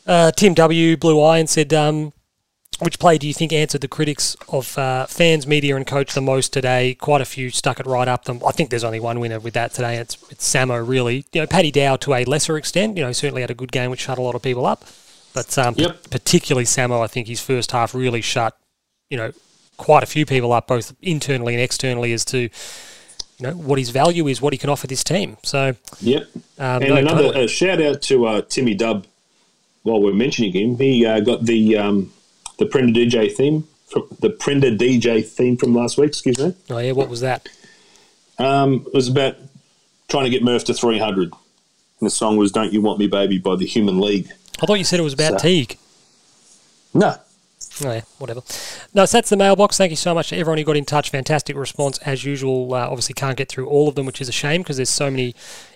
[0.08, 0.98] uh, Tim W.
[0.98, 2.14] Blue Eye and said, um,
[2.80, 6.22] which play do you think answered the critics of uh, fans, media, and coach the
[6.22, 6.94] most today?
[6.96, 8.42] Quite a few stuck it right up them.
[8.46, 9.96] I think there's only one winner with that today.
[9.98, 11.26] It's it's Samo, really.
[11.32, 12.98] You know, Paddy Dow to a lesser extent.
[12.98, 14.84] You know, certainly had a good game which shut a lot of people up.
[15.34, 16.04] But um, Yep.
[16.04, 18.58] p- particularly Samo, I think his first half really shut,
[19.10, 19.32] you know,
[19.78, 22.50] quite a few people up, both internally and externally, as to you
[23.42, 25.38] know what his value is, what he can offer this team.
[25.44, 26.28] So, Yep.
[26.60, 29.06] um, And no, another uh, shout out to uh, Timmy Dubb.
[29.84, 32.12] While we're mentioning him, he uh, got the um,
[32.58, 36.08] the Prenda DJ theme from the Prenda DJ theme from last week.
[36.10, 36.56] Excuse me.
[36.70, 37.48] oh yeah, what was that?
[38.38, 39.36] Um, it was about
[40.08, 41.32] trying to get Murph to 300.
[41.32, 44.30] And the song was "Don't You Want Me, Baby" by the Human League.
[44.62, 45.78] I thought you said it was about So- Teague.
[46.94, 47.16] No,
[47.84, 48.42] Oh, yeah, whatever.
[48.94, 49.76] No, so that's the mailbox.
[49.78, 51.10] Thank you so much to everyone who got in touch.
[51.10, 52.74] Fantastic response as usual.
[52.74, 55.12] Uh, obviously, can't get through all of them, which is a shame because there's so
[55.12, 55.36] many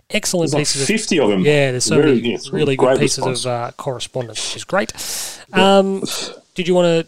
[0.09, 1.41] excellent there's pieces of 50 of them.
[1.41, 1.71] yeah.
[1.71, 3.45] There's so Very- many yeah, really good pieces response.
[3.45, 4.93] of uh, correspondence, which is great.
[5.51, 6.03] Um,
[6.59, 7.07] did you want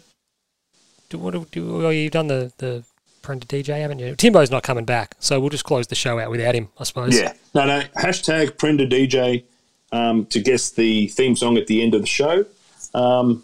[1.10, 1.32] do what?
[1.32, 2.82] Do, do, oh, you've done the the
[3.22, 4.16] Prenda DJ, haven't you?
[4.16, 7.14] Timbo's not coming back, so we'll just close the show out without him, I suppose.
[7.14, 7.34] Yeah.
[7.54, 7.82] No, no.
[7.94, 9.44] Hashtag Prenda DJ
[9.92, 12.46] um, to guess the theme song at the end of the show.
[12.94, 13.42] Um,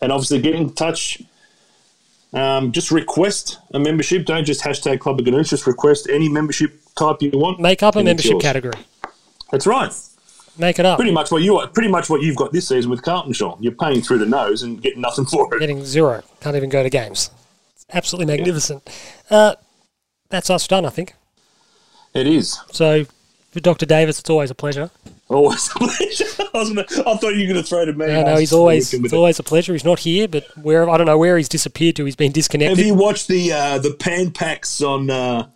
[0.00, 1.22] and obviously get in touch
[2.32, 4.24] Um, just request a membership.
[4.24, 5.50] Don't just hashtag Club of.
[5.50, 7.60] Just request any membership type you want.
[7.60, 8.42] Make up a membership yours.
[8.42, 8.74] category.
[9.52, 9.92] That's right.
[10.56, 10.98] Make it up.
[10.98, 13.56] Pretty much what you pretty much what you've got this season with Carlton, Sean.
[13.60, 15.58] You're paying through the nose and getting nothing for it.
[15.58, 16.22] Getting zero.
[16.40, 17.30] Can't even go to games.
[17.74, 18.88] It's absolutely magnificent.
[19.28, 19.56] Uh,
[20.30, 21.14] that's us done, I think.
[22.14, 22.58] It is.
[22.70, 23.04] So,
[23.50, 23.86] for Dr.
[23.86, 24.90] Davis, it's always a pleasure.
[25.28, 26.24] Always a pleasure.
[26.54, 28.06] I, was gonna, I thought you were going to throw to me.
[28.06, 29.16] No, I no, he's always it's it.
[29.16, 29.72] always a pleasure.
[29.72, 32.04] He's not here, but where I don't know where he's disappeared to.
[32.04, 32.78] He's been disconnected.
[32.78, 35.10] Have you watched the uh, the pan packs on?
[35.10, 35.48] Uh,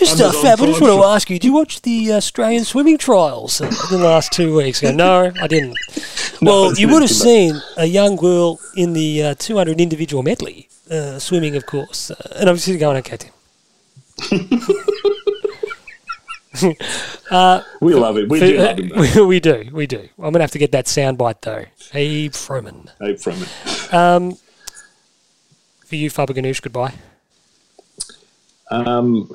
[0.00, 2.96] Just uh, Fab, I just want to ask you: Do you watch the Australian swimming
[2.96, 4.80] trials uh, in the last two weeks?
[4.80, 5.76] Go, no, I didn't.
[6.40, 10.70] well, it's you would have seen a young girl in the uh, 200 individual medley
[10.90, 12.10] uh, swimming, of course.
[12.10, 13.32] Uh, and I'm sitting going, okay, Tim.
[17.82, 18.30] we love it.
[18.30, 18.92] We do love him.
[19.28, 20.08] we, do, we do.
[20.16, 21.66] I'm gonna have to get that soundbite though.
[21.92, 22.88] Abe Froman.
[23.02, 24.38] Abe from it.
[25.84, 26.94] For you, Faber Ganoush, goodbye.
[28.70, 29.30] Um,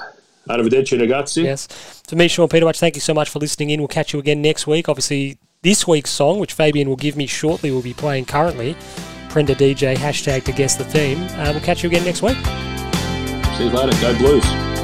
[0.48, 1.44] Arrivederci ragazzi.
[1.44, 1.68] Yes.
[2.08, 3.80] For me, Sean Peter, much thank you so much for listening in.
[3.80, 4.88] We'll catch you again next week.
[4.88, 8.76] Obviously, this week's song, which Fabian will give me shortly, will be playing currently.
[9.30, 11.22] Prenda DJ, hashtag to guess the theme.
[11.40, 12.38] Uh, we'll catch you again next week.
[13.58, 14.00] See you later.
[14.02, 14.75] Go Blues.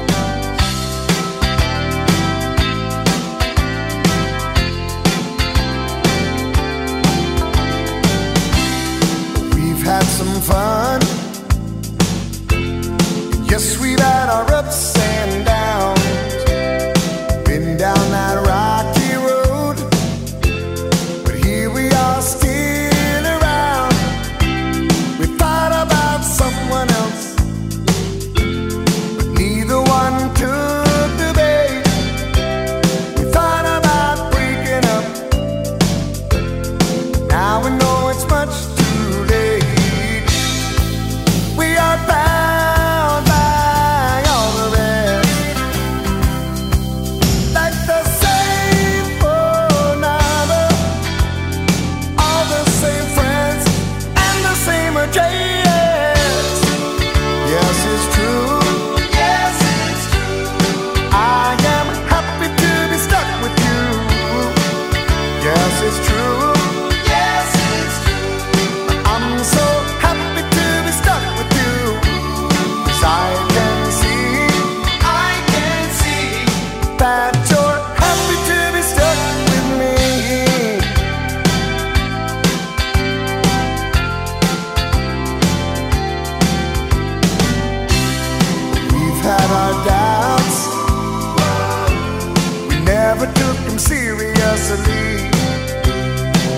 [93.72, 95.30] Them seriously.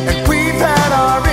[0.09, 1.24] And we've had our